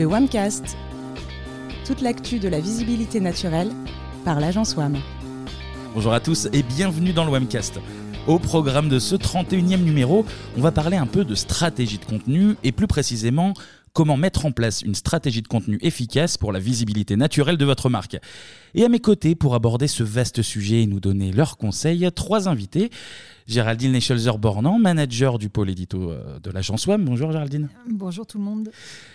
Le 0.00 0.06
WAMcast. 0.06 0.78
Toute 1.84 2.00
l'actu 2.00 2.38
de 2.38 2.48
la 2.48 2.58
visibilité 2.58 3.20
naturelle 3.20 3.70
par 4.24 4.40
l'agence 4.40 4.74
WAM. 4.74 4.96
Bonjour 5.92 6.14
à 6.14 6.20
tous 6.20 6.48
et 6.54 6.62
bienvenue 6.62 7.12
dans 7.12 7.26
le 7.26 7.30
WAMcast. 7.30 7.80
Au 8.26 8.38
programme 8.38 8.88
de 8.88 8.98
ce 8.98 9.16
31e 9.16 9.82
numéro, 9.82 10.26
on 10.56 10.60
va 10.60 10.70
parler 10.70 10.96
un 10.96 11.06
peu 11.06 11.24
de 11.24 11.34
stratégie 11.34 11.98
de 11.98 12.04
contenu 12.04 12.54
et 12.62 12.70
plus 12.70 12.86
précisément 12.86 13.54
comment 13.92 14.16
mettre 14.16 14.46
en 14.46 14.52
place 14.52 14.82
une 14.82 14.94
stratégie 14.94 15.42
de 15.42 15.48
contenu 15.48 15.78
efficace 15.80 16.36
pour 16.36 16.52
la 16.52 16.58
visibilité 16.60 17.16
naturelle 17.16 17.56
de 17.56 17.64
votre 17.64 17.88
marque. 17.88 18.18
Et 18.74 18.84
à 18.84 18.88
mes 18.88 19.00
côtés, 19.00 19.34
pour 19.34 19.54
aborder 19.54 19.88
ce 19.88 20.02
vaste 20.02 20.42
sujet 20.42 20.82
et 20.82 20.86
nous 20.86 21.00
donner 21.00 21.32
leurs 21.32 21.56
conseils, 21.56 22.08
trois 22.14 22.48
invités. 22.48 22.90
Géraldine 23.46 23.92
Neschelzer-Bornan, 23.92 24.78
manager 24.78 25.38
du 25.38 25.48
pôle 25.48 25.70
édito 25.70 26.10
euh, 26.10 26.38
de 26.38 26.50
l'agence 26.50 26.86
WAM. 26.86 27.04
Bonjour 27.04 27.32
Géraldine. 27.32 27.68
Bonjour 27.90 28.26
tout 28.26 28.38
le 28.38 28.44
monde. 28.44 28.70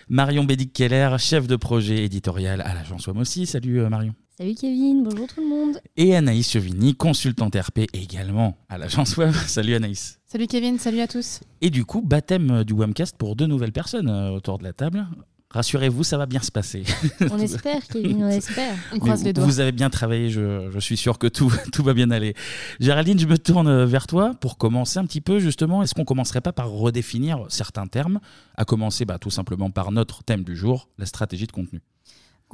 Marion 0.10 0.44
Bédic-Keller, 0.44 1.16
chef 1.20 1.48
de 1.48 1.56
projet 1.56 2.04
éditorial 2.04 2.60
à 2.62 2.74
l'agence 2.74 3.08
WAM 3.08 3.20
aussi. 3.20 3.46
Salut 3.46 3.80
euh, 3.80 3.88
Marion. 3.88 4.14
Salut 4.38 4.56
Kevin, 4.56 5.02
bonjour 5.04 5.28
tout 5.28 5.40
le 5.40 5.48
monde. 5.48 5.78
Et 5.96 6.14
Anaïs 6.14 6.52
Chevigny, 6.52 6.94
consultante 6.94 7.56
RP 7.56 7.88
également 7.94 8.58
à 8.68 8.78
l'agence 8.78 9.16
web. 9.16 9.32
Salut 9.48 9.76
Anaïs. 9.76 10.20
Salut 10.26 10.48
Kevin, 10.48 10.78
salut 10.78 11.00
à 11.00 11.08
tous. 11.08 11.40
Et 11.62 11.70
du 11.70 11.86
coup, 11.86 12.02
baptême 12.02 12.66
du 12.66 12.74
Webcast 12.74 13.16
pour 13.18 13.38
deux 13.38 13.46
nouvelles 13.46 13.72
personnes 13.72 14.10
euh, 14.10 14.32
autour 14.32 14.58
de 14.58 14.66
la 14.66 14.74
table. 14.74 15.08
Rassurez-vous, 15.52 16.04
ça 16.04 16.18
va 16.18 16.26
bien 16.26 16.42
se 16.42 16.52
passer. 16.52 16.84
On 17.32 17.40
espère, 17.40 17.88
Kevin, 17.88 18.26
on 18.26 18.28
espère. 18.30 18.76
On 18.92 19.00
croise 19.00 19.24
les 19.24 19.32
doigts. 19.32 19.46
Vous 19.46 19.62
avez 19.62 19.72
bien 19.72 19.90
travaillé, 19.90 20.30
je, 20.30 20.70
je 20.70 20.80
suis 20.80 20.98
sûr 20.98 21.18
que 21.18 21.28
tout, 21.28 21.54
tout 21.72 21.84
va 21.84 21.94
bien 21.94 22.12
aller. 22.12 22.34
Géraldine, 22.82 23.18
je 23.18 23.28
me 23.28 23.38
tourne 23.38 23.86
vers 23.86 24.06
toi 24.06 24.34
pour 24.42 24.58
commencer 24.58 25.00
un 25.00 25.06
petit 25.06 25.22
peu 25.22 25.40
justement. 25.40 25.82
Est-ce 25.82 25.94
qu'on 25.94 26.04
commencerait 26.04 26.42
pas 26.42 26.52
par 26.52 26.70
redéfinir 26.72 27.46
certains 27.48 27.88
termes 27.88 28.20
À 28.58 28.66
commencer 28.66 29.06
bah, 29.06 29.18
tout 29.18 29.30
simplement 29.30 29.72
par 29.72 29.94
notre 29.94 30.26
thème 30.26 30.44
du 30.44 30.58
jour, 30.58 30.90
la 30.98 31.06
stratégie 31.06 31.48
de 31.48 31.54
contenu? 31.54 31.82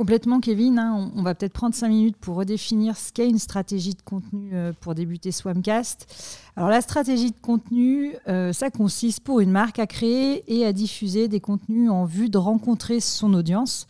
Complètement, 0.01 0.39
Kevin. 0.39 0.79
hein, 0.79 1.11
on, 1.15 1.19
on 1.19 1.21
va 1.21 1.35
peut-être 1.35 1.53
prendre 1.53 1.75
cinq 1.75 1.89
minutes 1.89 2.17
pour 2.17 2.35
redéfinir 2.35 2.97
ce 2.97 3.11
qu'est 3.11 3.29
une 3.29 3.37
stratégie 3.37 3.93
de 3.93 4.01
contenu 4.01 4.49
euh, 4.51 4.73
pour 4.81 4.95
débuter 4.95 5.31
Swamcast. 5.31 6.07
Alors, 6.55 6.69
la 6.69 6.81
stratégie 6.81 7.29
de 7.29 7.39
contenu, 7.39 8.15
euh, 8.27 8.51
ça 8.51 8.71
consiste 8.71 9.19
pour 9.19 9.41
une 9.41 9.51
marque 9.51 9.77
à 9.77 9.85
créer 9.85 10.43
et 10.47 10.65
à 10.65 10.73
diffuser 10.73 11.27
des 11.27 11.39
contenus 11.39 11.91
en 11.91 12.05
vue 12.05 12.29
de 12.29 12.39
rencontrer 12.39 12.99
son 12.99 13.31
audience. 13.35 13.85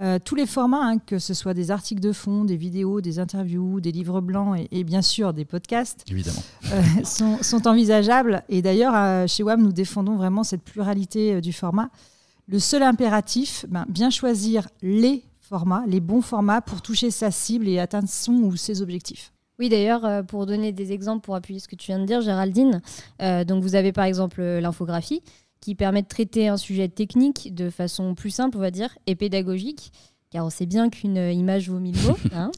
Euh, 0.00 0.18
tous 0.18 0.34
les 0.34 0.46
formats, 0.46 0.82
hein, 0.84 0.98
que 0.98 1.20
ce 1.20 1.32
soit 1.32 1.54
des 1.54 1.70
articles 1.70 2.00
de 2.02 2.10
fond, 2.10 2.44
des 2.44 2.56
vidéos, 2.56 3.00
des 3.00 3.20
interviews, 3.20 3.80
des 3.80 3.92
livres 3.92 4.20
blancs 4.20 4.58
et, 4.58 4.80
et 4.80 4.82
bien 4.82 5.00
sûr 5.00 5.32
des 5.32 5.44
podcasts, 5.44 6.04
Évidemment. 6.10 6.42
euh, 6.72 6.82
sont, 7.04 7.40
sont 7.40 7.68
envisageables. 7.68 8.42
Et 8.48 8.62
d'ailleurs, 8.62 9.28
chez 9.28 9.44
WAM, 9.44 9.62
nous 9.62 9.72
défendons 9.72 10.16
vraiment 10.16 10.42
cette 10.42 10.62
pluralité 10.64 11.40
du 11.40 11.52
format. 11.52 11.88
Le 12.48 12.58
seul 12.58 12.82
impératif, 12.82 13.64
ben, 13.68 13.86
bien 13.88 14.10
choisir 14.10 14.66
les 14.82 15.22
formats, 15.42 15.84
les 15.86 16.00
bons 16.00 16.22
formats 16.22 16.62
pour 16.62 16.80
toucher 16.82 17.10
sa 17.10 17.30
cible 17.30 17.68
et 17.68 17.78
atteindre 17.78 18.08
son 18.08 18.32
ou 18.32 18.56
ses 18.56 18.80
objectifs. 18.80 19.32
Oui, 19.58 19.68
d'ailleurs, 19.68 20.04
euh, 20.04 20.22
pour 20.22 20.46
donner 20.46 20.72
des 20.72 20.92
exemples 20.92 21.20
pour 21.24 21.34
appuyer 21.34 21.60
ce 21.60 21.68
que 21.68 21.76
tu 21.76 21.86
viens 21.86 21.98
de 21.98 22.04
dire, 22.04 22.20
Géraldine, 22.20 22.80
euh, 23.20 23.44
donc 23.44 23.62
vous 23.62 23.74
avez 23.74 23.92
par 23.92 24.04
exemple 24.04 24.40
euh, 24.40 24.60
l'infographie 24.60 25.22
qui 25.60 25.74
permet 25.74 26.02
de 26.02 26.08
traiter 26.08 26.48
un 26.48 26.56
sujet 26.56 26.88
technique 26.88 27.54
de 27.54 27.70
façon 27.70 28.14
plus 28.14 28.30
simple, 28.30 28.56
on 28.56 28.60
va 28.60 28.72
dire, 28.72 28.98
et 29.06 29.14
pédagogique, 29.14 29.92
car 30.30 30.44
on 30.44 30.50
sait 30.50 30.66
bien 30.66 30.90
qu'une 30.90 31.16
image 31.16 31.70
vaut 31.70 31.78
mille 31.78 31.96
mots. 32.02 32.16
hein. 32.34 32.50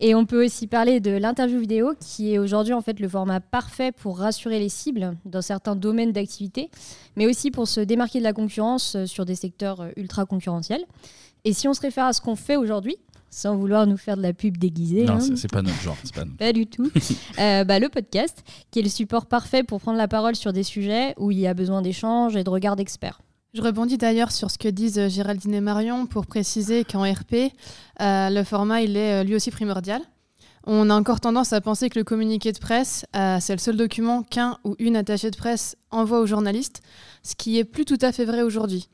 Et 0.00 0.14
on 0.14 0.24
peut 0.24 0.46
aussi 0.46 0.66
parler 0.66 1.00
de 1.00 1.10
l'interview 1.10 1.60
vidéo, 1.60 1.92
qui 2.00 2.32
est 2.32 2.38
aujourd'hui 2.38 2.72
en 2.72 2.80
fait 2.80 3.00
le 3.00 3.08
format 3.08 3.40
parfait 3.40 3.92
pour 3.92 4.18
rassurer 4.18 4.58
les 4.58 4.70
cibles 4.70 5.16
dans 5.26 5.42
certains 5.42 5.76
domaines 5.76 6.12
d'activité, 6.12 6.70
mais 7.16 7.26
aussi 7.26 7.50
pour 7.50 7.68
se 7.68 7.80
démarquer 7.80 8.20
de 8.20 8.24
la 8.24 8.32
concurrence 8.32 8.96
sur 9.04 9.26
des 9.26 9.34
secteurs 9.34 9.88
ultra 9.96 10.24
concurrentiels. 10.24 10.86
Et 11.44 11.52
si 11.52 11.68
on 11.68 11.74
se 11.74 11.80
réfère 11.80 12.06
à 12.06 12.12
ce 12.12 12.20
qu'on 12.20 12.36
fait 12.36 12.56
aujourd'hui, 12.56 12.96
sans 13.30 13.56
vouloir 13.56 13.86
nous 13.86 13.96
faire 13.96 14.16
de 14.16 14.22
la 14.22 14.32
pub 14.32 14.56
déguisée, 14.56 15.04
Non, 15.04 15.14
hein, 15.14 15.20
c'est- 15.36 15.50
pas 15.50 15.62
notre 15.62 15.80
genre. 15.80 15.96
Pas 16.14 16.24
notre- 16.24 16.36
pas 16.38 16.52
du 16.52 16.66
tout. 16.66 16.90
Euh, 17.38 17.62
bah, 17.64 17.78
le 17.78 17.88
podcast, 17.88 18.42
qui 18.70 18.80
est 18.80 18.82
le 18.82 18.88
support 18.88 19.26
parfait 19.26 19.62
pour 19.62 19.80
prendre 19.80 19.98
la 19.98 20.08
parole 20.08 20.34
sur 20.34 20.52
des 20.52 20.62
sujets 20.64 21.14
où 21.18 21.30
il 21.30 21.38
y 21.38 21.46
a 21.46 21.54
besoin 21.54 21.82
d'échanges 21.82 22.34
et 22.36 22.42
de 22.42 22.50
regards 22.50 22.74
d'experts. 22.76 23.20
Je 23.54 23.62
rebondis 23.62 23.96
d'ailleurs 23.98 24.32
sur 24.32 24.50
ce 24.50 24.58
que 24.58 24.68
disent 24.68 24.98
euh, 24.98 25.08
Géraldine 25.08 25.54
et 25.54 25.60
Marion 25.60 26.06
pour 26.06 26.26
préciser 26.26 26.84
qu'en 26.84 27.02
RP, 27.10 27.52
euh, 28.00 28.30
le 28.30 28.42
format 28.44 28.82
il 28.82 28.96
est 28.96 29.24
lui 29.24 29.34
aussi 29.34 29.50
primordial. 29.50 30.02
On 30.64 30.90
a 30.90 30.94
encore 30.94 31.20
tendance 31.20 31.52
à 31.54 31.60
penser 31.62 31.88
que 31.88 31.98
le 31.98 32.04
communiqué 32.04 32.52
de 32.52 32.58
presse, 32.58 33.06
euh, 33.16 33.38
c'est 33.40 33.54
le 33.54 33.58
seul 33.58 33.76
document 33.76 34.22
qu'un 34.22 34.58
ou 34.64 34.74
une 34.78 34.96
attachée 34.96 35.30
de 35.30 35.36
presse 35.36 35.76
envoie 35.90 36.20
aux 36.20 36.26
journalistes, 36.26 36.82
ce 37.22 37.34
qui 37.36 37.58
est 37.58 37.64
plus 37.64 37.84
tout 37.86 37.96
à 38.02 38.12
fait 38.12 38.26
vrai 38.26 38.42
aujourd'hui. 38.42 38.88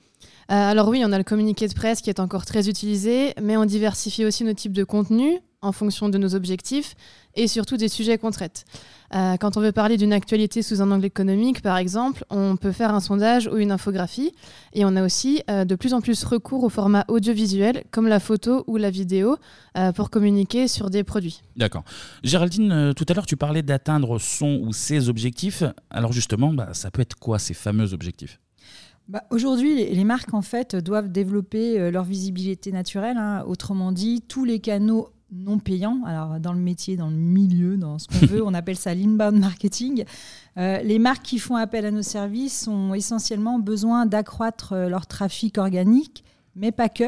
Euh, 0.50 0.70
alors 0.70 0.88
oui, 0.88 1.02
on 1.04 1.12
a 1.12 1.18
le 1.18 1.24
communiqué 1.24 1.68
de 1.68 1.74
presse 1.74 2.00
qui 2.00 2.10
est 2.10 2.20
encore 2.20 2.44
très 2.44 2.68
utilisé, 2.68 3.34
mais 3.40 3.56
on 3.56 3.64
diversifie 3.64 4.24
aussi 4.24 4.44
nos 4.44 4.52
types 4.52 4.72
de 4.72 4.84
contenus 4.84 5.40
en 5.62 5.72
fonction 5.72 6.10
de 6.10 6.18
nos 6.18 6.34
objectifs 6.34 6.94
et 7.34 7.48
surtout 7.48 7.78
des 7.78 7.88
sujets 7.88 8.18
qu'on 8.18 8.30
traite. 8.30 8.66
Euh, 9.14 9.38
quand 9.38 9.56
on 9.56 9.60
veut 9.60 9.72
parler 9.72 9.96
d'une 9.96 10.12
actualité 10.12 10.60
sous 10.60 10.82
un 10.82 10.90
angle 10.90 11.06
économique, 11.06 11.62
par 11.62 11.78
exemple, 11.78 12.22
on 12.28 12.56
peut 12.56 12.72
faire 12.72 12.92
un 12.94 13.00
sondage 13.00 13.46
ou 13.46 13.56
une 13.56 13.72
infographie. 13.72 14.32
Et 14.74 14.84
on 14.84 14.94
a 14.94 15.02
aussi 15.02 15.42
euh, 15.48 15.64
de 15.64 15.74
plus 15.74 15.94
en 15.94 16.02
plus 16.02 16.22
recours 16.24 16.64
au 16.64 16.68
format 16.68 17.06
audiovisuel, 17.08 17.84
comme 17.90 18.08
la 18.08 18.20
photo 18.20 18.64
ou 18.66 18.76
la 18.76 18.90
vidéo, 18.90 19.36
pour 19.96 20.10
communiquer 20.10 20.68
sur 20.68 20.88
des 20.88 21.02
produits. 21.02 21.42
D'accord. 21.56 21.82
Géraldine, 22.22 22.92
tout 22.94 23.04
à 23.08 23.14
l'heure, 23.14 23.26
tu 23.26 23.36
parlais 23.36 23.62
d'atteindre 23.62 24.20
son 24.20 24.60
ou 24.62 24.72
ses 24.72 25.08
objectifs. 25.08 25.64
Alors 25.90 26.12
justement, 26.12 26.52
bah, 26.52 26.68
ça 26.74 26.92
peut 26.92 27.02
être 27.02 27.16
quoi 27.16 27.40
ces 27.40 27.54
fameux 27.54 27.92
objectifs? 27.92 28.38
Bah, 29.08 29.24
Aujourd'hui, 29.30 29.74
les, 29.74 29.94
les 29.94 30.04
marques 30.04 30.32
en 30.34 30.42
fait 30.42 30.76
doivent 30.76 31.10
développer 31.12 31.78
euh, 31.78 31.90
leur 31.90 32.04
visibilité 32.04 32.72
naturelle. 32.72 33.16
hein. 33.18 33.44
Autrement 33.46 33.92
dit, 33.92 34.22
tous 34.26 34.44
les 34.44 34.60
canaux 34.60 35.08
non 35.32 35.58
payants. 35.58 36.00
Alors 36.06 36.40
dans 36.40 36.52
le 36.52 36.60
métier, 36.60 36.96
dans 36.96 37.10
le 37.10 37.16
milieu, 37.16 37.76
dans 37.76 37.98
ce 37.98 38.06
qu'on 38.08 38.26
veut, 38.26 38.42
on 38.44 38.54
appelle 38.54 38.76
ça 38.76 38.94
l'inbound 38.94 39.38
marketing. 39.38 40.04
Euh, 40.56 40.80
les 40.82 40.98
marques 40.98 41.22
qui 41.24 41.38
font 41.38 41.56
appel 41.56 41.84
à 41.84 41.90
nos 41.90 42.02
services 42.02 42.68
ont 42.68 42.94
essentiellement 42.94 43.58
besoin 43.58 44.06
d'accroître 44.06 44.72
euh, 44.72 44.88
leur 44.88 45.06
trafic 45.06 45.58
organique. 45.58 46.24
Mais 46.56 46.70
pas 46.70 46.88
que. 46.88 47.04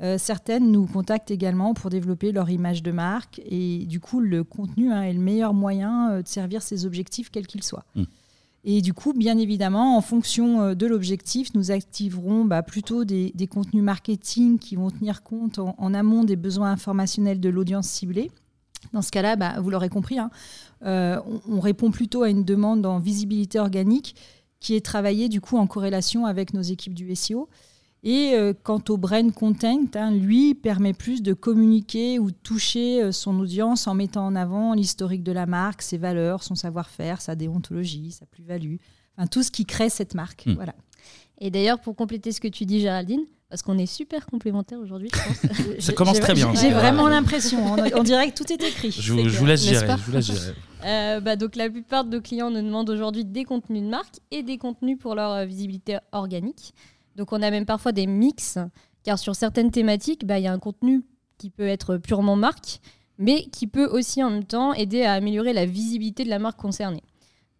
Euh, 0.00 0.16
certaines 0.16 0.72
nous 0.72 0.86
contactent 0.86 1.30
également 1.30 1.74
pour 1.74 1.90
développer 1.90 2.32
leur 2.32 2.48
image 2.48 2.82
de 2.82 2.90
marque. 2.90 3.38
Et 3.44 3.84
du 3.84 4.00
coup, 4.00 4.18
le 4.18 4.44
contenu 4.44 4.90
hein, 4.90 5.02
est 5.02 5.12
le 5.12 5.20
meilleur 5.20 5.52
moyen 5.52 6.22
de 6.22 6.26
servir 6.26 6.62
ces 6.62 6.86
objectifs, 6.86 7.28
quels 7.28 7.46
qu'ils 7.46 7.62
soient. 7.62 7.84
Mm. 7.94 8.04
Et 8.64 8.82
du 8.82 8.92
coup, 8.92 9.12
bien 9.12 9.38
évidemment, 9.38 9.96
en 9.96 10.00
fonction 10.00 10.60
euh, 10.60 10.74
de 10.74 10.86
l'objectif, 10.86 11.54
nous 11.54 11.70
activerons 11.70 12.44
bah, 12.44 12.62
plutôt 12.62 13.04
des, 13.04 13.32
contenus 13.48 13.82
marketing 13.82 14.58
qui 14.58 14.76
vont 14.76 14.90
tenir 14.90 15.22
compte 15.22 15.58
en, 15.58 15.74
en 15.78 15.94
amont 15.94 16.24
des 16.24 16.36
besoins 16.36 16.72
informationnels 16.72 17.40
de 17.40 17.48
l'audience 17.48 17.88
ciblée. 17.88 18.30
Dans 18.92 19.02
ce 19.02 19.10
cas-là, 19.10 19.36
bah, 19.36 19.60
vous 19.60 19.70
l'aurez 19.70 19.88
compris, 19.88 20.18
hein, 20.18 20.30
euh, 20.84 21.18
on, 21.26 21.56
on 21.56 21.60
répond 21.60 21.90
plutôt 21.90 22.22
à 22.22 22.30
une 22.30 22.44
demande 22.44 22.84
en 22.86 22.98
visibilité 22.98 23.58
organique 23.58 24.14
qui 24.60 24.74
est 24.74 24.84
travaillée 24.84 25.28
du 25.28 25.40
coup 25.40 25.56
en 25.56 25.66
corrélation 25.66 26.26
avec 26.26 26.52
nos 26.52 26.62
équipes 26.62 26.94
du 26.94 27.14
SEO. 27.14 27.48
Et 28.04 28.32
euh, 28.34 28.52
quant 28.62 28.82
au 28.90 28.96
brain 28.96 29.30
content, 29.30 29.84
hein, 29.96 30.12
lui 30.12 30.54
permet 30.54 30.92
plus 30.92 31.20
de 31.22 31.32
communiquer 31.34 32.18
ou 32.20 32.30
de 32.30 32.36
toucher 32.42 33.02
euh, 33.02 33.12
son 33.12 33.38
audience 33.40 33.86
en 33.88 33.94
mettant 33.94 34.24
en 34.26 34.36
avant 34.36 34.72
l'historique 34.74 35.24
de 35.24 35.32
la 35.32 35.46
marque, 35.46 35.82
ses 35.82 35.98
valeurs, 35.98 36.42
son 36.44 36.54
savoir-faire, 36.54 37.20
sa 37.20 37.34
déontologie, 37.34 38.12
sa 38.12 38.24
plus-value, 38.26 38.76
enfin, 39.16 39.26
tout 39.26 39.42
ce 39.42 39.50
qui 39.50 39.64
crée 39.66 39.90
cette 39.90 40.14
marque. 40.14 40.46
Hmm. 40.46 40.54
Voilà. 40.54 40.74
Et 41.40 41.50
d'ailleurs, 41.50 41.80
pour 41.80 41.96
compléter 41.96 42.30
ce 42.32 42.40
que 42.40 42.48
tu 42.48 42.66
dis, 42.66 42.80
Géraldine, 42.80 43.22
parce 43.48 43.62
qu'on 43.62 43.78
est 43.78 43.86
super 43.86 44.26
complémentaires 44.26 44.78
aujourd'hui, 44.78 45.08
je 45.12 45.18
pense. 45.20 45.78
Ça 45.80 45.92
commence 45.92 46.20
très 46.20 46.34
bien. 46.34 46.52
J'ai 46.54 46.70
vraiment 46.70 47.08
l'impression. 47.08 47.58
On, 47.74 47.98
on 47.98 48.02
dirait 48.02 48.30
que 48.30 48.36
tout 48.36 48.52
est 48.52 48.62
écrit. 48.62 48.90
je, 48.92 49.12
vous- 49.12 49.28
je 49.28 49.38
vous 49.38 49.46
laisse 49.46 49.64
gérer. 49.64 49.86
pas 49.86 49.96
Je 49.96 50.02
vous 50.02 50.12
laisse 50.12 50.26
gérer. 50.26 50.54
Euh, 50.84 51.20
bah, 51.20 51.34
donc, 51.36 51.56
la 51.56 51.68
plupart 51.70 52.04
de 52.04 52.16
nos 52.16 52.20
clients 52.22 52.50
nous 52.50 52.62
demandent 52.62 52.90
aujourd'hui 52.90 53.24
des 53.24 53.44
contenus 53.44 53.82
de 53.82 53.88
marque 53.88 54.16
et 54.30 54.42
des 54.44 54.58
contenus 54.58 54.98
pour 55.00 55.14
leur 55.16 55.32
euh, 55.32 55.44
visibilité 55.46 55.98
organique. 56.12 56.74
Donc, 57.18 57.32
on 57.32 57.42
a 57.42 57.50
même 57.50 57.66
parfois 57.66 57.90
des 57.90 58.06
mix, 58.06 58.58
car 59.02 59.18
sur 59.18 59.34
certaines 59.34 59.72
thématiques, 59.72 60.24
bah, 60.24 60.38
il 60.38 60.44
y 60.44 60.46
a 60.46 60.52
un 60.52 60.58
contenu 60.60 61.02
qui 61.36 61.50
peut 61.50 61.66
être 61.66 61.96
purement 61.96 62.36
marque, 62.36 62.80
mais 63.18 63.42
qui 63.46 63.66
peut 63.66 63.86
aussi 63.86 64.22
en 64.22 64.30
même 64.30 64.44
temps 64.44 64.72
aider 64.72 65.02
à 65.02 65.14
améliorer 65.14 65.52
la 65.52 65.66
visibilité 65.66 66.22
de 66.24 66.30
la 66.30 66.38
marque 66.38 66.60
concernée. 66.60 67.02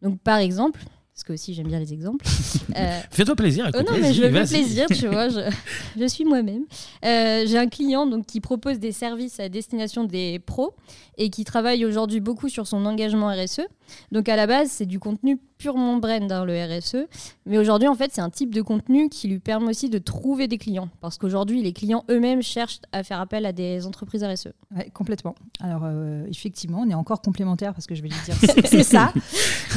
Donc, 0.01 0.21
par 0.21 0.39
exemple, 0.39 0.81
parce 1.13 1.25
que 1.25 1.33
aussi 1.33 1.53
j'aime 1.53 1.67
bien 1.67 1.81
les 1.81 1.93
exemples. 1.93 2.25
euh, 2.77 3.01
Fais-toi 3.11 3.35
plaisir. 3.35 3.69
Oh 3.75 3.79
non, 3.79 3.99
mais 4.01 4.13
je 4.13 4.23
me 4.23 4.45
fais 4.47 4.61
plaisir, 4.61 4.87
tu 4.87 5.09
vois, 5.09 5.29
je, 5.29 5.41
je 5.99 6.07
suis 6.07 6.25
moi-même. 6.25 6.63
Euh, 7.05 7.45
J'ai 7.45 7.59
un 7.59 7.67
client 7.67 8.07
donc, 8.07 8.27
qui 8.27 8.41
propose 8.41 8.79
des 8.79 8.93
services 8.93 9.41
à 9.41 9.49
destination 9.49 10.05
des 10.05 10.39
pros 10.39 10.77
et 11.17 11.31
qui 11.31 11.43
travaille 11.43 11.85
aujourd'hui 11.85 12.21
beaucoup 12.21 12.49
sur 12.49 12.69
son 12.69 12.87
engagement 12.87 13.35
RSE. 13.35 13.63
Donc 14.13 14.29
à 14.29 14.37
la 14.37 14.47
base, 14.47 14.71
c'est 14.71 14.87
du 14.87 15.01
contenu 15.01 15.41
purement 15.59 15.97
brand, 15.97 16.31
hein, 16.31 16.45
le 16.45 16.55
RSE. 16.55 17.09
Mais 17.45 17.59
aujourd'hui, 17.59 17.89
en 17.89 17.95
fait, 17.95 18.11
c'est 18.13 18.21
un 18.21 18.31
type 18.31 18.55
de 18.55 18.63
contenu 18.63 19.09
qui 19.09 19.29
lui 19.29 19.41
permet 19.41 19.69
aussi 19.69 19.91
de 19.91 19.99
trouver 19.99 20.47
des 20.47 20.57
clients. 20.57 20.89
Parce 21.01 21.19
qu'aujourd'hui, 21.19 21.63
les 21.63 21.73
clients 21.73 22.05
eux-mêmes 22.11 22.43
cherchent 22.43 22.81
à 22.93 23.03
faire 23.03 23.21
appel 23.21 23.45
à 23.45 23.53
des 23.53 23.85
entreprises 23.85 24.23
RSE. 24.23 24.49
Ouais, 24.75 24.91
complètement. 24.95 25.35
Alors, 25.61 25.83
euh, 25.85 26.25
effectivement, 26.31 26.83
on 26.87 26.89
est 26.89 26.95
encore 26.95 27.21
complémentaires 27.21 27.75
parce 27.75 27.87
que 27.87 27.95
je 27.95 28.03
vais 28.03 28.09
lui 28.09 28.17
dire 28.25 28.37
c'est 28.65 28.85
ça. 28.85 29.13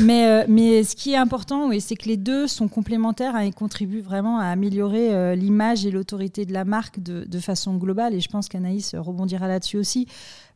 Mais, 0.02 0.28
euh, 0.28 0.46
mais 0.48 0.84
ce 0.84 0.96
qui 0.96 1.14
est 1.14 1.18
important, 1.18 1.68
oui, 1.68 1.82
c'est 1.82 1.96
que 1.96 2.08
les 2.08 2.18
deux 2.18 2.48
sont 2.48 2.68
complémentaires 2.68 3.36
hein, 3.36 3.42
et 3.42 3.52
contribuent 3.52 4.02
vraiment 4.02 4.40
à 4.40 4.46
améliorer 4.46 5.14
euh, 5.14 5.36
l'image 5.36 5.86
et 5.86 5.92
l'autorité 5.92 6.46
de 6.46 6.54
la 6.54 6.64
marque 6.64 7.02
de, 7.02 7.26
de, 7.28 7.40
façon 7.40 7.76
globale. 7.76 8.14
Et 8.14 8.20
je 8.20 8.30
pense 8.30 8.48
qu'Anaïs 8.48 8.94
rebondira 8.96 9.48
là-dessus 9.48 9.78
aussi. 9.78 10.08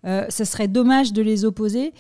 ça 0.04 0.46
serait 0.46 0.68
dommage 0.68 1.14
de 1.14 1.24
les 1.24 1.46
opposer. 1.46 1.94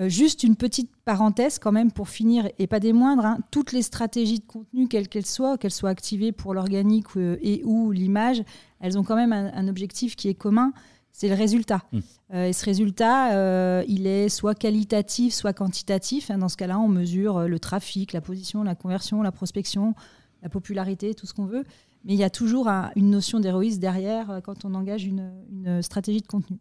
Euh, 0.00 0.08
juste 0.08 0.42
une 0.42 0.56
petite 0.56 0.90
parenthèse 1.04 1.58
quand 1.58 1.72
même 1.72 1.92
pour 1.92 2.08
finir, 2.08 2.48
et 2.58 2.66
pas 2.66 2.80
des 2.80 2.94
moindres, 2.94 3.26
hein. 3.26 3.38
toutes 3.50 3.72
les 3.72 3.82
stratégies 3.82 4.38
de 4.38 4.46
contenu, 4.46 4.88
quelles 4.88 5.08
qu'elles 5.08 5.26
soient, 5.26 5.58
qu'elles 5.58 5.72
soient 5.72 5.90
activées 5.90 6.32
pour 6.32 6.54
l'organique 6.54 7.08
euh, 7.16 7.36
et 7.42 7.62
ou 7.64 7.90
l'image, 7.90 8.42
elles 8.80 8.98
ont 8.98 9.02
quand 9.02 9.16
même 9.16 9.32
un, 9.32 9.68
objectif 9.68 10.16
qui 10.16 10.28
est 10.28 10.34
commun, 10.34 10.72
c'est 11.12 11.28
le 11.28 11.34
résultat. 11.34 11.82
Mmh. 11.92 11.98
Euh, 12.32 12.46
et 12.46 12.52
ce 12.54 12.64
résultat, 12.64 13.84
il 13.86 14.06
est 14.06 14.30
soit 14.30 14.54
qualitatif, 14.54 15.34
soit 15.34 15.52
quantitatif. 15.52 16.30
Hein. 16.30 16.38
Dans 16.38 16.48
ce 16.48 16.56
cas-là, 16.56 16.78
on 16.78 16.88
mesure 16.88 17.46
le 17.46 17.58
trafic, 17.58 18.14
la 18.14 18.22
position, 18.22 18.62
la 18.62 18.74
conversion, 18.74 19.22
la 19.22 19.30
prospection, 19.30 19.94
la 20.42 20.48
popularité, 20.48 21.14
tout 21.14 21.26
ce 21.26 21.34
qu'on 21.34 21.44
veut. 21.44 21.64
Mais 22.04 22.14
il 22.14 22.18
y 22.18 22.24
a 22.24 22.30
toujours 22.30 22.68
une 22.96 23.10
notion 23.10 23.40
d'héroïsme 23.40 23.78
derrière 23.78 24.40
quand 24.42 24.64
on 24.64 24.74
engage 24.74 25.04
une 25.04 25.82
stratégie 25.82 26.22
de 26.22 26.26
contenu. 26.26 26.58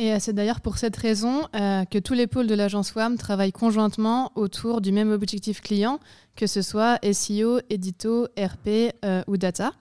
Et 0.00 0.12
euh, 0.12 0.18
c'est 0.20 0.32
d'ailleurs 0.32 0.60
pour 0.60 0.78
cette 0.78 0.96
raison 0.96 1.42
euh, 1.56 1.84
que 1.84 1.98
tous 1.98 2.14
les 2.14 2.28
pôles 2.28 2.46
de 2.46 2.54
l'agence 2.54 2.94
WAM 2.94 3.16
travaillent 3.18 3.52
conjointement 3.52 4.30
autour 4.36 4.80
du 4.80 4.92
même 4.92 5.10
objectif 5.10 5.60
client, 5.60 5.98
que 6.36 6.46
ce 6.46 6.62
soit 6.62 7.00
SEO, 7.12 7.58
édito, 7.68 8.28
RP 8.38 8.94
euh, 9.04 9.22
ou 9.26 9.36
data. 9.36 9.72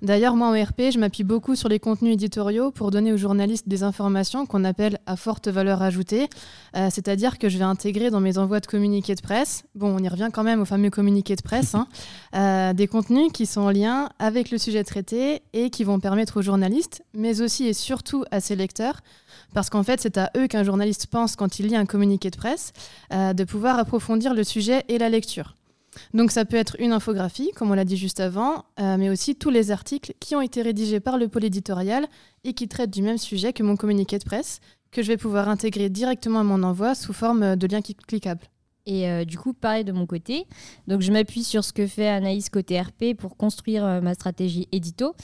D'ailleurs, 0.00 0.34
moi 0.34 0.48
en 0.48 0.52
RP, 0.52 0.90
je 0.90 0.98
m'appuie 0.98 1.24
beaucoup 1.24 1.54
sur 1.56 1.68
les 1.68 1.78
contenus 1.78 2.14
éditoriaux 2.14 2.70
pour 2.70 2.90
donner 2.90 3.12
aux 3.12 3.18
journalistes 3.18 3.68
des 3.68 3.82
informations 3.82 4.46
qu'on 4.46 4.64
appelle 4.64 4.98
à 5.04 5.14
forte 5.14 5.48
valeur 5.48 5.82
ajoutée, 5.82 6.30
c'est-à-dire 6.72 7.38
que 7.38 7.50
je 7.50 7.58
vais 7.58 7.64
intégrer 7.64 8.08
dans 8.08 8.20
mes 8.20 8.38
envois 8.38 8.60
de 8.60 8.66
communiqués 8.66 9.14
de 9.14 9.20
presse, 9.20 9.62
bon, 9.74 9.94
on 9.94 10.02
y 10.02 10.08
revient 10.08 10.30
quand 10.32 10.42
même 10.42 10.62
au 10.62 10.64
fameux 10.64 10.88
communiqué 10.88 11.36
de 11.36 11.42
presse, 11.42 11.74
hein, 11.74 12.72
des 12.72 12.86
contenus 12.86 13.30
qui 13.30 13.44
sont 13.44 13.60
en 13.60 13.70
lien 13.70 14.08
avec 14.18 14.50
le 14.50 14.56
sujet 14.56 14.84
traité 14.84 15.42
et 15.52 15.68
qui 15.68 15.84
vont 15.84 16.00
permettre 16.00 16.38
aux 16.38 16.42
journalistes, 16.42 17.04
mais 17.12 17.42
aussi 17.42 17.66
et 17.66 17.74
surtout 17.74 18.24
à 18.30 18.40
ses 18.40 18.56
lecteurs, 18.56 19.02
parce 19.52 19.70
qu'en 19.70 19.82
fait, 19.82 20.00
c'est 20.00 20.18
à 20.18 20.30
eux 20.36 20.46
qu'un 20.46 20.64
journaliste 20.64 21.06
pense 21.06 21.36
quand 21.36 21.58
il 21.58 21.68
lit 21.68 21.76
un 21.76 21.86
communiqué 21.86 22.30
de 22.30 22.36
presse, 22.36 22.72
euh, 23.12 23.32
de 23.32 23.44
pouvoir 23.44 23.78
approfondir 23.78 24.34
le 24.34 24.44
sujet 24.44 24.84
et 24.88 24.98
la 24.98 25.08
lecture. 25.08 25.54
Donc 26.14 26.30
ça 26.30 26.44
peut 26.44 26.56
être 26.56 26.76
une 26.78 26.92
infographie, 26.92 27.50
comme 27.56 27.70
on 27.70 27.74
l'a 27.74 27.84
dit 27.84 27.96
juste 27.96 28.20
avant, 28.20 28.64
euh, 28.78 28.96
mais 28.96 29.10
aussi 29.10 29.34
tous 29.34 29.50
les 29.50 29.72
articles 29.72 30.12
qui 30.20 30.36
ont 30.36 30.40
été 30.40 30.62
rédigés 30.62 31.00
par 31.00 31.18
le 31.18 31.28
pôle 31.28 31.44
éditorial 31.44 32.06
et 32.44 32.52
qui 32.52 32.68
traitent 32.68 32.92
du 32.92 33.02
même 33.02 33.18
sujet 33.18 33.52
que 33.52 33.64
mon 33.64 33.76
communiqué 33.76 34.18
de 34.18 34.24
presse, 34.24 34.60
que 34.92 35.02
je 35.02 35.08
vais 35.08 35.16
pouvoir 35.16 35.48
intégrer 35.48 35.88
directement 35.88 36.40
à 36.40 36.44
mon 36.44 36.62
envoi 36.62 36.94
sous 36.94 37.12
forme 37.12 37.56
de 37.56 37.66
lien 37.66 37.80
cliquable. 37.82 38.42
Et 38.86 39.08
euh, 39.08 39.24
du 39.24 39.36
coup, 39.36 39.52
pareil 39.52 39.84
de 39.84 39.92
mon 39.92 40.06
côté. 40.06 40.46
Donc, 40.88 41.00
je 41.00 41.12
m'appuie 41.12 41.44
sur 41.44 41.64
ce 41.64 41.72
que 41.72 41.86
fait 41.86 42.08
Anaïs 42.08 42.48
côté 42.48 42.80
RP 42.80 43.14
pour 43.16 43.36
construire 43.36 44.00
ma 44.02 44.14
stratégie 44.14 44.68
édito. 44.72 45.14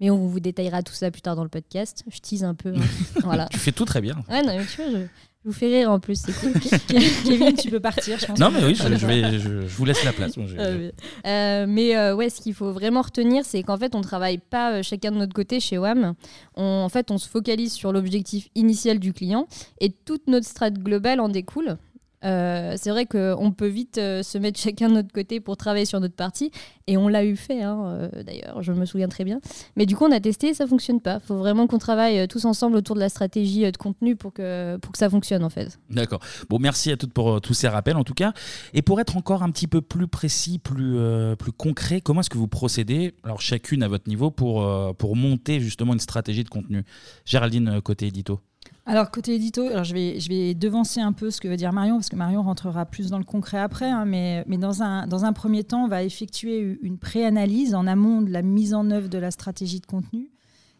Mais 0.00 0.10
on 0.10 0.26
vous 0.26 0.40
détaillera 0.40 0.82
tout 0.82 0.92
ça 0.92 1.10
plus 1.10 1.22
tard 1.22 1.36
dans 1.36 1.44
le 1.44 1.48
podcast. 1.48 2.04
Je 2.08 2.18
tease 2.18 2.44
un 2.44 2.54
peu. 2.54 2.70
Hein. 2.70 2.80
voilà. 3.24 3.46
tu 3.50 3.58
fais 3.58 3.72
tout 3.72 3.84
très 3.84 4.00
bien. 4.00 4.16
Ouais, 4.28 4.42
non, 4.42 4.56
mais 4.56 4.64
tu 4.66 4.82
vois, 4.82 4.90
je, 4.90 5.06
vous 5.46 5.52
fais 5.52 5.68
rire 5.68 5.92
en 5.92 6.00
plus, 6.00 6.20
c'est 6.20 6.32
cool. 6.32 6.52
Kevin, 7.24 7.54
tu 7.54 7.70
peux 7.70 7.78
partir, 7.78 8.18
je 8.18 8.26
pense. 8.26 8.38
Non, 8.38 8.50
mais 8.50 8.64
oui, 8.64 8.74
je, 8.74 9.06
vais, 9.06 9.38
je, 9.38 9.48
vous 9.48 9.84
laisse 9.84 10.02
la 10.04 10.12
place. 10.12 10.32
Ah 10.36 11.28
euh, 11.28 11.66
mais 11.68 11.96
euh, 11.96 12.16
ouais, 12.16 12.30
ce 12.30 12.40
qu'il 12.40 12.52
faut 12.52 12.72
vraiment 12.72 13.02
retenir, 13.02 13.44
c'est 13.44 13.62
qu'en 13.62 13.76
fait, 13.76 13.94
on 13.94 13.98
ne 13.98 14.02
travaille 14.02 14.38
pas 14.38 14.72
euh, 14.72 14.82
chacun 14.82 15.12
de 15.12 15.18
notre 15.18 15.34
côté 15.34 15.60
chez 15.60 15.78
WAM. 15.78 16.14
On, 16.56 16.64
en 16.64 16.88
fait, 16.88 17.12
on 17.12 17.18
se 17.18 17.28
focalise 17.28 17.72
sur 17.72 17.92
l'objectif 17.92 18.48
initial 18.56 18.98
du 18.98 19.12
client 19.12 19.46
et 19.80 19.90
toute 19.90 20.26
notre 20.26 20.48
strate 20.48 20.80
globale 20.80 21.20
en 21.20 21.28
découle. 21.28 21.78
Euh, 22.24 22.74
c'est 22.76 22.90
vrai 22.90 23.06
qu'on 23.06 23.52
peut 23.52 23.66
vite 23.66 23.98
euh, 23.98 24.22
se 24.22 24.38
mettre 24.38 24.58
chacun 24.66 24.88
de 24.88 24.94
notre 24.94 25.12
côté 25.12 25.40
pour 25.40 25.56
travailler 25.56 25.84
sur 25.84 26.00
notre 26.00 26.14
partie, 26.14 26.50
et 26.86 26.96
on 26.96 27.08
l'a 27.08 27.24
eu 27.24 27.36
fait 27.36 27.62
hein, 27.62 27.84
euh, 27.86 28.22
d'ailleurs, 28.22 28.62
je 28.62 28.72
me 28.72 28.84
souviens 28.84 29.08
très 29.08 29.24
bien. 29.24 29.40
Mais 29.76 29.86
du 29.86 29.96
coup, 29.96 30.04
on 30.04 30.12
a 30.12 30.20
testé 30.20 30.48
et 30.48 30.54
ça 30.54 30.66
fonctionne 30.66 31.00
pas. 31.00 31.18
Il 31.22 31.26
faut 31.26 31.36
vraiment 31.36 31.66
qu'on 31.66 31.78
travaille 31.78 32.26
tous 32.28 32.44
ensemble 32.44 32.76
autour 32.76 32.94
de 32.94 33.00
la 33.00 33.08
stratégie 33.08 33.70
de 33.70 33.76
contenu 33.76 34.16
pour 34.16 34.32
que, 34.32 34.76
pour 34.78 34.92
que 34.92 34.98
ça 34.98 35.10
fonctionne 35.10 35.44
en 35.44 35.50
fait. 35.50 35.78
D'accord. 35.90 36.20
Bon, 36.48 36.58
merci 36.58 36.90
à 36.90 36.96
toutes 36.96 37.12
pour 37.12 37.40
tous 37.40 37.54
ces 37.54 37.68
rappels 37.68 37.96
en 37.96 38.04
tout 38.04 38.14
cas. 38.14 38.32
Et 38.72 38.82
pour 38.82 39.00
être 39.00 39.16
encore 39.16 39.42
un 39.42 39.50
petit 39.50 39.66
peu 39.66 39.80
plus 39.80 40.06
précis, 40.06 40.58
plus, 40.58 40.98
plus 41.38 41.52
concret, 41.52 42.00
comment 42.00 42.20
est-ce 42.20 42.30
que 42.30 42.38
vous 42.38 42.48
procédez, 42.48 43.14
alors 43.24 43.40
chacune 43.40 43.82
à 43.82 43.88
votre 43.88 44.08
niveau, 44.08 44.30
pour, 44.30 44.66
pour 44.96 45.16
monter 45.16 45.60
justement 45.60 45.92
une 45.92 46.00
stratégie 46.00 46.44
de 46.44 46.48
contenu? 46.48 46.84
Géraldine, 47.24 47.80
côté 47.82 48.06
édito 48.06 48.40
alors, 48.88 49.10
côté 49.10 49.34
édito, 49.34 49.62
alors 49.62 49.82
je, 49.82 49.92
vais, 49.92 50.20
je 50.20 50.28
vais 50.28 50.54
devancer 50.54 51.00
un 51.00 51.12
peu 51.12 51.32
ce 51.32 51.40
que 51.40 51.48
veut 51.48 51.56
dire 51.56 51.72
Marion, 51.72 51.96
parce 51.96 52.08
que 52.08 52.14
Marion 52.14 52.42
rentrera 52.42 52.86
plus 52.86 53.10
dans 53.10 53.18
le 53.18 53.24
concret 53.24 53.58
après, 53.58 53.90
hein, 53.90 54.04
mais, 54.04 54.44
mais 54.46 54.58
dans, 54.58 54.80
un, 54.80 55.08
dans 55.08 55.24
un 55.24 55.32
premier 55.32 55.64
temps, 55.64 55.84
on 55.84 55.88
va 55.88 56.04
effectuer 56.04 56.78
une 56.82 56.96
préanalyse 56.96 57.74
en 57.74 57.88
amont 57.88 58.22
de 58.22 58.30
la 58.30 58.42
mise 58.42 58.74
en 58.74 58.88
œuvre 58.92 59.08
de 59.08 59.18
la 59.18 59.32
stratégie 59.32 59.80
de 59.80 59.86
contenu. 59.86 60.30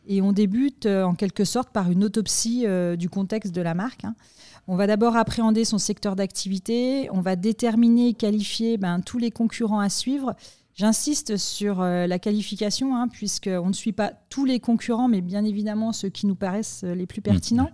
Et 0.06 0.22
on 0.22 0.30
débute 0.30 0.86
euh, 0.86 1.02
en 1.02 1.14
quelque 1.14 1.44
sorte 1.44 1.70
par 1.70 1.90
une 1.90 2.04
autopsie 2.04 2.62
euh, 2.64 2.94
du 2.94 3.10
contexte 3.10 3.52
de 3.52 3.60
la 3.60 3.74
marque. 3.74 4.04
Hein. 4.04 4.14
On 4.68 4.76
va 4.76 4.86
d'abord 4.86 5.16
appréhender 5.16 5.64
son 5.64 5.78
secteur 5.78 6.14
d'activité, 6.14 7.08
on 7.10 7.20
va 7.20 7.34
déterminer 7.34 8.08
et 8.08 8.14
qualifier 8.14 8.78
ben, 8.78 9.00
tous 9.00 9.18
les 9.18 9.32
concurrents 9.32 9.80
à 9.80 9.88
suivre. 9.88 10.36
J'insiste 10.74 11.36
sur 11.36 11.80
euh, 11.80 12.06
la 12.06 12.20
qualification, 12.20 12.94
hein, 12.94 13.08
puisqu'on 13.08 13.66
ne 13.66 13.72
suit 13.72 13.92
pas 13.92 14.12
tous 14.28 14.44
les 14.44 14.60
concurrents, 14.60 15.08
mais 15.08 15.22
bien 15.22 15.44
évidemment 15.44 15.92
ceux 15.92 16.08
qui 16.08 16.26
nous 16.26 16.36
paraissent 16.36 16.84
les 16.84 17.06
plus 17.06 17.20
pertinents. 17.20 17.70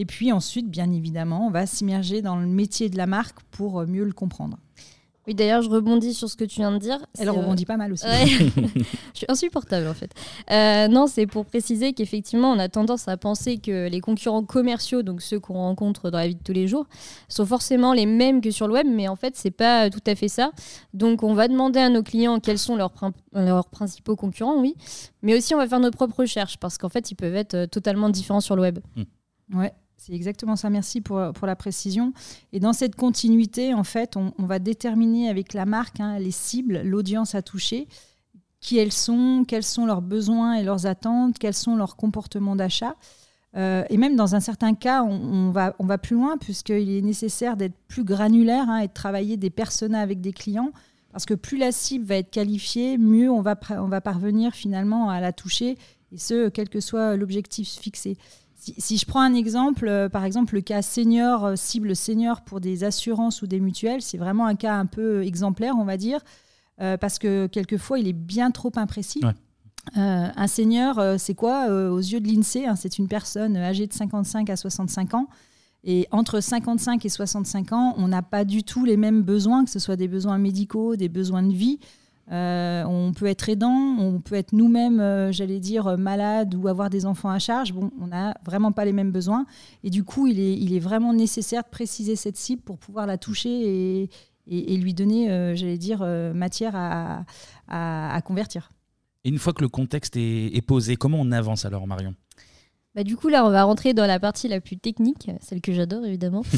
Et 0.00 0.06
puis 0.06 0.32
ensuite, 0.32 0.70
bien 0.70 0.90
évidemment, 0.92 1.46
on 1.46 1.50
va 1.50 1.66
s'immerger 1.66 2.22
dans 2.22 2.36
le 2.36 2.46
métier 2.46 2.88
de 2.88 2.96
la 2.96 3.06
marque 3.06 3.38
pour 3.50 3.80
euh, 3.80 3.86
mieux 3.86 4.04
le 4.04 4.14
comprendre. 4.14 4.56
Oui, 5.26 5.34
d'ailleurs, 5.34 5.60
je 5.60 5.68
rebondis 5.68 6.14
sur 6.14 6.30
ce 6.30 6.38
que 6.38 6.44
tu 6.44 6.60
viens 6.60 6.72
de 6.72 6.78
dire. 6.78 7.04
Elle 7.18 7.28
rebondit 7.28 7.66
pas 7.66 7.76
mal 7.76 7.92
aussi. 7.92 8.06
je 8.26 8.84
suis 9.12 9.26
insupportable 9.28 9.86
en 9.88 9.92
fait. 9.92 10.10
Euh, 10.50 10.88
non, 10.88 11.06
c'est 11.06 11.26
pour 11.26 11.44
préciser 11.44 11.92
qu'effectivement, 11.92 12.50
on 12.50 12.58
a 12.58 12.70
tendance 12.70 13.08
à 13.08 13.18
penser 13.18 13.58
que 13.58 13.90
les 13.90 14.00
concurrents 14.00 14.42
commerciaux, 14.42 15.02
donc 15.02 15.20
ceux 15.20 15.38
qu'on 15.38 15.52
rencontre 15.52 16.10
dans 16.10 16.16
la 16.16 16.28
vie 16.28 16.34
de 16.36 16.42
tous 16.42 16.54
les 16.54 16.66
jours, 16.66 16.86
sont 17.28 17.44
forcément 17.44 17.92
les 17.92 18.06
mêmes 18.06 18.40
que 18.40 18.50
sur 18.50 18.68
le 18.68 18.72
web, 18.72 18.86
mais 18.90 19.06
en 19.06 19.16
fait, 19.16 19.36
c'est 19.36 19.50
pas 19.50 19.90
tout 19.90 20.00
à 20.06 20.14
fait 20.14 20.28
ça. 20.28 20.50
Donc, 20.94 21.22
on 21.22 21.34
va 21.34 21.46
demander 21.46 21.80
à 21.80 21.90
nos 21.90 22.02
clients 22.02 22.40
quels 22.40 22.58
sont 22.58 22.76
leurs, 22.76 22.94
leurs 23.34 23.68
principaux 23.68 24.16
concurrents, 24.16 24.58
oui, 24.58 24.76
mais 25.20 25.36
aussi 25.36 25.54
on 25.54 25.58
va 25.58 25.68
faire 25.68 25.80
nos 25.80 25.90
propres 25.90 26.20
recherches 26.20 26.56
parce 26.56 26.78
qu'en 26.78 26.88
fait, 26.88 27.10
ils 27.10 27.16
peuvent 27.16 27.36
être 27.36 27.54
euh, 27.54 27.66
totalement 27.66 28.08
différents 28.08 28.40
sur 28.40 28.56
le 28.56 28.62
web. 28.62 28.78
Mmh. 28.96 29.58
Ouais, 29.58 29.74
c'est 30.00 30.14
exactement 30.14 30.56
ça. 30.56 30.70
Merci 30.70 31.02
pour, 31.02 31.20
pour, 31.34 31.46
la 31.46 31.56
précision. 31.56 32.14
Et 32.54 32.60
dans 32.60 32.72
cette 32.72 32.96
continuité, 32.96 33.74
en 33.74 33.84
fait, 33.84 34.16
on, 34.16 34.32
va 34.38 34.58
déterminer 34.58 35.28
avec 35.28 35.52
la 35.52 35.66
marque 35.66 36.00
hein, 36.00 36.18
les 36.18 36.30
cibles, 36.30 36.80
l'audience 36.84 37.34
à 37.34 37.42
toucher, 37.42 37.86
qui 38.60 38.78
elles 38.78 38.92
sont, 38.92 39.44
quels 39.46 39.62
sont 39.62 39.84
leurs 39.84 40.00
besoins 40.00 40.54
et 40.54 40.64
leurs 40.64 40.86
attentes, 40.86 41.38
quels 41.38 41.54
sont 41.54 41.76
leurs 41.76 41.96
comportements 41.96 42.56
d'achat. 42.56 42.96
Euh, 43.56 43.84
et 43.90 43.98
même 43.98 44.16
dans 44.16 44.34
un 44.34 44.40
certain 44.40 44.74
cas, 44.74 45.02
on, 45.02 45.50
va, 45.50 45.74
on 45.78 45.84
va 45.84 45.98
plus 45.98 46.16
loin 46.16 46.38
puisqu'il 46.38 46.90
est 46.90 47.02
nécessaire 47.02 47.58
d'être 47.58 47.76
plus 47.86 48.04
granulaire 48.04 48.70
hein, 48.70 48.78
et 48.78 48.88
de 48.88 48.92
travailler 48.92 49.36
des 49.36 49.50
personas 49.50 50.00
avec 50.00 50.22
des 50.22 50.32
clients. 50.32 50.72
Parce 51.12 51.26
que 51.26 51.34
plus 51.34 51.58
la 51.58 51.72
cible 51.72 52.06
va 52.06 52.14
être 52.16 52.30
qualifiée, 52.30 52.96
mieux 52.96 53.30
on 53.30 53.42
va, 53.42 53.54
on 53.70 53.88
va 53.88 54.00
parvenir 54.00 54.54
finalement 54.54 55.10
à 55.10 55.20
la 55.20 55.32
toucher, 55.32 55.76
et 56.10 56.18
ce, 56.18 56.48
quel 56.48 56.70
que 56.70 56.80
soit 56.80 57.16
l'objectif 57.16 57.68
fixé. 57.68 58.16
Si, 58.60 58.98
je 58.98 59.06
prends 59.06 59.22
un 59.22 59.32
exemple, 59.32 59.88
euh, 59.88 60.10
par 60.10 60.24
exemple 60.24 60.54
le 60.54 60.60
cas 60.60 60.82
senior, 60.82 61.46
euh, 61.46 61.56
cible 61.56 61.96
senior 61.96 62.42
pour 62.42 62.60
des 62.60 62.84
assurances 62.84 63.40
ou 63.40 63.46
des 63.46 63.58
mutuelles, 63.58 64.02
c'est 64.02 64.18
vraiment 64.18 64.44
un 64.44 64.54
cas 64.54 64.74
un 64.74 64.84
peu 64.84 65.24
exemplaire, 65.24 65.76
on 65.78 65.84
va 65.84 65.96
dire, 65.96 66.20
euh, 66.82 66.98
parce 66.98 67.18
que 67.18 67.46
quelquefois 67.46 67.98
il 67.98 68.06
est 68.06 68.12
bien 68.12 68.50
trop 68.50 68.70
imprécis. 68.76 69.22
un 69.94 70.46
senior, 70.46 71.00
c'est 71.18 71.34
quoi 71.34 71.68
Aux 71.70 71.98
yeux 71.98 72.20
de 72.20 72.28
l'INSEE, 72.28 72.66
hein, 72.66 72.76
c'est 72.76 72.98
une 72.98 73.08
personne 73.08 73.56
âgée 73.56 73.86
de 73.86 73.94
55 73.94 74.50
à 74.50 74.56
65 74.56 75.14
ans. 75.14 75.26
Et 75.82 76.06
entre 76.10 76.40
55 76.40 77.06
et 77.06 77.08
65 77.08 77.72
ans, 77.72 77.94
on 77.96 78.08
n'a 78.08 78.20
pas 78.20 78.44
du 78.44 78.62
tout 78.62 78.84
les 78.84 78.98
mêmes 78.98 79.22
besoins, 79.22 79.64
que 79.64 79.70
ce 79.70 79.78
soit 79.78 79.96
des 79.96 80.08
besoins 80.08 80.36
médicaux, 80.36 80.96
des 80.96 81.08
besoins 81.08 81.42
de 81.42 81.54
vie. 81.54 81.80
Euh, 82.30 82.84
on 82.84 83.12
peut 83.12 83.26
être 83.26 83.48
aidant, 83.48 83.96
on 83.98 84.20
peut 84.20 84.36
être 84.36 84.52
nous-mêmes, 84.52 85.00
euh, 85.00 85.32
j'allais 85.32 85.58
dire, 85.58 85.88
euh, 85.88 85.96
malade 85.96 86.54
ou 86.54 86.68
avoir 86.68 86.88
des 86.88 87.04
enfants 87.04 87.30
à 87.30 87.40
charge. 87.40 87.72
Bon, 87.72 87.90
on 88.00 88.06
n'a 88.08 88.34
vraiment 88.44 88.70
pas 88.70 88.84
les 88.84 88.92
mêmes 88.92 89.10
besoins. 89.10 89.46
Et 89.82 89.90
du 89.90 90.04
coup, 90.04 90.28
il 90.28 90.38
est, 90.72 90.78
vraiment 90.80 91.12
nécessaire 91.12 91.62
de 91.64 91.68
préciser 91.68 92.16
cette 92.16 92.36
cible 92.36 92.62
pour 92.62 92.78
pouvoir 92.78 93.06
la 93.06 93.18
toucher 93.18 94.08
et, 94.46 94.76
lui 94.76 94.94
donner, 94.94 95.26
j'allais 95.56 95.78
dire, 95.78 96.00
matière 96.34 96.72
à, 96.74 98.22
convertir. 98.24 98.70
Et 99.24 99.28
une 99.28 99.38
fois 99.38 99.52
que 99.52 99.62
le 99.62 99.68
contexte 99.68 100.16
est 100.16 100.66
posé, 100.66 100.96
comment 100.96 101.18
on 101.20 101.30
avance 101.32 101.66
alors, 101.66 101.86
Marion? 101.86 102.14
Bah, 102.94 103.04
du 103.04 103.16
coup, 103.16 103.28
là, 103.28 103.46
on 103.46 103.50
va 103.50 103.62
rentrer 103.62 103.94
dans 103.94 104.06
la 104.06 104.18
partie 104.18 104.48
la 104.48 104.60
plus 104.60 104.76
technique, 104.76 105.30
celle 105.40 105.60
que 105.60 105.72
j'adore 105.72 106.04
évidemment. 106.04 106.42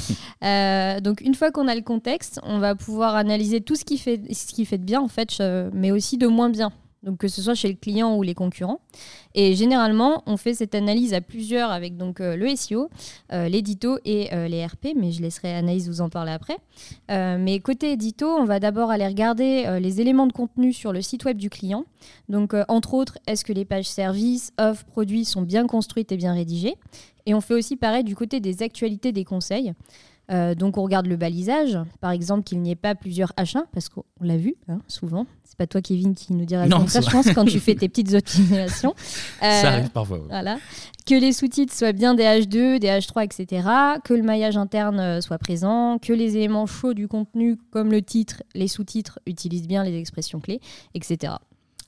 Euh, 0.44 0.98
donc, 0.98 1.20
une 1.20 1.36
fois 1.36 1.52
qu'on 1.52 1.68
a 1.68 1.74
le 1.76 1.82
contexte, 1.82 2.40
on 2.42 2.58
va 2.58 2.74
pouvoir 2.74 3.14
analyser 3.14 3.60
tout 3.60 3.76
ce 3.76 3.84
qui 3.84 3.96
fait, 3.96 4.20
ce 4.34 4.52
qui 4.52 4.64
fait 4.64 4.76
de 4.76 4.82
bien, 4.82 5.00
en 5.00 5.06
fait, 5.06 5.40
mais 5.72 5.92
aussi 5.92 6.18
de 6.18 6.26
moins 6.26 6.50
bien 6.50 6.72
donc 7.02 7.18
que 7.18 7.28
ce 7.28 7.42
soit 7.42 7.54
chez 7.54 7.68
le 7.68 7.74
client 7.74 8.16
ou 8.16 8.22
les 8.22 8.34
concurrents. 8.34 8.80
Et 9.34 9.54
généralement, 9.54 10.22
on 10.26 10.36
fait 10.36 10.54
cette 10.54 10.74
analyse 10.74 11.14
à 11.14 11.20
plusieurs 11.20 11.70
avec 11.70 11.96
donc 11.96 12.20
euh, 12.20 12.36
le 12.36 12.54
SEO, 12.54 12.90
euh, 13.32 13.48
l'édito 13.48 13.98
et 14.04 14.32
euh, 14.32 14.48
les 14.48 14.64
RP, 14.64 14.88
mais 14.96 15.10
je 15.10 15.22
laisserai 15.22 15.52
Anaïs 15.52 15.88
vous 15.88 16.00
en 16.00 16.08
parler 16.08 16.32
après. 16.32 16.58
mais 17.08 17.60
côté 17.60 17.92
édito, 17.92 18.26
on 18.26 18.44
va 18.44 18.60
d'abord 18.60 18.90
aller 18.90 19.06
regarder 19.06 19.78
les 19.80 20.00
éléments 20.00 20.26
de 20.26 20.32
contenu 20.32 20.72
sur 20.72 20.92
le 20.92 21.02
site 21.02 21.24
web 21.24 21.36
du 21.36 21.50
client. 21.50 21.84
Donc 22.28 22.54
entre 22.68 22.94
autres, 22.94 23.18
est-ce 23.26 23.44
que 23.44 23.52
les 23.52 23.64
pages 23.64 23.88
services, 23.88 24.52
offres, 24.58 24.84
produits 24.84 25.24
sont 25.24 25.42
bien 25.42 25.66
construites 25.66 26.12
et 26.12 26.16
bien 26.16 26.34
rédigées? 26.34 26.76
Et 27.26 27.34
on 27.34 27.40
fait 27.40 27.54
aussi 27.54 27.76
pareil 27.76 28.04
du 28.04 28.16
côté 28.16 28.40
des 28.40 28.62
actualités 28.62 29.12
des 29.12 29.24
conseils. 29.24 29.72
Euh, 30.32 30.54
donc 30.54 30.78
on 30.78 30.82
regarde 30.82 31.06
le 31.06 31.16
balisage, 31.16 31.78
par 32.00 32.10
exemple 32.10 32.42
qu'il 32.44 32.60
n'y 32.60 32.70
ait 32.70 32.76
pas 32.76 32.94
plusieurs 32.94 33.32
H1, 33.32 33.64
parce 33.72 33.88
qu'on 33.88 34.04
l'a 34.20 34.36
vu 34.36 34.54
hein, 34.68 34.80
souvent. 34.88 35.26
C'est 35.44 35.58
pas 35.58 35.66
toi 35.66 35.82
Kevin 35.82 36.14
qui 36.14 36.32
nous 36.32 36.46
dira 36.46 36.66
ça, 36.86 37.00
je 37.02 37.10
pense, 37.10 37.30
quand 37.32 37.44
tu 37.44 37.60
fais 37.60 37.74
tes 37.74 37.88
petites 37.88 38.14
optimisations. 38.14 38.94
ça 39.40 39.68
arrive 39.68 39.90
parfois. 39.90 40.20
Voilà. 40.28 40.58
Que 41.06 41.14
les 41.14 41.32
sous-titres 41.32 41.74
soient 41.74 41.92
bien 41.92 42.14
des 42.14 42.22
H2, 42.22 42.78
des 42.78 42.88
H3, 42.88 43.24
etc. 43.24 43.68
Que 44.04 44.14
le 44.14 44.22
maillage 44.22 44.56
interne 44.56 45.00
euh, 45.00 45.20
soit 45.20 45.38
présent, 45.38 45.98
que 45.98 46.12
les 46.12 46.36
éléments 46.36 46.66
chauds 46.66 46.94
du 46.94 47.08
contenu, 47.08 47.58
comme 47.70 47.90
le 47.90 48.00
titre, 48.00 48.42
les 48.54 48.68
sous-titres, 48.68 49.18
utilisent 49.26 49.68
bien 49.68 49.84
les 49.84 49.98
expressions 49.98 50.40
clés, 50.40 50.60
etc. 50.94 51.34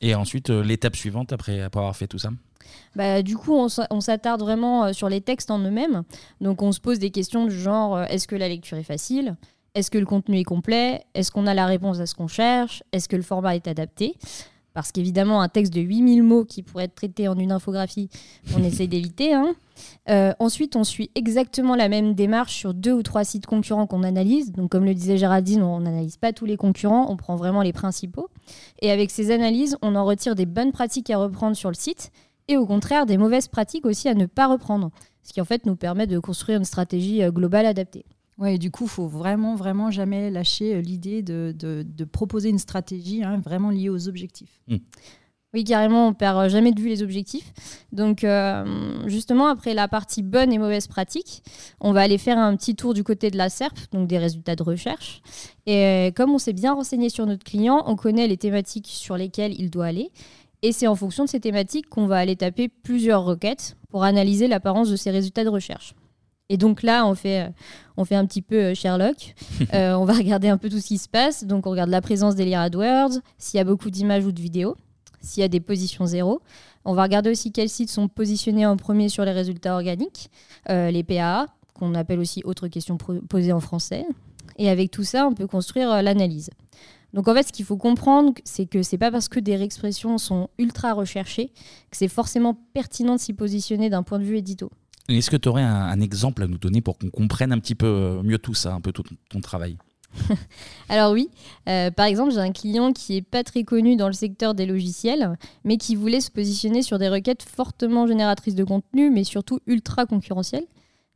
Et 0.03 0.15
ensuite, 0.15 0.51
euh, 0.51 0.63
l'étape 0.63 0.97
suivante, 0.97 1.33
après 1.33 1.61
avoir 1.61 1.97
fait 1.97 2.09
tout 2.09 2.19
ça 2.19 2.31
bah, 2.97 3.23
du 3.23 3.37
coup, 3.37 3.55
on 3.55 4.01
s'attarde 4.01 4.41
vraiment 4.41 4.85
euh, 4.85 4.93
sur 4.93 5.09
les 5.09 5.21
textes 5.21 5.51
en 5.51 5.59
eux-mêmes. 5.59 6.03
Donc, 6.41 6.63
on 6.63 6.73
se 6.73 6.81
pose 6.81 6.99
des 6.99 7.11
questions 7.11 7.47
du 7.47 7.59
genre 7.59 7.97
euh, 7.97 8.05
est-ce 8.07 8.29
que 8.29 8.37
la 8.37 8.49
lecture 8.49 8.79
est 8.79 8.85
facile? 8.85 9.37
Est-ce 9.75 9.91
que 9.91 9.99
le 9.99 10.07
contenu 10.07 10.39
est 10.39 10.45
complet? 10.45 11.05
Est-ce 11.15 11.33
qu'on 11.33 11.47
a 11.47 11.55
la 11.55 11.67
réponse 11.67 11.99
à 11.99 12.07
ce 12.07 12.15
qu'on 12.15 12.29
cherche? 12.29 12.83
Est-ce 12.93 13.09
que 13.09 13.17
le 13.17 13.23
format 13.23 13.57
est 13.57 13.67
adapté? 13.67 14.15
Parce 14.75 14.91
qu'évidemment, 14.91 15.41
un 15.41 15.49
texte 15.49 15.73
de 15.73 15.81
8000 15.81 16.23
mots 16.25 16.45
qui 16.45 16.63
pourrait 16.63 16.85
être 16.85 16.97
traité 16.97 17.29
en 17.29 17.39
une 17.39 17.53
infographie, 17.53 18.09
on 18.57 18.63
essaye 18.65 18.89
d'éviter. 18.89 19.33
Hein. 19.33 19.55
Euh, 20.11 20.33
ensuite, 20.41 20.75
on 20.75 20.83
suit 20.83 21.11
exactement 21.15 21.77
la 21.77 21.89
même 21.89 22.15
démarche 22.15 22.55
sur 22.55 22.75
deux 22.75 22.93
ou 22.93 23.03
trois 23.03 23.25
sites 23.25 23.47
concurrents 23.47 23.87
qu'on 23.87 24.03
analyse. 24.03 24.51
Donc, 24.51 24.71
comme 24.71 24.85
le 24.85 24.95
disait 24.95 25.17
Géraldine, 25.17 25.63
on 25.63 25.81
n'analyse 25.81 26.17
pas 26.17 26.33
tous 26.33 26.45
les 26.45 26.57
concurrents, 26.57 27.07
on 27.09 27.17
prend 27.17 27.37
vraiment 27.37 27.63
les 27.63 27.73
principaux. 27.73 28.29
Et 28.83 28.91
avec 28.91 29.13
ces 29.13 29.31
analyses, 29.31 29.77
on 29.81 29.95
en 29.95 30.05
retire 30.05 30.35
des 30.35 30.47
bonnes 30.47 30.73
pratiques 30.73 31.11
à 31.11 31.19
reprendre 31.19 31.57
sur 31.57 31.71
le 31.71 31.77
site 31.77 32.11
et 32.49 32.57
au 32.57 32.67
contraire 32.67 33.07
des 33.07 33.19
mauvaises 33.19 33.49
pratiques 33.49 33.87
aussi 33.87 34.09
à 34.09 34.15
ne 34.15 34.27
pas 34.27 34.47
reprendre, 34.47 34.91
ce 35.23 35.33
qui 35.33 35.41
en 35.41 35.45
fait 35.45 35.67
nous 35.67 35.77
permet 35.77 36.07
de 36.07 36.19
construire 36.19 36.59
une 36.59 36.65
stratégie 36.65 37.23
euh, 37.23 37.31
globale 37.31 37.67
adaptée. 37.67 38.05
Ouais, 38.37 38.59
du 38.59 38.71
coup, 38.71 38.85
il 38.85 38.91
faut 38.91 39.07
vraiment, 39.07 39.55
vraiment 39.55 39.91
jamais 39.91 40.31
lâcher 40.31 40.75
euh, 40.75 40.81
l'idée 40.81 41.23
de, 41.23 41.55
de, 41.57 42.05
proposer 42.05 42.49
une 42.49 42.59
stratégie 42.59 43.23
hein, 43.23 43.41
vraiment 43.45 43.71
liée 43.71 43.89
aux 43.89 44.09
objectifs. 44.09 44.61
Hmm. 44.69 44.79
Oui, 45.55 45.63
carrément, 45.63 46.09
on 46.09 46.15
perd 46.15 46.49
jamais 46.49 46.73
de 46.73 46.81
vue 46.81 46.89
les 46.89 47.05
objectifs. 47.05 47.53
Donc, 47.93 48.25
euh, 48.25 48.65
justement, 49.07 49.47
après 49.47 49.73
la 49.73 49.87
partie 49.87 50.25
bonne 50.25 50.53
et 50.53 50.59
mauvaise 50.59 50.89
pratique, 50.89 51.45
on 51.81 51.93
va 51.93 52.01
aller 52.01 52.19
faire 52.19 52.39
un 52.39 52.57
petit 52.57 52.75
tour 52.75 52.93
du 52.93 53.05
côté 53.05 53.31
de 53.31 53.37
la 53.37 53.49
SERP, 53.49 53.79
donc 53.93 54.09
des 54.09 54.19
résultats 54.19 54.57
de 54.57 54.65
recherche. 54.65 55.23
Et 55.67 56.13
comme 56.17 56.33
on 56.33 56.39
s'est 56.39 56.53
bien 56.53 56.75
renseigné 56.75 57.09
sur 57.09 57.25
notre 57.25 57.45
client, 57.45 57.85
on 57.87 57.95
connaît 57.95 58.27
les 58.27 58.37
thématiques 58.37 58.89
sur 58.89 59.17
lesquelles 59.17 59.55
il 59.57 59.71
doit 59.71 59.87
aller. 59.87 60.11
Et 60.65 60.73
c'est 60.73 60.87
en 60.87 60.95
fonction 60.95 61.25
de 61.25 61.29
ces 61.29 61.41
thématiques 61.41 61.91
qu'on 61.91 62.07
va 62.07 62.17
aller 62.17 62.37
taper 62.37 62.71
plusieurs 62.71 63.23
requêtes 63.23 63.77
pour 63.91 64.03
analyser 64.03 64.49
l'apparence 64.49 64.89
de 64.89 64.97
ces 64.97 65.11
résultats 65.11 65.45
de 65.45 65.51
recherche. 65.51 65.95
Et 66.49 66.57
donc 66.57 66.83
là, 66.83 67.07
on 67.07 67.15
fait, 67.15 67.43
euh, 67.43 67.51
on 67.99 68.07
fait 68.07 68.15
un 68.15 68.25
petit 68.25 68.41
peu 68.41 68.57
euh, 68.57 68.75
Sherlock. 68.75 69.35
Euh, 69.75 69.93
on 69.93 70.07
va 70.07 70.15
regarder 70.15 70.49
un 70.49 70.57
peu 70.57 70.71
tout 70.71 70.79
ce 70.79 70.87
qui 70.87 70.97
se 70.97 71.09
passe. 71.09 71.45
Donc 71.45 71.67
on 71.67 71.71
regarde 71.71 71.91
la 71.91 72.01
présence 72.01 72.35
des 72.35 72.47
liens 72.47 72.63
AdWords, 72.63 73.19
s'il 73.37 73.59
y 73.59 73.61
a 73.61 73.65
beaucoup 73.65 73.91
d'images 73.91 74.25
ou 74.25 74.33
de 74.33 74.41
vidéos, 74.41 74.77
s'il 75.21 75.43
y 75.43 75.45
a 75.45 75.49
des 75.49 75.61
positions 75.61 76.07
zéro. 76.07 76.41
On 76.87 76.95
va 76.95 77.03
regarder 77.03 77.29
aussi 77.29 77.53
quels 77.53 77.69
sites 77.69 77.91
sont 77.91 78.09
positionnés 78.09 78.65
en 78.65 78.79
premier 78.79 79.11
sur 79.11 79.27
les 79.27 79.33
résultats 79.33 79.75
organiques, 79.75 80.31
les 80.69 81.03
PAA, 81.03 81.47
qu'on 81.75 81.95
appelle 81.95 82.21
aussi 82.21 82.41
autres 82.45 82.69
questions 82.69 82.97
posées 82.97 83.53
en 83.53 83.61
français. 83.61 84.07
Et 84.57 84.71
avec 84.71 84.91
tout 84.91 85.05
ça, 85.05 85.27
on 85.27 85.35
peut 85.35 85.47
construire 85.47 86.03
l'analyse. 86.03 86.49
Donc 87.15 87.29
en 87.29 87.35
fait, 87.35 87.45
ce 87.45 87.53
qu'il 87.53 87.65
faut 87.65 87.77
comprendre, 87.77 88.33
c'est 88.45 88.67
que 88.67 88.83
c'est 88.83 88.99
pas 88.99 89.13
parce 89.13 89.29
que 89.29 89.39
des 89.39 89.63
expressions 89.63 90.19
sont 90.19 90.51
ultra 90.59 90.93
recherchées 90.93 91.53
que 91.91 91.97
c'est 91.97 92.09
forcément 92.09 92.59
pertinent 92.75 93.15
de 93.15 93.21
s'y 93.21 93.33
positionner 93.33 93.89
d'un 93.89 94.03
point 94.03 94.19
de 94.19 94.25
vue 94.25 94.37
édito. 94.37 94.71
Est-ce 95.09 95.31
que 95.31 95.37
tu 95.37 95.49
aurais 95.49 95.63
un, 95.63 96.01
exemple 96.01 96.43
à 96.43 96.49
nous 96.49 96.59
donner 96.59 96.81
pour 96.81 96.99
qu'on 96.99 97.11
comprenne 97.11 97.53
un 97.53 97.61
petit 97.61 97.77
peu 97.77 97.87
euh, 97.87 98.23
mieux 98.23 98.39
tout 98.39 98.55
ça, 98.55 98.75
un 98.75 98.81
peu 98.81 98.91
tout 98.91 99.05
ton 99.31 99.41
travail? 99.41 99.77
Alors 100.89 101.13
oui, 101.13 101.29
euh, 101.69 101.91
par 101.93 102.07
exemple, 102.07 102.33
j'ai 102.33 102.41
un 102.41 102.53
client 102.53 102.93
qui 102.93 103.17
est 103.17 103.23
pas 103.23 103.45
très 103.45 103.63
connu 103.63 103.97
dans 103.97 104.07
le 104.09 104.13
secteur 104.13 104.55
des 104.55 104.67
logiciels, 104.67 105.37
mais 105.63 105.77
qui 105.77 105.95
voulait 105.95 106.21
se 106.21 106.33
positionner 106.33 106.83
sur 106.83 106.99
des 106.99 107.09
requêtes 107.09 107.43
fortement 107.43 108.09
génératrices 108.09 108.55
de 108.57 108.65
contenu, 108.65 109.11
mais 109.11 109.23
surtout 109.23 109.61
ultra 109.67 110.07
concurrentielles. 110.07 110.67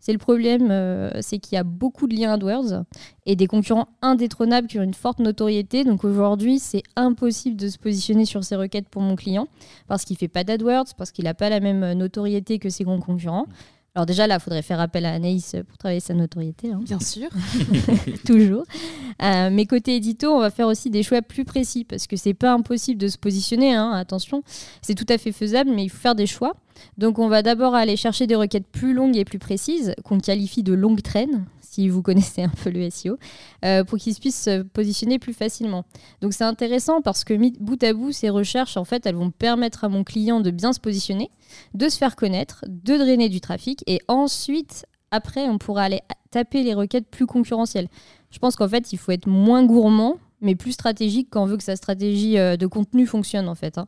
C'est 0.00 0.12
le 0.12 0.18
problème, 0.18 0.70
euh, 0.70 1.10
c'est 1.20 1.38
qu'il 1.38 1.56
y 1.56 1.58
a 1.58 1.64
beaucoup 1.64 2.06
de 2.06 2.14
liens 2.14 2.32
AdWords 2.32 2.84
et 3.26 3.34
des 3.34 3.46
concurrents 3.46 3.88
indétrônables 4.00 4.68
qui 4.68 4.78
ont 4.78 4.82
une 4.82 4.94
forte 4.94 5.18
notoriété. 5.18 5.84
Donc 5.84 6.04
aujourd'hui, 6.04 6.60
c'est 6.60 6.84
impossible 6.94 7.56
de 7.56 7.68
se 7.68 7.78
positionner 7.78 8.24
sur 8.24 8.44
ces 8.44 8.56
requêtes 8.56 8.88
pour 8.88 9.02
mon 9.02 9.16
client 9.16 9.48
parce 9.88 10.04
qu'il 10.04 10.14
ne 10.14 10.18
fait 10.18 10.28
pas 10.28 10.44
d'AdWords, 10.44 10.94
parce 10.96 11.10
qu'il 11.10 11.24
n'a 11.24 11.34
pas 11.34 11.48
la 11.50 11.60
même 11.60 11.92
notoriété 11.94 12.58
que 12.58 12.70
ses 12.70 12.84
concurrents. 12.84 13.46
Alors 13.94 14.06
déjà, 14.06 14.26
là, 14.26 14.36
il 14.36 14.40
faudrait 14.40 14.62
faire 14.62 14.80
appel 14.80 15.04
à 15.06 15.12
Anaïs 15.12 15.56
pour 15.66 15.76
travailler 15.76 16.00
sa 16.00 16.14
notoriété. 16.14 16.70
Hein. 16.70 16.80
Bien 16.84 17.00
sûr. 17.00 17.28
Toujours. 18.26 18.62
Euh, 19.22 19.50
mais 19.50 19.66
côté 19.66 19.96
édito, 19.96 20.30
on 20.30 20.38
va 20.38 20.50
faire 20.50 20.68
aussi 20.68 20.88
des 20.90 21.02
choix 21.02 21.20
plus 21.20 21.44
précis 21.44 21.84
parce 21.84 22.06
que 22.06 22.16
c'est 22.16 22.34
pas 22.34 22.52
impossible 22.52 23.00
de 23.00 23.08
se 23.08 23.18
positionner. 23.18 23.74
Hein, 23.74 23.92
attention, 23.92 24.42
c'est 24.82 24.94
tout 24.94 25.06
à 25.08 25.18
fait 25.18 25.32
faisable, 25.32 25.70
mais 25.74 25.84
il 25.84 25.88
faut 25.88 25.98
faire 25.98 26.14
des 26.14 26.26
choix. 26.26 26.54
Donc 26.96 27.18
on 27.18 27.28
va 27.28 27.42
d'abord 27.42 27.74
aller 27.74 27.96
chercher 27.96 28.28
des 28.28 28.36
requêtes 28.36 28.66
plus 28.66 28.94
longues 28.94 29.16
et 29.16 29.24
plus 29.24 29.40
précises 29.40 29.94
qu'on 30.04 30.20
qualifie 30.20 30.62
de 30.62 30.74
longue 30.74 31.02
traîne 31.02 31.44
si 31.78 31.88
vous 31.88 32.02
connaissez 32.02 32.42
un 32.42 32.48
peu 32.48 32.70
le 32.70 32.90
SEO, 32.90 33.18
euh, 33.64 33.84
pour 33.84 33.98
qu'ils 33.98 34.16
puissent 34.16 34.42
se 34.42 34.62
positionner 34.62 35.20
plus 35.20 35.32
facilement. 35.32 35.84
Donc 36.20 36.32
c'est 36.32 36.44
intéressant 36.44 37.02
parce 37.02 37.22
que 37.22 37.34
bout 37.60 37.82
à 37.84 37.92
bout, 37.92 38.10
ces 38.10 38.30
recherches, 38.30 38.76
en 38.76 38.84
fait, 38.84 39.06
elles 39.06 39.14
vont 39.14 39.30
permettre 39.30 39.84
à 39.84 39.88
mon 39.88 40.02
client 40.02 40.40
de 40.40 40.50
bien 40.50 40.72
se 40.72 40.80
positionner, 40.80 41.30
de 41.74 41.88
se 41.88 41.96
faire 41.96 42.16
connaître, 42.16 42.64
de 42.66 42.96
drainer 42.96 43.28
du 43.28 43.40
trafic, 43.40 43.84
et 43.86 44.00
ensuite, 44.08 44.86
après, 45.12 45.48
on 45.48 45.58
pourra 45.58 45.84
aller 45.84 46.00
taper 46.32 46.64
les 46.64 46.74
requêtes 46.74 47.06
plus 47.06 47.26
concurrentielles. 47.26 47.88
Je 48.30 48.40
pense 48.40 48.56
qu'en 48.56 48.68
fait, 48.68 48.92
il 48.92 48.98
faut 48.98 49.12
être 49.12 49.28
moins 49.28 49.64
gourmand, 49.64 50.18
mais 50.40 50.56
plus 50.56 50.72
stratégique 50.72 51.28
quand 51.30 51.44
on 51.44 51.46
veut 51.46 51.56
que 51.56 51.62
sa 51.62 51.76
stratégie 51.76 52.38
euh, 52.38 52.56
de 52.56 52.66
contenu 52.66 53.06
fonctionne, 53.06 53.48
en 53.48 53.54
fait. 53.54 53.78
Hein. 53.78 53.86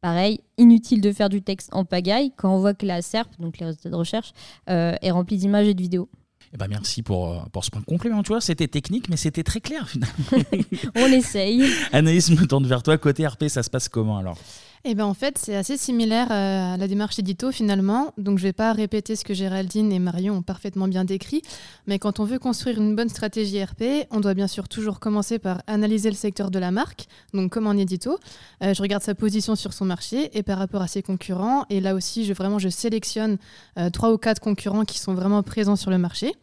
Pareil, 0.00 0.40
inutile 0.58 1.00
de 1.00 1.12
faire 1.12 1.28
du 1.28 1.42
texte 1.42 1.70
en 1.72 1.84
pagaille 1.84 2.32
quand 2.36 2.54
on 2.54 2.58
voit 2.58 2.74
que 2.74 2.86
la 2.86 3.02
SERP, 3.02 3.30
donc 3.40 3.58
les 3.58 3.66
résultats 3.66 3.90
de 3.90 3.96
recherche, 3.96 4.32
euh, 4.70 4.94
est 5.02 5.10
remplie 5.10 5.36
d'images 5.36 5.68
et 5.68 5.74
de 5.74 5.82
vidéos. 5.82 6.08
Eh 6.54 6.58
ben 6.58 6.68
merci 6.68 7.02
pour, 7.02 7.32
euh, 7.32 7.38
pour 7.50 7.64
ce 7.64 7.70
point 7.70 7.82
complément. 7.82 8.22
Tu 8.22 8.28
vois, 8.28 8.40
c'était 8.40 8.68
technique, 8.68 9.08
mais 9.08 9.16
c'était 9.16 9.42
très 9.42 9.60
clair 9.60 9.88
finalement. 9.88 10.46
On 10.96 11.06
essaye. 11.06 11.64
Anaïs 11.92 12.30
me 12.30 12.46
tente 12.46 12.66
vers 12.66 12.82
toi. 12.82 12.98
Côté 12.98 13.26
RP, 13.26 13.48
ça 13.48 13.62
se 13.62 13.70
passe 13.70 13.88
comment 13.88 14.18
alors? 14.18 14.38
Eh 14.84 14.96
ben 14.96 15.04
en 15.04 15.14
fait, 15.14 15.38
c'est 15.38 15.54
assez 15.54 15.76
similaire 15.76 16.26
euh, 16.32 16.74
à 16.74 16.76
la 16.76 16.88
démarche 16.88 17.16
édito 17.18 17.52
finalement. 17.52 18.12
Donc 18.18 18.38
je 18.38 18.42
ne 18.42 18.48
vais 18.48 18.52
pas 18.52 18.72
répéter 18.72 19.14
ce 19.14 19.24
que 19.24 19.32
Géraldine 19.32 19.92
et 19.92 20.00
Marion 20.00 20.34
ont 20.34 20.42
parfaitement 20.42 20.88
bien 20.88 21.04
décrit, 21.04 21.42
mais 21.86 22.00
quand 22.00 22.18
on 22.18 22.24
veut 22.24 22.40
construire 22.40 22.78
une 22.78 22.96
bonne 22.96 23.08
stratégie 23.08 23.62
RP, 23.62 24.08
on 24.10 24.18
doit 24.18 24.34
bien 24.34 24.48
sûr 24.48 24.68
toujours 24.68 24.98
commencer 24.98 25.38
par 25.38 25.62
analyser 25.68 26.10
le 26.10 26.16
secteur 26.16 26.50
de 26.50 26.58
la 26.58 26.72
marque, 26.72 27.06
donc 27.32 27.52
comme 27.52 27.68
en 27.68 27.74
édito. 27.74 28.18
Euh, 28.64 28.74
je 28.74 28.82
regarde 28.82 29.04
sa 29.04 29.14
position 29.14 29.54
sur 29.54 29.72
son 29.72 29.84
marché 29.84 30.36
et 30.36 30.42
par 30.42 30.58
rapport 30.58 30.82
à 30.82 30.88
ses 30.88 31.02
concurrents. 31.02 31.64
Et 31.70 31.80
là 31.80 31.94
aussi, 31.94 32.24
je, 32.24 32.32
vraiment, 32.32 32.58
je 32.58 32.68
sélectionne 32.68 33.38
euh, 33.78 33.88
trois 33.88 34.12
ou 34.12 34.18
quatre 34.18 34.40
concurrents 34.40 34.84
qui 34.84 34.98
sont 34.98 35.14
vraiment 35.14 35.44
présents 35.44 35.76
sur 35.76 35.92
le 35.92 35.98
marché. 35.98 36.34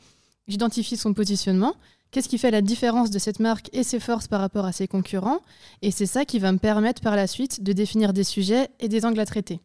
J'identifie 0.47 0.95
son 0.95 1.13
positionnement 1.13 1.75
Qu'est-ce 2.11 2.27
qui 2.27 2.39
fait 2.39 2.49
la 2.49 2.61
différence 2.61 3.11
de 3.11 3.19
cette 3.19 3.39
marque 3.39 3.69
et 3.71 3.83
ses 3.83 3.99
forces 3.99 4.27
par 4.27 4.41
rapport 4.41 4.65
à 4.65 4.71
ses 4.71 4.87
concurrents? 4.87 5.41
Et 5.83 5.91
c'est 5.91 6.07
ça 6.07 6.25
qui 6.25 6.39
va 6.39 6.51
me 6.51 6.57
permettre 6.57 7.01
par 7.01 7.15
la 7.15 7.27
suite 7.27 7.63
de 7.63 7.71
définir 7.71 8.13
des 8.13 8.23
sujets 8.23 8.69
et 8.79 8.87
des 8.87 9.05
angles 9.05 9.19
à 9.19 9.25
traiter. 9.25 9.59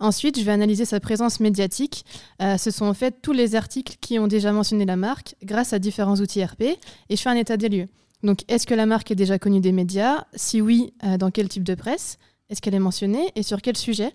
Ensuite, 0.00 0.38
je 0.40 0.44
vais 0.44 0.50
analyser 0.50 0.84
sa 0.84 0.98
présence 0.98 1.38
médiatique. 1.38 2.04
Euh, 2.42 2.58
ce 2.58 2.72
sont 2.72 2.86
en 2.86 2.94
fait 2.94 3.22
tous 3.22 3.32
les 3.32 3.54
articles 3.54 3.96
qui 4.00 4.18
ont 4.18 4.26
déjà 4.26 4.50
mentionné 4.52 4.86
la 4.86 4.96
marque 4.96 5.36
grâce 5.44 5.72
à 5.72 5.78
différents 5.78 6.16
outils 6.16 6.44
RP 6.44 6.62
et 6.62 6.78
je 7.10 7.16
fais 7.16 7.30
un 7.30 7.36
état 7.36 7.56
des 7.56 7.68
lieux. 7.68 7.86
Donc, 8.24 8.40
est-ce 8.48 8.66
que 8.66 8.74
la 8.74 8.86
marque 8.86 9.12
est 9.12 9.16
déjà 9.16 9.38
connue 9.38 9.60
des 9.60 9.70
médias? 9.70 10.24
Si 10.34 10.60
oui, 10.60 10.92
euh, 11.04 11.16
dans 11.16 11.30
quel 11.30 11.48
type 11.48 11.62
de 11.62 11.76
presse? 11.76 12.18
Est-ce 12.50 12.60
qu'elle 12.60 12.74
est 12.74 12.80
mentionnée? 12.80 13.30
Et 13.36 13.44
sur 13.44 13.62
quel 13.62 13.76
sujet? 13.76 14.12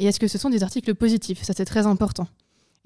Et 0.00 0.06
est-ce 0.06 0.18
que 0.18 0.26
ce 0.26 0.38
sont 0.38 0.50
des 0.50 0.64
articles 0.64 0.92
positifs? 0.96 1.44
Ça, 1.44 1.52
c'est 1.56 1.64
très 1.64 1.86
important. 1.86 2.26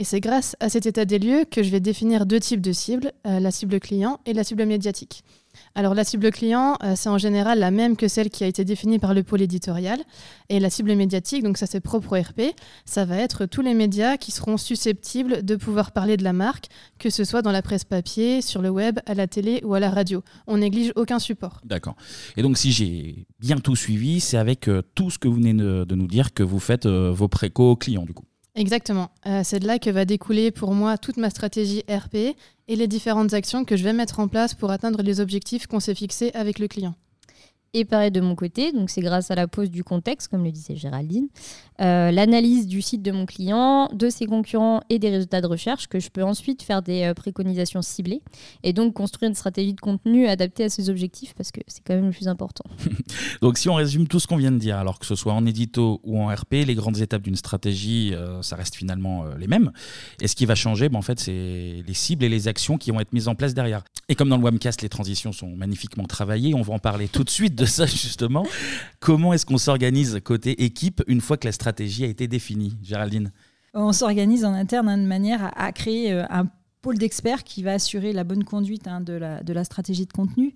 Et 0.01 0.05
c'est 0.05 0.21
grâce 0.21 0.55
à 0.61 0.69
cet 0.69 0.87
état 0.87 1.05
des 1.05 1.19
lieux 1.19 1.45
que 1.51 1.65
je 1.65 1.71
vais 1.71 1.81
définir 1.81 2.25
deux 2.25 2.39
types 2.39 2.61
de 2.61 2.71
cibles, 2.71 3.13
euh, 3.27 3.41
la 3.41 3.51
cible 3.51 3.81
client 3.81 4.21
et 4.27 4.33
la 4.33 4.45
cible 4.45 4.65
médiatique. 4.65 5.25
Alors 5.75 5.93
la 5.93 6.05
cible 6.05 6.31
client, 6.31 6.77
euh, 6.85 6.95
c'est 6.95 7.09
en 7.09 7.19
général 7.19 7.59
la 7.59 7.73
même 7.73 7.97
que 7.97 8.07
celle 8.07 8.31
qui 8.31 8.45
a 8.45 8.47
été 8.47 8.65
définie 8.65 9.01
par 9.01 9.13
le 9.13 9.25
pôle 9.25 9.43
éditorial. 9.43 9.99
Et 10.51 10.61
la 10.61 10.71
cible 10.71 10.95
médiatique, 10.95 11.43
donc 11.43 11.59
ça 11.59 11.67
c'est 11.67 11.81
propre 11.81 12.17
au 12.17 12.23
RP, 12.23 12.55
ça 12.85 13.05
va 13.05 13.17
être 13.17 13.47
tous 13.47 13.61
les 13.61 13.75
médias 13.75 14.19
qui 14.19 14.31
seront 14.31 14.57
susceptibles 14.57 15.45
de 15.45 15.57
pouvoir 15.57 15.91
parler 15.91 16.17
de 16.17 16.23
la 16.23 16.33
marque, 16.33 16.67
que 17.01 17.11
ce 17.11 17.25
soit 17.25 17.43
dans 17.43 17.51
la 17.51 17.63
presse 17.63 17.83
papier, 17.83 18.41
sur 18.41 18.63
le 18.63 18.71
web, 18.71 19.01
à 19.05 19.15
la 19.15 19.27
télé 19.27 19.61
ou 19.65 19.75
à 19.75 19.81
la 19.81 19.91
radio. 19.91 20.23
On 20.47 20.59
néglige 20.59 20.93
aucun 20.95 21.19
support. 21.19 21.61
D'accord. 21.65 21.97
Et 22.37 22.43
donc 22.43 22.57
si 22.57 22.71
j'ai 22.71 23.27
bien 23.41 23.57
tout 23.57 23.75
suivi, 23.75 24.21
c'est 24.21 24.37
avec 24.37 24.69
euh, 24.69 24.81
tout 24.95 25.11
ce 25.11 25.19
que 25.19 25.27
vous 25.27 25.35
venez 25.35 25.55
de, 25.55 25.83
de, 25.83 25.95
nous 25.97 26.07
dire 26.07 26.33
que 26.35 26.45
vous 26.45 26.61
faites 26.61 26.87
vos 26.87 27.27
préco 27.27 27.75
clients 27.75 28.05
du 28.05 28.15
coup. 28.15 28.25
Exactement. 28.59 29.13
Euh, 29.25 29.43
c'est 29.45 29.61
de 29.61 29.69
là 29.69 29.79
que 29.79 29.89
va 29.89 30.05
découler 30.05 30.51
pour 30.51 30.75
moi 30.75 30.99
toute 30.99 31.17
ma 31.17 31.31
stratégie 31.31 31.85
RP 31.89 32.17
et 32.67 32.75
les 32.75 32.89
différentes 32.89 33.33
actions 33.33 33.65
que 33.65 33.77
je 33.77 33.85
vais 33.85 33.93
mettre 33.93 34.19
en 34.19 34.27
place 34.27 34.53
pour 34.53 34.73
atteindre 34.73 35.01
les 35.01 35.21
objectifs 35.21 35.69
qu'on 35.69 35.79
s'est 35.79 35.95
fixés 35.95 36.33
avec 36.35 36.59
le 36.59 36.67
client. 36.67 36.97
Et 37.75 37.85
pareil 37.85 38.11
de 38.11 38.21
mon 38.21 38.35
côté, 38.35 38.73
donc 38.73 38.89
c'est 38.89 39.03
grâce 39.03 39.31
à 39.31 39.35
la 39.35 39.47
pose 39.47 39.71
du 39.71 39.85
contexte, 39.85 40.29
comme 40.29 40.43
le 40.43 40.51
disait 40.51 40.75
Géraldine, 40.75 41.29
euh, 41.83 42.11
l'analyse 42.11 42.67
du 42.67 42.81
site 42.81 43.03
de 43.03 43.13
mon 43.13 43.27
client, 43.27 43.89
de 43.93 44.09
ses 44.09 44.25
concurrents 44.25 44.81
et 44.89 44.99
des 44.99 45.11
résultats 45.11 45.43
de 45.43 45.47
recherche, 45.47 45.87
que 45.87 46.01
je 46.01 46.09
peux 46.09 46.25
ensuite 46.25 46.63
faire 46.63 46.81
des 46.81 47.03
euh, 47.03 47.15
préconisations 47.15 47.83
ciblées 47.83 48.23
et 48.63 48.73
donc 48.73 48.95
construire 48.95 49.29
une 49.29 49.35
stratégie 49.35 49.75
de 49.75 49.81
contenu 49.81 50.27
adaptée 50.27 50.65
à 50.65 50.69
ses 50.71 50.89
objectifs 50.89 51.35
parce 51.35 51.53
que 51.53 51.61
c'est 51.67 51.83
quand 51.87 51.95
même 51.95 52.07
le 52.07 52.13
plus 52.13 52.27
important. 52.27 52.65
donc 53.43 53.59
si 53.59 53.69
on 53.69 53.75
résume 53.75 54.09
tout 54.09 54.19
ce 54.19 54.27
qu'on 54.27 54.39
vient 54.39 54.51
de 54.51 54.59
dire, 54.59 54.79
alors 54.79 54.99
que 54.99 55.05
ce 55.05 55.15
soit 55.15 55.35
en 55.35 55.45
édito 55.45 56.01
ou 56.05 56.19
en 56.19 56.35
RP, 56.35 56.65
les 56.67 56.75
grandes 56.75 56.99
étapes 56.99 57.23
d'une 57.23 57.37
stratégie, 57.37 58.15
euh, 58.15 58.41
ça 58.41 58.57
reste 58.57 58.77
finalement 58.77 59.27
les 59.39 59.47
mêmes. 59.47 59.73
Et 60.23 60.27
ce 60.27 60.35
qui 60.35 60.47
va 60.47 60.55
changer, 60.55 60.89
ben, 60.89 60.99
en 60.99 61.03
fait, 61.03 61.21
c'est 61.21 61.85
les 61.87 61.95
cibles 61.95 62.25
et 62.25 62.29
les 62.31 62.49
actions 62.49 62.79
qui 62.79 62.91
vont 62.93 63.01
être 63.01 63.13
mises 63.13 63.29
en 63.29 63.35
place 63.35 63.53
derrière. 63.53 63.85
Et 64.09 64.15
comme 64.15 64.31
dans 64.31 64.39
le 64.39 64.43
webcast, 64.43 64.81
les 64.81 64.89
transitions 64.89 65.33
sont 65.33 65.49
magnifiquement 65.49 66.05
travaillées, 66.05 66.55
on 66.55 66.63
va 66.63 66.73
en 66.73 66.79
parler 66.79 67.09
tout 67.09 67.25
de 67.25 67.31
suite 67.31 67.58
de 67.59 67.67
ça 67.67 67.87
justement. 67.87 68.47
Comment 69.01 69.33
est-ce 69.33 69.45
qu'on 69.45 69.59
s'organise 69.59 70.19
côté 70.25 70.65
équipe 70.65 71.03
une 71.07 71.21
fois 71.21 71.37
que 71.37 71.47
la 71.47 71.53
stratégie 71.53 72.05
a 72.05 72.09
été 72.09 72.29
définie, 72.29 72.77
Géraldine? 72.83 73.33
On 73.75 73.93
s'organise 73.93 74.45
en 74.45 74.55
interne 74.55 74.89
hein, 74.89 74.99
de 74.99 75.07
manière 75.07 75.53
à, 75.55 75.73
créer 75.73 76.13
euh, 76.13 76.25
un 76.31 76.47
pôle 76.81 76.99
d'experts 76.99 77.45
qui 77.45 77.63
va 77.63 77.73
assurer 77.73 78.13
la 78.13 78.25
bonne 78.25 78.45
conduite 78.45 78.89
hein, 78.89 79.01
de, 79.01 79.13
la, 79.13 79.65
stratégie 79.65 80.07
de 80.07 80.13
contenu. 80.13 80.55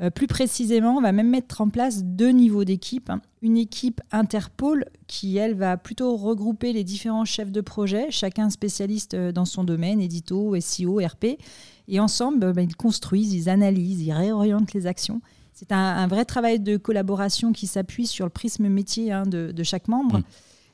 Euh, 0.00 0.10
plus 0.10 0.26
précisément, 0.26 0.96
on 0.96 1.00
va 1.00 1.12
même 1.12 1.28
mettre 1.28 1.60
en 1.60 1.68
place 1.68 2.04
deux 2.04 2.30
niveaux 2.30 2.64
d'équipe. 2.64 3.10
Hein. 3.10 3.20
Une 3.42 3.56
équipe 3.56 4.00
interpôle 4.12 4.86
qui, 5.06 5.36
elle, 5.36 5.54
va 5.54 5.76
plutôt 5.76 6.16
regrouper 6.16 6.72
les 6.72 6.84
différents 6.84 7.24
chefs 7.24 7.52
de 7.52 7.60
projet, 7.60 8.06
chacun 8.10 8.50
spécialiste 8.50 9.14
euh, 9.14 9.30
dans 9.30 9.44
son 9.44 9.62
domaine, 9.62 10.00
édito, 10.00 10.58
SEO, 10.58 11.00
RP. 11.04 11.38
Et 11.86 12.00
ensemble, 12.00 12.52
ben, 12.52 12.62
ils 12.62 12.76
construisent, 12.76 13.34
ils 13.34 13.48
analysent, 13.48 14.00
ils 14.00 14.12
réorientent 14.12 14.72
les 14.72 14.86
actions. 14.86 15.20
C'est 15.54 15.72
un, 15.72 15.78
un, 15.78 16.06
vrai 16.08 16.24
travail 16.24 16.58
de 16.58 16.76
collaboration 16.76 17.52
qui 17.52 17.66
s'appuie 17.66 18.06
sur 18.06 18.26
le 18.26 18.30
prisme 18.30 18.68
métier 18.68 19.12
hein, 19.12 19.22
de, 19.22 19.52
de, 19.52 19.62
chaque 19.62 19.86
membre. 19.86 20.18
Mmh. 20.18 20.24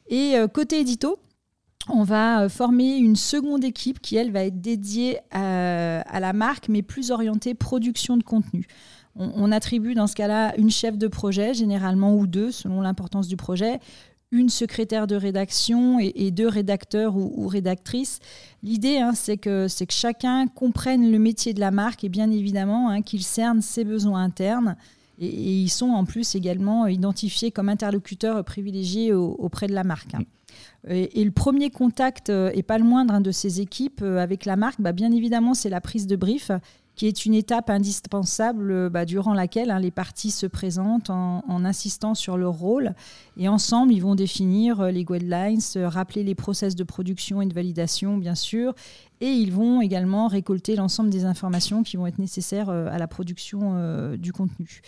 Et 0.09 0.37
euh, 0.37 0.49
côté 0.49 0.81
édito, 0.81 1.19
on 1.89 2.03
va 2.03 2.49
former 2.49 2.97
une 2.97 3.17
seconde 3.17 3.63
équipe 3.63 4.01
qui, 4.01 4.17
elle, 4.17 4.33
va 4.33 4.45
être 4.45 4.61
dédiée 4.61 5.19
à, 5.31 6.01
à 6.01 6.21
la 6.21 6.33
marque, 6.33 6.69
mais 6.69 6.83
plus 6.83 7.11
orientée 7.11 7.55
production 7.55 8.17
de 8.17 8.23
contenu. 8.23 8.67
On, 9.17 9.31
on 9.35 9.53
attribue 9.53 9.95
dans 9.95 10.07
ce 10.07 10.15
cas-là 10.15 10.55
une 10.57 10.71
chef 10.71 10.97
de 10.97 11.09
projet, 11.09 11.53
généralement, 11.53 12.17
ou 12.17 12.27
deux, 12.27 12.51
selon 12.51 12.81
l'importance 12.81 13.29
du 13.29 13.37
projet, 13.37 13.81
une 14.33 14.49
secrétaire 14.49 15.07
de 15.07 15.17
rédaction 15.17 15.99
et, 15.99 16.31
deux 16.31 16.49
rédacteurs 16.49 17.17
ou, 17.17 17.49
rédactrices. 17.49 18.21
L'idée, 18.63 18.99
hein, 18.99 19.13
c'est 19.15 19.37
que, 19.37 19.67
que 19.67 19.93
chacun 19.93 20.47
comprenne 20.47 21.11
le 21.11 21.19
métier 21.19 21.53
de 21.53 21.61
la 21.61 21.71
marque 21.71 22.05
et 22.05 22.09
bien 22.09 22.31
évidemment 22.31 22.91
hein, 22.91 23.03
qu'il 23.03 23.23
cerne 23.23 23.61
ses 23.61 23.85
besoins 23.85 24.23
internes. 24.23 24.77
Et, 25.19 25.27
ils 25.27 25.69
sont 25.69 25.91
en 25.91 26.05
plus 26.05 26.35
également 26.35 26.87
identifiés 26.87 27.51
comme 27.51 27.69
interlocuteurs 27.69 28.45
privilégiés 28.45 29.13
au, 29.13 29.35
auprès 29.39 29.67
de 29.67 29.75
la 29.75 29.85
marque. 29.85 30.15
Hein. 30.15 30.23
Et, 30.89 31.25
le 31.25 31.31
premier 31.31 31.71
contact, 31.71 32.31
euh, 32.31 32.51
et 32.55 32.63
pas 32.63 32.79
le 32.79 32.85
moindre 32.85 33.21
de 33.21 33.31
ces 33.31 33.61
équipes 33.61 34.01
euh, 34.03 34.19
avec 34.19 34.45
la 34.47 34.57
marque, 34.57 34.81
bah, 34.81 34.93
bien 34.93 35.13
évidemment, 35.13 35.55
c'est 35.55 35.69
la 35.69 35.81
prise 35.81 36.07
de 36.07 36.17
brief 36.17 36.51
qui 37.01 37.07
est 37.07 37.25
une 37.25 37.33
étape 37.33 37.71
indispensable 37.71 38.91
bah, 38.91 39.07
durant 39.07 39.33
laquelle 39.33 39.71
hein, 39.71 39.81
les 39.81 39.91
parties 39.91 40.31
se 40.31 40.45
présentent 40.45 41.09
en, 41.09 41.65
insistant 41.65 42.15
sur 42.15 42.37
leur 42.37 42.53
rôle. 42.53 42.95
Et 43.39 43.49
ensemble, 43.49 43.95
ils 43.95 44.01
vont 44.01 44.15
définir 44.15 44.83
euh, 44.83 44.91
les 44.91 45.07
guidelines, 45.07 45.63
euh, 45.77 45.89
rappeler 45.89 46.25
les 46.25 46.35
process 46.35 46.75
de 46.75 46.85
production 46.85 47.41
et 47.41 47.47
de 47.47 47.55
validation, 47.55 48.19
bien 48.19 48.35
sûr. 48.35 48.75
Et 49.23 49.29
ils 49.29 49.53
vont 49.53 49.83
également 49.83 50.29
récolter 50.29 50.77
l'ensemble 50.77 51.11
des 51.11 51.27
informations 51.27 51.83
qui 51.83 51.99
vont 51.99 52.07
être 52.07 52.19
nécessaires 52.19 52.71
euh, 52.71 52.89
à 52.91 52.97
la 52.97 53.07
production 53.07 53.75
euh, 53.75 54.17
du 54.17 54.33
contenu. 54.33 54.81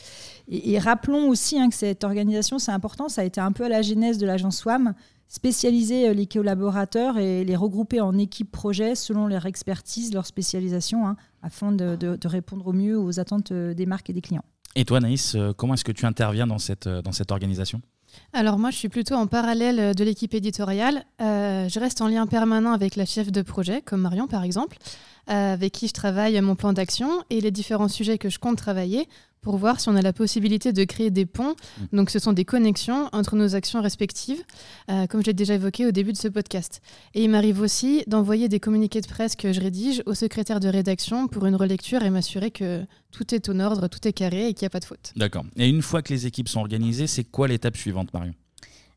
Et, 0.48 0.78
rappelons 0.78 1.28
aussi 1.28 1.60
hein, 1.60 1.68
que 1.68 1.74
cette 1.74 2.02
organisation, 2.02 2.58
c'est 2.58 2.72
important, 2.72 3.10
ça 3.10 3.20
a 3.20 3.24
été 3.24 3.42
un 3.42 3.52
peu 3.52 3.64
à 3.64 3.68
la 3.68 3.82
genèse 3.82 4.16
de 4.16 4.26
l'agence 4.26 4.56
SWAM 4.56 4.94
spécialiser 5.32 6.08
euh, 6.08 6.12
les 6.12 6.26
collaborateurs 6.26 7.16
et 7.16 7.42
les 7.42 7.56
regrouper 7.56 8.02
en 8.02 8.18
équipes 8.18 8.52
projets 8.52 8.94
selon 8.94 9.26
leur 9.26 9.46
expertise, 9.46 10.12
leur 10.12 10.26
spécialisation, 10.26 11.06
hein, 11.08 11.16
afin 11.42 11.72
de, 11.72 11.96
de, 11.96 12.16
de, 12.16 12.28
répondre 12.28 12.66
au 12.66 12.74
mieux 12.74 12.98
aux 12.98 13.18
attentes 13.18 13.50
euh, 13.50 13.72
des 13.72 13.86
marques 13.86 14.10
et 14.10 14.12
des 14.12 14.20
clients. 14.20 14.44
Et 14.74 14.84
toi, 14.84 15.00
Naïs, 15.00 15.34
euh, 15.34 15.54
comment 15.56 15.72
est-ce 15.72 15.84
que 15.84 15.92
tu 15.92 16.04
interviens 16.04 16.46
dans 16.46 16.58
cette, 16.58 16.86
dans 16.86 17.12
cette 17.12 17.32
organisation? 17.32 17.80
Alors 18.32 18.58
moi, 18.58 18.70
je 18.70 18.76
suis 18.76 18.88
plutôt 18.88 19.14
en 19.14 19.26
parallèle 19.26 19.94
de 19.94 20.04
l'équipe 20.04 20.34
éditoriale. 20.34 21.04
Euh, 21.20 21.68
je 21.68 21.80
reste 21.80 22.00
en 22.00 22.08
lien 22.08 22.26
permanent 22.26 22.72
avec 22.72 22.96
la 22.96 23.04
chef 23.04 23.30
de 23.30 23.42
projet, 23.42 23.82
comme 23.82 24.02
Marion 24.02 24.26
par 24.26 24.44
exemple, 24.44 24.78
euh, 25.30 25.54
avec 25.54 25.72
qui 25.72 25.88
je 25.88 25.92
travaille 25.92 26.40
mon 26.40 26.54
plan 26.54 26.72
d'action 26.72 27.22
et 27.30 27.40
les 27.40 27.50
différents 27.50 27.88
sujets 27.88 28.18
que 28.18 28.28
je 28.28 28.38
compte 28.38 28.56
travailler 28.56 29.08
pour 29.42 29.56
voir 29.56 29.80
si 29.80 29.88
on 29.88 29.96
a 29.96 30.02
la 30.02 30.12
possibilité 30.12 30.72
de 30.72 30.84
créer 30.84 31.10
des 31.10 31.26
ponts. 31.26 31.54
Mmh. 31.54 31.96
Donc 31.96 32.10
ce 32.10 32.18
sont 32.18 32.32
des 32.32 32.44
connexions 32.44 33.08
entre 33.12 33.36
nos 33.36 33.54
actions 33.54 33.82
respectives, 33.82 34.42
euh, 34.90 35.06
comme 35.06 35.20
je 35.20 35.26
l'ai 35.26 35.34
déjà 35.34 35.54
évoqué 35.54 35.84
au 35.84 35.90
début 35.90 36.12
de 36.12 36.16
ce 36.16 36.28
podcast. 36.28 36.80
Et 37.14 37.24
il 37.24 37.30
m'arrive 37.30 37.60
aussi 37.60 38.04
d'envoyer 38.06 38.48
des 38.48 38.60
communiqués 38.60 39.00
de 39.00 39.06
presse 39.06 39.36
que 39.36 39.52
je 39.52 39.60
rédige 39.60 40.02
au 40.06 40.14
secrétaire 40.14 40.60
de 40.60 40.68
rédaction 40.68 41.28
pour 41.28 41.44
une 41.46 41.56
relecture 41.56 42.02
et 42.02 42.10
m'assurer 42.10 42.50
que 42.50 42.84
tout 43.10 43.34
est 43.34 43.48
en 43.48 43.60
ordre, 43.60 43.88
tout 43.88 44.06
est 44.06 44.12
carré 44.12 44.48
et 44.48 44.54
qu'il 44.54 44.64
n'y 44.64 44.68
a 44.68 44.70
pas 44.70 44.80
de 44.80 44.84
faute. 44.84 45.12
D'accord. 45.16 45.44
Et 45.56 45.68
une 45.68 45.82
fois 45.82 46.02
que 46.02 46.12
les 46.12 46.26
équipes 46.26 46.48
sont 46.48 46.60
organisées, 46.60 47.06
c'est 47.06 47.24
quoi 47.24 47.48
l'étape 47.48 47.76
suivante, 47.76 48.12
Marion? 48.14 48.32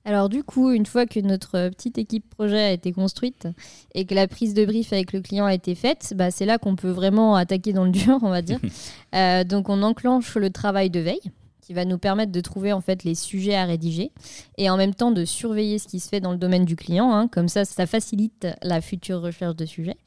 Alors 0.05 0.29
du 0.29 0.43
coup, 0.43 0.71
une 0.71 0.85
fois 0.85 1.07
que 1.07 1.19
notre 1.19 1.69
petite 1.69 1.97
équipe 1.97 2.29
projet 2.29 2.61
a 2.61 2.71
été 2.71 2.91
construite 2.91 3.47
et 3.95 4.05
que 4.05 4.13
la 4.13 4.27
prise 4.27 4.53
de 4.53 4.63
brief 4.63 4.93
avec 4.93 5.11
le 5.13 5.21
client 5.21 5.45
a 5.45 5.53
été 5.53 5.73
faite, 5.73 6.13
bah, 6.15 6.29
c'est 6.29 6.45
là 6.45 6.59
qu'on 6.59 6.75
peut 6.75 6.91
vraiment 6.91 7.35
attaquer 7.35 7.73
dans 7.73 7.85
le 7.85 7.91
dur, 7.91 8.19
on 8.21 8.29
va 8.29 8.43
dire. 8.43 8.59
euh, 9.15 9.43
donc 9.43 9.67
on 9.67 9.81
enclenche 9.81 10.35
le 10.35 10.51
travail 10.51 10.91
de 10.91 10.99
veille 10.99 11.31
qui 11.65 11.73
va 11.73 11.83
nous 11.83 11.97
permettre 11.97 12.31
de 12.31 12.41
trouver 12.41 12.71
en 12.71 12.81
fait 12.81 13.03
les 13.03 13.15
sujets 13.15 13.55
à 13.55 13.65
rédiger 13.65 14.11
et 14.59 14.69
en 14.69 14.77
même 14.77 14.93
temps 14.93 15.09
de 15.09 15.25
surveiller 15.25 15.79
ce 15.79 15.87
qui 15.87 15.99
se 15.99 16.09
fait 16.09 16.19
dans 16.19 16.31
le 16.31 16.37
domaine 16.37 16.65
du 16.65 16.75
client. 16.75 17.11
Hein. 17.11 17.27
Comme 17.27 17.47
ça, 17.47 17.65
ça 17.65 17.87
facilite 17.87 18.47
la 18.61 18.81
future 18.81 19.21
recherche 19.21 19.55
de 19.55 19.65
sujets. 19.65 19.97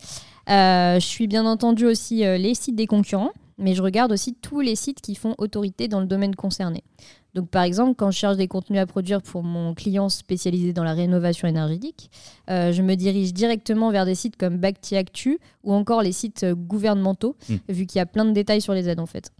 Euh, 0.48 1.00
je 1.00 1.04
suis 1.04 1.26
bien 1.26 1.44
entendu 1.44 1.84
aussi 1.84 2.24
euh, 2.24 2.38
les 2.38 2.54
sites 2.54 2.76
des 2.76 2.86
concurrents, 2.86 3.32
mais 3.58 3.74
je 3.74 3.82
regarde 3.82 4.12
aussi 4.12 4.34
tous 4.34 4.60
les 4.60 4.76
sites 4.76 5.00
qui 5.00 5.16
font 5.16 5.34
autorité 5.38 5.88
dans 5.88 5.98
le 5.98 6.06
domaine 6.06 6.36
concerné. 6.36 6.84
Donc, 7.34 7.50
par 7.50 7.62
exemple, 7.62 7.94
quand 7.94 8.10
je 8.10 8.18
cherche 8.18 8.36
des 8.36 8.48
contenus 8.48 8.80
à 8.80 8.86
produire 8.86 9.22
pour 9.22 9.42
mon 9.42 9.74
client 9.74 10.08
spécialisé 10.08 10.72
dans 10.72 10.84
la 10.84 10.94
rénovation 10.94 11.46
énergétique, 11.46 12.10
euh, 12.50 12.72
je 12.72 12.82
me 12.82 12.94
dirige 12.94 13.32
directement 13.32 13.90
vers 13.90 14.06
des 14.06 14.14
sites 14.14 14.36
comme 14.36 14.56
Bacti 14.56 14.96
Actu 14.96 15.38
ou 15.62 15.72
encore 15.72 16.02
les 16.02 16.12
sites 16.12 16.46
gouvernementaux, 16.46 17.36
mmh. 17.48 17.54
vu 17.68 17.86
qu'il 17.86 17.98
y 17.98 18.02
a 18.02 18.06
plein 18.06 18.24
de 18.24 18.32
détails 18.32 18.60
sur 18.60 18.72
les 18.72 18.88
aides 18.88 19.00
en 19.00 19.06
fait. 19.06 19.30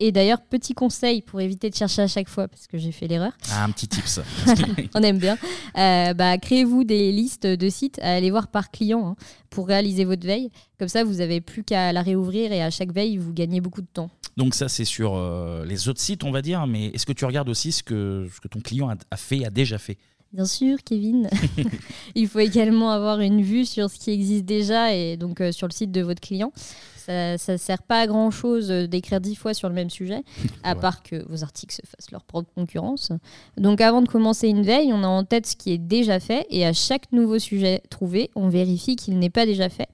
Et 0.00 0.10
d'ailleurs, 0.10 0.40
petit 0.42 0.74
conseil 0.74 1.22
pour 1.22 1.40
éviter 1.40 1.70
de 1.70 1.74
chercher 1.74 2.02
à 2.02 2.08
chaque 2.08 2.28
fois, 2.28 2.48
parce 2.48 2.66
que 2.66 2.78
j'ai 2.78 2.90
fait 2.90 3.06
l'erreur. 3.06 3.32
Ah, 3.52 3.64
un 3.64 3.70
petit 3.70 3.86
tips. 3.86 4.20
On 4.94 5.02
aime 5.02 5.18
bien. 5.18 5.38
Euh, 5.78 6.14
bah, 6.14 6.36
Créez-vous 6.36 6.82
des 6.82 7.12
listes 7.12 7.46
de 7.46 7.68
sites 7.68 8.00
à 8.02 8.14
aller 8.14 8.30
voir 8.30 8.48
par 8.48 8.72
client 8.72 9.06
hein, 9.06 9.16
pour 9.50 9.68
réaliser 9.68 10.04
votre 10.04 10.26
veille. 10.26 10.50
Comme 10.80 10.88
ça, 10.88 11.04
vous 11.04 11.14
n'avez 11.14 11.40
plus 11.40 11.62
qu'à 11.62 11.92
la 11.92 12.02
réouvrir 12.02 12.52
et 12.52 12.60
à 12.60 12.70
chaque 12.70 12.92
veille, 12.92 13.18
vous 13.18 13.32
gagnez 13.32 13.60
beaucoup 13.60 13.82
de 13.82 13.86
temps. 13.86 14.10
Donc 14.36 14.54
ça, 14.54 14.68
c'est 14.68 14.84
sur 14.84 15.14
euh, 15.14 15.64
les 15.64 15.88
autres 15.88 16.00
sites, 16.00 16.24
on 16.24 16.30
va 16.30 16.42
dire. 16.42 16.66
Mais 16.66 16.86
est-ce 16.86 17.06
que 17.06 17.12
tu 17.12 17.24
regardes 17.24 17.48
aussi 17.48 17.72
ce 17.72 17.82
que, 17.82 18.28
ce 18.34 18.40
que 18.40 18.48
ton 18.48 18.60
client 18.60 18.88
a, 18.88 18.96
a 19.10 19.16
fait, 19.16 19.44
a 19.44 19.50
déjà 19.50 19.78
fait? 19.78 19.98
Bien 20.34 20.46
sûr, 20.46 20.78
Kevin. 20.84 21.28
Il 22.16 22.26
faut 22.26 22.40
également 22.40 22.90
avoir 22.90 23.20
une 23.20 23.40
vue 23.40 23.64
sur 23.64 23.88
ce 23.88 23.98
qui 23.98 24.10
existe 24.10 24.44
déjà 24.44 24.92
et 24.92 25.16
donc 25.16 25.40
euh, 25.40 25.52
sur 25.52 25.68
le 25.68 25.72
site 25.72 25.92
de 25.92 26.02
votre 26.02 26.20
client. 26.20 26.52
Ça 26.96 27.34
ne 27.34 27.56
sert 27.58 27.82
pas 27.82 28.00
à 28.00 28.06
grand 28.06 28.30
chose 28.30 28.68
d'écrire 28.68 29.20
dix 29.20 29.34
fois 29.34 29.52
sur 29.52 29.68
le 29.68 29.74
même 29.74 29.90
sujet, 29.90 30.22
à 30.64 30.72
ouais. 30.72 30.80
part 30.80 31.02
que 31.02 31.22
vos 31.28 31.42
articles 31.42 31.74
se 31.74 31.82
fassent 31.82 32.10
leur 32.10 32.24
propre 32.24 32.48
concurrence. 32.54 33.12
Donc 33.58 33.82
avant 33.82 34.00
de 34.00 34.08
commencer 34.08 34.48
une 34.48 34.62
veille, 34.62 34.90
on 34.92 35.04
a 35.04 35.06
en 35.06 35.22
tête 35.22 35.46
ce 35.46 35.54
qui 35.54 35.72
est 35.72 35.78
déjà 35.78 36.18
fait 36.18 36.46
et 36.48 36.64
à 36.64 36.72
chaque 36.72 37.12
nouveau 37.12 37.38
sujet 37.38 37.82
trouvé, 37.90 38.30
on 38.34 38.48
vérifie 38.48 38.96
qu'il 38.96 39.18
n'est 39.18 39.28
pas 39.28 39.44
déjà 39.44 39.68
fait. 39.68 39.88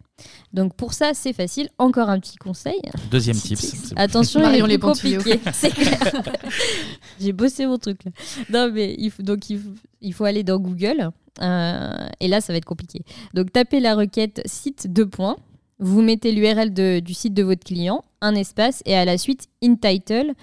Donc 0.53 0.75
pour 0.75 0.93
ça, 0.93 1.13
c'est 1.15 1.33
facile. 1.33 1.69
Encore 1.79 2.09
un 2.09 2.19
petit 2.21 2.37
conseil. 2.37 2.81
Deuxième 3.11 3.37
tips. 3.37 3.93
Attention, 3.97 4.41
il 4.53 4.59
est 4.59 4.79
plus 4.79 4.79
compliqué. 4.79 5.41
C'est 5.53 5.71
clair. 5.71 5.99
J'ai 7.21 7.33
bossé 7.33 7.67
mon 7.67 7.79
truc. 7.79 8.05
Là. 8.05 8.11
Non, 8.51 8.73
mais 8.73 8.95
il 8.99 9.11
faut, 9.11 9.23
donc 9.23 9.49
il 9.51 9.59
faut, 9.59 9.71
il 10.01 10.15
faut 10.15 10.25
aller 10.25 10.43
dans 10.43 10.59
Google 10.59 11.11
et 12.21 12.29
là, 12.29 12.41
ça 12.41 12.53
va 12.53 12.59
être 12.59 12.65
compliqué. 12.65 13.03
Donc, 13.35 13.53
tapez 13.53 13.81
la 13.81 13.95
requête 13.95 14.43
site 14.45 14.93
2 14.93 15.07
points. 15.07 15.37
Vous 15.79 16.03
mettez 16.03 16.33
l'URL 16.33 16.73
du 17.03 17.15
site 17.15 17.33
de 17.33 17.43
votre 17.43 17.65
client, 17.65 18.05
un 18.21 18.35
espace, 18.35 18.83
et 18.85 18.95
à 18.95 19.07
la 19.07 19.17
suite, 19.17 19.49
in 19.63 19.77
title, 19.77 20.35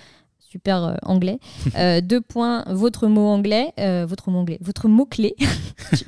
super 0.50 0.84
euh, 0.84 0.96
anglais. 1.04 1.40
Euh, 1.76 2.02
deux 2.04 2.22
points, 2.22 2.64
votre 2.68 3.08
mot 3.08 3.28
anglais, 3.28 3.74
euh, 3.80 4.06
votre 4.08 4.30
mot 4.32 4.40
anglais, 4.40 4.58
votre 4.62 4.88
mot 4.88 5.06
clé 5.06 5.36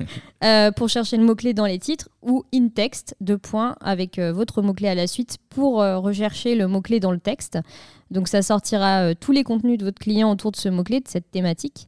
pour 0.75 0.89
chercher 0.89 1.17
le 1.17 1.23
mot 1.23 1.36
clé 1.36 1.54
dans 1.54 1.65
les 1.65 1.80
titres 1.80 2.10
ou 2.21 2.43
in 2.54 2.69
text, 2.69 3.15
deux 3.21 3.38
points 3.38 3.75
avec 3.82 4.19
votre 4.19 4.62
mot 4.62 4.73
clé 4.73 4.88
à 4.88 4.95
la 4.95 5.08
suite 5.08 5.38
pour 5.49 5.75
rechercher 5.78 6.56
le 6.56 6.67
mot 6.67 6.82
clé 6.82 6.99
dans 6.99 7.12
le 7.12 7.19
texte. 7.19 7.60
Donc 8.12 8.28
ça 8.28 8.41
sortira 8.41 9.13
tous 9.15 9.32
les 9.32 9.43
contenus 9.43 9.78
de 9.78 9.86
votre 9.86 9.99
client 9.99 10.32
autour 10.32 10.52
de 10.52 10.58
ce 10.58 10.69
mot 10.69 10.84
clé 10.84 10.99
de 10.99 11.08
cette 11.08 11.30
thématique. 11.32 11.88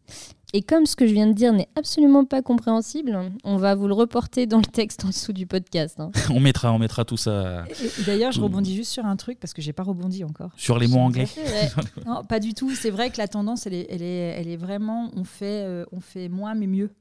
Et 0.54 0.62
comme 0.62 0.86
ce 0.86 0.98
que 0.98 1.08
je 1.08 1.14
viens 1.14 1.28
de 1.28 1.34
dire 1.34 1.54
n'est 1.54 1.70
absolument 1.76 2.26
pas 2.26 2.42
compréhensible, 2.42 3.18
on 3.46 3.56
va 3.56 3.74
vous 3.76 3.88
le 3.88 3.94
reporter 3.94 4.48
dans 4.48 4.58
le 4.58 4.66
texte 4.66 5.06
en 5.06 5.08
dessous 5.08 5.32
du 5.32 5.48
podcast. 5.48 6.00
Hein. 6.00 6.12
on 6.30 6.42
mettra, 6.42 6.74
on 6.74 6.80
mettra 6.80 7.06
tout 7.06 7.18
ça. 7.18 7.64
D'ailleurs, 8.06 8.34
je 8.34 8.42
rebondis 8.42 8.76
juste 8.76 8.92
sur 8.92 9.06
un 9.06 9.16
truc 9.16 9.40
parce 9.40 9.54
que 9.54 9.62
j'ai 9.62 9.72
pas 9.72 9.84
rebondi 9.84 10.26
encore. 10.26 10.52
Sur 10.58 10.78
les 10.78 10.88
mots 10.88 11.00
anglais. 11.00 11.28
non, 12.06 12.24
pas 12.26 12.40
du 12.40 12.54
tout. 12.54 12.76
C'est 12.76 12.90
vrai 12.90 13.12
que 13.12 13.18
la 13.18 13.30
tendance, 13.30 13.66
elle 13.66 13.74
est, 13.74 13.88
elle 13.90 14.02
est, 14.02 14.36
elle 14.38 14.48
est 14.50 14.58
vraiment, 14.58 15.10
on 15.16 15.24
fait, 15.24 15.64
euh, 15.64 15.86
on 15.94 16.02
fait 16.02 16.28
moins 16.28 16.54
mais 16.54 16.68
mieux. 16.68 16.92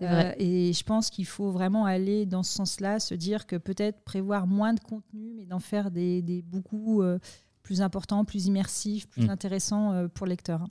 Vrai. 0.00 0.30
Euh, 0.30 0.34
et 0.38 0.72
je 0.72 0.82
pense 0.82 1.10
qu'il 1.10 1.26
faut 1.26 1.50
vraiment 1.50 1.84
aller 1.84 2.24
dans 2.24 2.42
ce 2.42 2.54
sens-là, 2.54 2.98
se 2.98 3.14
dire 3.14 3.46
que 3.46 3.56
peut-être 3.56 4.00
prévoir 4.02 4.46
moins 4.46 4.72
de 4.72 4.80
contenu, 4.80 5.34
mais 5.36 5.44
d'en 5.44 5.58
faire 5.58 5.90
des, 5.90 6.22
des 6.22 6.40
beaucoup 6.40 7.02
euh, 7.02 7.18
plus 7.62 7.82
importants, 7.82 8.24
plus 8.24 8.46
immersifs, 8.46 9.06
plus 9.08 9.26
mm. 9.26 9.30
intéressants 9.30 10.08
pour 10.14 10.26
le 10.26 10.30
lecteur. 10.30 10.66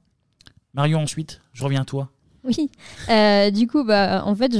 Marion, 0.73 1.01
ensuite, 1.01 1.41
je 1.53 1.63
reviens 1.63 1.81
à 1.81 1.85
toi. 1.85 2.09
Oui, 2.43 2.71
euh, 3.09 3.51
du 3.51 3.67
coup, 3.67 3.83
bah, 3.83 4.23
en 4.25 4.33
fait, 4.33 4.51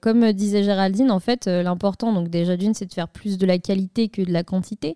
comme 0.00 0.32
disait 0.32 0.62
Géraldine, 0.62 1.10
en 1.10 1.20
fait, 1.20 1.46
euh, 1.46 1.62
l'important, 1.62 2.12
donc 2.12 2.28
déjà 2.28 2.56
d'une, 2.56 2.74
c'est 2.74 2.86
de 2.86 2.92
faire 2.92 3.08
plus 3.08 3.38
de 3.38 3.46
la 3.46 3.58
qualité 3.58 4.08
que 4.08 4.22
de 4.22 4.30
la 4.30 4.42
quantité. 4.42 4.94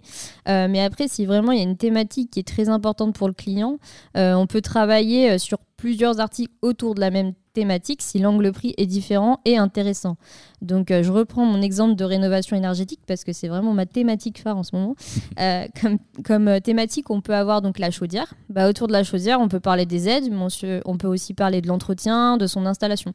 Euh, 0.48 0.68
mais 0.68 0.82
après, 0.82 1.08
si 1.08 1.24
vraiment 1.24 1.52
il 1.52 1.58
y 1.58 1.60
a 1.60 1.64
une 1.64 1.76
thématique 1.76 2.30
qui 2.30 2.40
est 2.40 2.46
très 2.46 2.68
importante 2.68 3.14
pour 3.14 3.28
le 3.28 3.34
client, 3.34 3.78
on 4.14 4.46
peut 4.46 4.60
travailler 4.60 5.38
sur 5.38 5.58
plusieurs 5.76 6.20
articles 6.20 6.52
autour 6.60 6.94
de 6.94 7.00
la 7.00 7.10
même 7.10 7.32
thématique 7.58 8.02
si 8.02 8.20
l'angle 8.20 8.52
prix 8.52 8.72
est 8.76 8.86
différent 8.86 9.40
et 9.44 9.56
intéressant. 9.56 10.16
Donc 10.62 10.92
euh, 10.92 11.02
je 11.02 11.10
reprends 11.10 11.44
mon 11.44 11.60
exemple 11.60 11.96
de 11.96 12.04
rénovation 12.04 12.56
énergétique 12.56 13.00
parce 13.04 13.24
que 13.24 13.32
c'est 13.32 13.48
vraiment 13.48 13.72
ma 13.72 13.84
thématique 13.84 14.40
phare 14.40 14.56
en 14.56 14.62
ce 14.62 14.76
moment. 14.76 14.94
Euh, 15.40 15.66
comme, 15.80 15.98
comme 16.24 16.48
euh, 16.48 16.58
thématique, 16.58 17.10
on 17.10 17.20
peut 17.20 17.34
avoir 17.34 17.62
donc 17.62 17.78
la 17.78 17.92
chaudière. 17.92 18.34
Bah, 18.48 18.68
autour 18.68 18.88
de 18.88 18.92
la 18.92 19.04
chaudière, 19.04 19.40
on 19.40 19.46
peut 19.46 19.60
parler 19.60 19.86
des 19.86 20.08
aides, 20.08 20.32
mais 20.32 20.82
on, 20.84 20.96
peut 20.96 21.06
aussi 21.06 21.32
parler 21.32 21.60
de 21.60 21.68
l'entretien, 21.68 22.36
de 22.36 22.46
son 22.48 22.66
installation. 22.66 23.12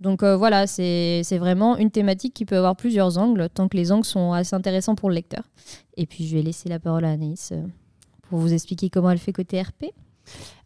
Donc 0.00 0.22
voilà, 0.22 0.66
c'est 0.66 1.38
vraiment 1.38 1.78
une 1.78 1.90
thématique 1.90 2.34
qui 2.34 2.44
peut 2.44 2.58
avoir 2.58 2.76
plusieurs 2.76 3.16
angles, 3.16 3.48
tant 3.52 3.68
que 3.68 3.76
les 3.76 3.90
angles 3.90 4.04
sont 4.04 4.32
assez 4.32 4.54
intéressants 4.54 4.96
pour 4.96 5.08
le 5.08 5.14
lecteur. 5.14 5.44
Et 5.96 6.04
puis 6.04 6.26
je 6.26 6.36
vais 6.36 6.42
laisser 6.42 6.68
la 6.68 6.78
parole 6.78 7.06
à 7.06 7.12
Anaïs 7.12 7.54
pour 8.28 8.38
vous 8.38 8.52
expliquer 8.52 8.90
comment 8.90 9.10
elle 9.10 9.18
fait 9.18 9.32
côté 9.32 9.62
RP. 9.62 9.86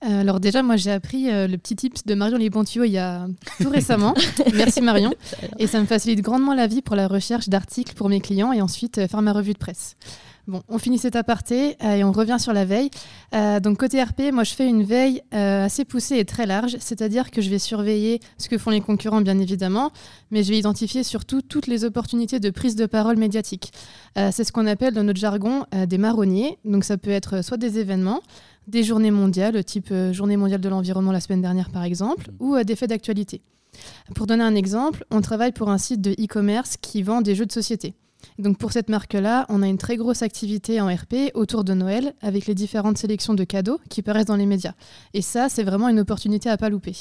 Euh, 0.04 0.20
alors 0.20 0.40
déjà, 0.40 0.62
moi 0.62 0.76
j'ai 0.76 0.90
appris 0.90 1.30
euh, 1.30 1.46
le 1.46 1.58
petit 1.58 1.76
tips 1.76 2.06
de 2.06 2.14
Marion 2.14 2.38
Les 2.38 2.50
il 2.50 2.90
y 2.90 2.98
a 2.98 3.26
tout 3.60 3.68
récemment. 3.68 4.14
Merci 4.54 4.80
Marion. 4.80 5.12
Et 5.58 5.66
ça 5.66 5.80
me 5.80 5.86
facilite 5.86 6.22
grandement 6.22 6.54
la 6.54 6.66
vie 6.66 6.80
pour 6.80 6.96
la 6.96 7.06
recherche 7.06 7.48
d'articles 7.48 7.94
pour 7.94 8.08
mes 8.08 8.20
clients 8.20 8.52
et 8.52 8.62
ensuite 8.62 8.98
euh, 8.98 9.08
faire 9.08 9.20
ma 9.20 9.32
revue 9.32 9.52
de 9.52 9.58
presse. 9.58 9.96
Bon, 10.46 10.62
on 10.68 10.78
finit 10.78 10.98
cet 10.98 11.16
aparté 11.16 11.76
et 11.80 12.02
on 12.02 12.10
revient 12.10 12.38
sur 12.40 12.52
la 12.52 12.64
veille. 12.64 12.90
donc 13.62 13.78
côté 13.78 14.02
RP, 14.02 14.32
moi 14.32 14.42
je 14.42 14.52
fais 14.52 14.66
une 14.66 14.82
veille 14.82 15.22
assez 15.30 15.84
poussée 15.84 16.16
et 16.16 16.24
très 16.24 16.44
large, 16.44 16.76
c'est-à-dire 16.80 17.30
que 17.30 17.40
je 17.40 17.50
vais 17.50 17.60
surveiller 17.60 18.18
ce 18.36 18.48
que 18.48 18.58
font 18.58 18.70
les 18.70 18.80
concurrents 18.80 19.20
bien 19.20 19.38
évidemment, 19.38 19.92
mais 20.32 20.42
je 20.42 20.50
vais 20.50 20.58
identifier 20.58 21.04
surtout 21.04 21.40
toutes 21.40 21.68
les 21.68 21.84
opportunités 21.84 22.40
de 22.40 22.50
prise 22.50 22.74
de 22.74 22.86
parole 22.86 23.16
médiatique. 23.16 23.72
C'est 24.16 24.42
ce 24.42 24.50
qu'on 24.50 24.66
appelle 24.66 24.94
dans 24.94 25.04
notre 25.04 25.20
jargon 25.20 25.66
des 25.86 25.98
marronniers. 25.98 26.58
Donc 26.64 26.82
ça 26.82 26.96
peut 26.96 27.10
être 27.10 27.44
soit 27.44 27.58
des 27.58 27.78
événements, 27.78 28.20
des 28.70 28.82
journées 28.82 29.10
mondiales, 29.10 29.62
type 29.64 29.88
euh, 29.90 30.12
Journée 30.12 30.36
mondiale 30.36 30.60
de 30.60 30.68
l'environnement 30.68 31.12
la 31.12 31.20
semaine 31.20 31.42
dernière 31.42 31.70
par 31.70 31.84
exemple, 31.84 32.30
mmh. 32.30 32.34
ou 32.44 32.54
euh, 32.56 32.64
des 32.64 32.76
faits 32.76 32.90
d'actualité. 32.90 33.42
Pour 34.14 34.26
donner 34.26 34.42
un 34.42 34.54
exemple, 34.54 35.04
on 35.10 35.20
travaille 35.20 35.52
pour 35.52 35.70
un 35.70 35.78
site 35.78 36.00
de 36.00 36.12
e-commerce 36.12 36.76
qui 36.76 37.02
vend 37.02 37.20
des 37.20 37.34
jeux 37.34 37.46
de 37.46 37.52
société. 37.52 37.94
Donc 38.38 38.58
pour 38.58 38.72
cette 38.72 38.88
marque-là, 38.88 39.46
on 39.48 39.62
a 39.62 39.68
une 39.68 39.78
très 39.78 39.96
grosse 39.96 40.22
activité 40.22 40.80
en 40.80 40.94
RP 40.94 41.30
autour 41.34 41.64
de 41.64 41.74
Noël 41.74 42.14
avec 42.20 42.46
les 42.46 42.54
différentes 42.54 42.98
sélections 42.98 43.34
de 43.34 43.44
cadeaux 43.44 43.80
qui 43.88 44.02
paraissent 44.02 44.26
dans 44.26 44.36
les 44.36 44.46
médias. 44.46 44.74
Et 45.14 45.22
ça, 45.22 45.48
c'est 45.48 45.62
vraiment 45.64 45.88
une 45.88 46.00
opportunité 46.00 46.48
à 46.48 46.56
pas 46.56 46.68
louper. 46.68 46.96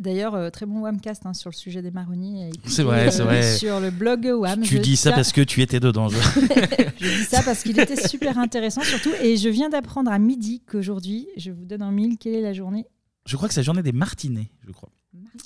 D'ailleurs, 0.00 0.34
euh, 0.34 0.50
très 0.50 0.64
bon 0.64 0.80
webcast 0.80 1.26
hein, 1.26 1.34
sur 1.34 1.50
le 1.50 1.54
sujet 1.54 1.82
des 1.82 1.90
marronniers. 1.90 2.50
C'est 2.64 2.82
vrai, 2.82 3.10
c'est 3.10 3.22
vrai. 3.22 3.42
Sur 3.56 3.78
le 3.80 3.90
blog 3.90 4.24
WAM. 4.24 4.62
Tu 4.62 4.78
dis 4.78 4.96
ça 4.96 5.12
parce 5.12 5.32
que 5.32 5.42
tu 5.42 5.60
étais 5.62 5.80
dedans. 5.80 6.08
Je, 6.08 6.16
je 7.00 7.18
dis 7.18 7.24
ça 7.24 7.42
parce 7.42 7.62
qu'il 7.62 7.78
était 7.78 8.08
super 8.08 8.38
intéressant 8.38 8.82
surtout. 8.82 9.12
Et 9.20 9.36
je 9.36 9.48
viens 9.48 9.68
d'apprendre 9.68 10.10
à 10.10 10.18
midi 10.18 10.62
qu'aujourd'hui, 10.66 11.28
je 11.36 11.50
vous 11.50 11.64
donne 11.64 11.82
en 11.82 11.92
mille, 11.92 12.16
quelle 12.18 12.34
est 12.34 12.40
la 12.40 12.54
journée? 12.54 12.86
Je 13.26 13.36
crois 13.36 13.48
que 13.48 13.54
c'est 13.54 13.60
la 13.60 13.64
journée 13.64 13.82
des 13.82 13.92
martinets, 13.92 14.50
je 14.66 14.72
crois. 14.72 14.90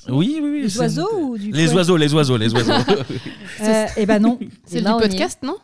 Oui, 0.09 0.39
oui, 0.43 0.51
oui. 0.51 0.63
Les 0.63 0.79
oiseaux 0.79 1.09
ou 1.19 1.39
du 1.39 1.51
Les 1.51 1.73
oiseaux, 1.75 1.97
les 1.97 2.15
oiseaux, 2.15 2.37
les 2.37 2.53
oiseaux. 2.55 2.73
euh, 3.63 3.87
eh 3.97 4.07
ben 4.07 4.21
non. 4.21 4.39
C'est 4.65 4.81
le 4.81 4.99
podcast, 4.99 5.41
non? 5.43 5.57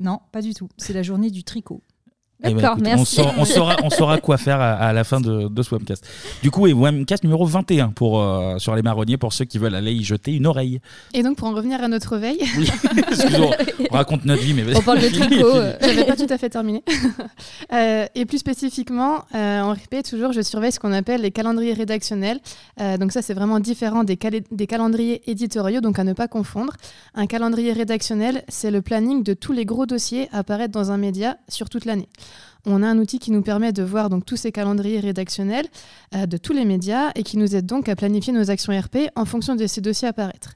Non, 0.00 0.20
pas 0.30 0.42
du 0.42 0.54
tout. 0.54 0.68
C'est 0.76 0.92
la 0.92 1.02
journée 1.02 1.30
du 1.30 1.44
tricot. 1.44 1.82
Eh 2.44 2.54
ben, 2.54 2.76
merci. 2.80 3.20
On, 3.20 3.44
saura, 3.44 3.76
on, 3.84 3.90
saura, 3.90 4.18
quoi 4.18 4.36
faire 4.36 4.60
à, 4.60 4.92
la 4.92 5.04
fin 5.04 5.20
de, 5.20 5.48
de, 5.48 5.62
ce 5.62 5.74
webcast. 5.74 6.06
Du 6.42 6.50
coup, 6.50 6.66
et 6.66 6.72
webcast 6.72 7.22
numéro 7.22 7.46
21 7.46 7.88
pour, 7.88 8.20
euh, 8.20 8.58
sur 8.58 8.74
les 8.74 8.82
marronniers 8.82 9.16
pour 9.16 9.32
ceux 9.32 9.44
qui 9.44 9.58
veulent 9.58 9.74
aller 9.74 9.92
y 9.92 10.02
jeter 10.02 10.32
une 10.34 10.46
oreille. 10.46 10.80
Et 11.14 11.22
donc, 11.22 11.36
pour 11.36 11.48
en 11.48 11.52
revenir 11.52 11.82
à 11.82 11.88
notre 11.88 12.16
veille. 12.16 12.42
Oui, 12.58 12.68
on 13.90 13.94
raconte 13.94 14.24
notre 14.24 14.42
vie, 14.42 14.54
mais 14.54 14.64
On 14.76 14.82
parle 14.82 15.00
de 15.00 15.08
tricot. 15.08 15.46
Euh. 15.46 15.72
J'avais 15.80 16.04
pas 16.04 16.16
tout 16.16 16.26
à 16.28 16.38
fait 16.38 16.50
terminé. 16.50 16.82
euh, 17.72 18.06
et 18.14 18.26
plus 18.26 18.38
spécifiquement, 18.38 19.24
euh, 19.34 19.60
en 19.60 19.72
RP, 19.72 20.02
toujours, 20.08 20.32
je 20.32 20.40
surveille 20.40 20.72
ce 20.72 20.80
qu'on 20.80 20.92
appelle 20.92 21.22
les 21.22 21.30
calendriers 21.30 21.72
rédactionnels. 21.72 22.40
donc, 22.98 23.12
ça, 23.12 23.22
c'est 23.22 23.34
vraiment 23.34 23.60
différent 23.60 24.04
des, 24.04 24.18
des 24.50 24.66
calendriers 24.66 25.22
éditoriaux, 25.30 25.80
donc 25.80 25.98
à 25.98 26.04
ne 26.04 26.12
pas 26.12 26.28
confondre. 26.28 26.74
Un 27.14 27.26
calendrier 27.26 27.72
rédactionnel, 27.72 28.44
c'est 28.48 28.70
le 28.70 28.82
planning 28.82 29.22
de 29.22 29.34
tous 29.34 29.52
les 29.52 29.64
gros 29.64 29.86
dossiers 29.86 30.28
à 30.32 30.38
apparaître 30.38 30.72
dans 30.72 30.90
un 30.90 30.96
média 30.96 31.36
sur 31.48 31.68
toute 31.68 31.84
l'année. 31.84 32.08
On 32.66 32.82
a 32.82 32.86
un 32.86 32.98
outil 32.98 33.18
qui 33.18 33.32
nous 33.32 33.42
permet 33.42 33.72
de 33.72 33.82
voir 33.82 34.08
donc 34.08 34.24
tous 34.24 34.36
ces 34.36 34.52
calendriers 34.52 35.00
rédactionnels 35.00 35.66
euh, 36.14 36.26
de 36.26 36.36
tous 36.36 36.52
les 36.52 36.64
médias 36.64 37.10
et 37.16 37.22
qui 37.22 37.36
nous 37.36 37.56
aide 37.56 37.66
donc 37.66 37.88
à 37.88 37.96
planifier 37.96 38.32
nos 38.32 38.50
actions 38.50 38.78
RP 38.78 39.10
en 39.16 39.24
fonction 39.24 39.56
de 39.56 39.66
ces 39.66 39.80
dossiers 39.80 40.06
à 40.06 40.10
apparaître. 40.10 40.54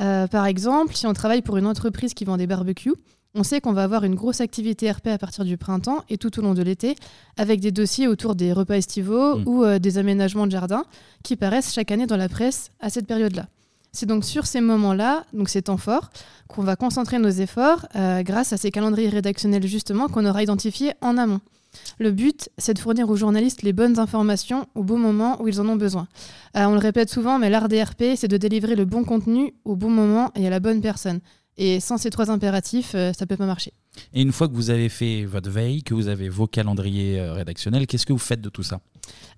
Euh, 0.00 0.26
par 0.26 0.46
exemple, 0.46 0.94
si 0.94 1.06
on 1.06 1.12
travaille 1.12 1.42
pour 1.42 1.58
une 1.58 1.66
entreprise 1.66 2.14
qui 2.14 2.24
vend 2.24 2.38
des 2.38 2.46
barbecues, 2.46 2.94
on 3.34 3.42
sait 3.42 3.60
qu'on 3.60 3.72
va 3.72 3.84
avoir 3.84 4.04
une 4.04 4.14
grosse 4.14 4.40
activité 4.40 4.90
RP 4.90 5.08
à 5.08 5.18
partir 5.18 5.44
du 5.44 5.56
printemps 5.56 6.04
et 6.08 6.18
tout 6.18 6.38
au 6.38 6.42
long 6.42 6.54
de 6.54 6.62
l'été, 6.62 6.96
avec 7.36 7.60
des 7.60 7.72
dossiers 7.72 8.08
autour 8.08 8.34
des 8.34 8.52
repas 8.52 8.76
estivaux 8.76 9.38
mmh. 9.38 9.48
ou 9.48 9.64
euh, 9.64 9.78
des 9.78 9.98
aménagements 9.98 10.46
de 10.46 10.52
jardin 10.52 10.84
qui 11.22 11.36
paraissent 11.36 11.72
chaque 11.72 11.90
année 11.90 12.06
dans 12.06 12.16
la 12.16 12.28
presse 12.28 12.70
à 12.80 12.90
cette 12.90 13.06
période-là. 13.06 13.46
C'est 13.94 14.06
donc 14.06 14.24
sur 14.24 14.46
ces 14.46 14.62
moments-là, 14.62 15.26
donc 15.34 15.50
ces 15.50 15.62
temps 15.62 15.76
forts, 15.76 16.10
qu'on 16.48 16.62
va 16.62 16.76
concentrer 16.76 17.18
nos 17.18 17.28
efforts 17.28 17.86
euh, 17.94 18.22
grâce 18.22 18.54
à 18.54 18.56
ces 18.56 18.70
calendriers 18.70 19.10
rédactionnels 19.10 19.66
justement 19.66 20.08
qu'on 20.08 20.24
aura 20.24 20.42
identifiés 20.42 20.94
en 21.02 21.18
amont. 21.18 21.40
Le 21.98 22.10
but, 22.10 22.48
c'est 22.56 22.72
de 22.72 22.78
fournir 22.78 23.10
aux 23.10 23.16
journalistes 23.16 23.62
les 23.62 23.74
bonnes 23.74 23.98
informations 23.98 24.66
au 24.74 24.82
bon 24.82 24.98
moment 24.98 25.40
où 25.42 25.48
ils 25.48 25.60
en 25.60 25.68
ont 25.68 25.76
besoin. 25.76 26.08
Euh, 26.56 26.64
on 26.64 26.72
le 26.72 26.78
répète 26.78 27.10
souvent, 27.10 27.38
mais 27.38 27.50
l'art 27.50 27.68
des 27.68 27.82
RP, 27.82 28.16
c'est 28.16 28.28
de 28.28 28.38
délivrer 28.38 28.76
le 28.76 28.86
bon 28.86 29.04
contenu 29.04 29.52
au 29.66 29.76
bon 29.76 29.90
moment 29.90 30.30
et 30.36 30.46
à 30.46 30.50
la 30.50 30.60
bonne 30.60 30.80
personne. 30.80 31.20
Et 31.58 31.80
sans 31.80 31.98
ces 31.98 32.10
trois 32.10 32.30
impératifs, 32.30 32.94
euh, 32.94 33.12
ça 33.12 33.24
ne 33.24 33.28
peut 33.28 33.36
pas 33.36 33.46
marcher. 33.46 33.72
Et 34.14 34.22
une 34.22 34.32
fois 34.32 34.48
que 34.48 34.54
vous 34.54 34.70
avez 34.70 34.88
fait 34.88 35.24
votre 35.24 35.50
veille, 35.50 35.82
que 35.82 35.94
vous 35.94 36.08
avez 36.08 36.28
vos 36.28 36.46
calendriers 36.46 37.20
rédactionnels, 37.30 37.86
qu'est-ce 37.86 38.06
que 38.06 38.12
vous 38.12 38.18
faites 38.18 38.40
de 38.40 38.48
tout 38.48 38.62
ça? 38.62 38.80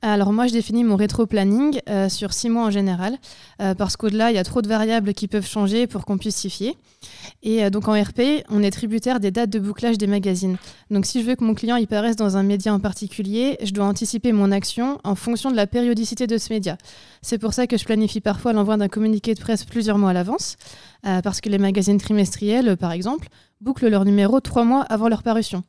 Alors 0.02 0.32
moi, 0.32 0.46
je 0.46 0.52
définis 0.52 0.84
mon 0.84 0.96
rétro-planning 0.96 1.80
euh, 1.88 2.08
sur 2.08 2.32
six 2.32 2.50
mois 2.50 2.64
en 2.64 2.70
général, 2.70 3.16
euh, 3.62 3.74
parce 3.74 3.96
qu'au-delà, 3.96 4.30
il 4.30 4.34
y 4.34 4.38
a 4.38 4.44
trop 4.44 4.60
de 4.60 4.68
variables 4.68 5.14
qui 5.14 5.28
peuvent 5.28 5.46
changer 5.46 5.86
pour 5.86 6.04
qu'on 6.04 6.18
puisse 6.18 6.36
s'y 6.36 6.50
fier. 6.50 6.74
Et 7.42 7.64
euh, 7.64 7.70
donc 7.70 7.88
en 7.88 8.00
RP, 8.00 8.44
on 8.50 8.62
est 8.62 8.70
tributaire 8.70 9.18
des 9.20 9.30
dates 9.30 9.50
de 9.50 9.58
bouclage 9.58 9.96
des 9.96 10.06
magazines. 10.06 10.58
Donc 10.90 11.06
si 11.06 11.22
je 11.22 11.26
veux 11.26 11.36
que 11.36 11.44
mon 11.44 11.54
client 11.54 11.76
y 11.76 11.86
paraisse 11.86 12.16
dans 12.16 12.36
un 12.36 12.42
média 12.42 12.74
en 12.74 12.80
particulier, 12.80 13.56
je 13.62 13.72
dois 13.72 13.86
anticiper 13.86 14.32
mon 14.32 14.52
action 14.52 14.98
en 15.04 15.14
fonction 15.14 15.50
de 15.50 15.56
la 15.56 15.66
périodicité 15.66 16.26
de 16.26 16.36
ce 16.36 16.52
média. 16.52 16.76
C'est 17.22 17.38
pour 17.38 17.54
ça 17.54 17.66
que 17.66 17.78
je 17.78 17.84
planifie 17.84 18.20
parfois 18.20 18.52
l'envoi 18.52 18.76
d'un 18.76 18.88
communiqué 18.88 19.34
de 19.34 19.40
presse 19.40 19.64
plusieurs 19.64 19.96
mois 19.96 20.10
à 20.10 20.12
l'avance, 20.12 20.56
parce 21.22 21.40
que 21.40 21.48
les 21.48 21.58
magazines 21.58 21.98
trimestriels, 21.98 22.76
par 22.76 22.92
exemple, 22.92 23.28
bouclent 23.60 23.88
leur 23.88 24.04
numéro 24.04 24.40
trois 24.40 24.64
mois 24.64 24.82
avant 24.82 25.08
leur 25.08 25.22
parution. 25.22 25.62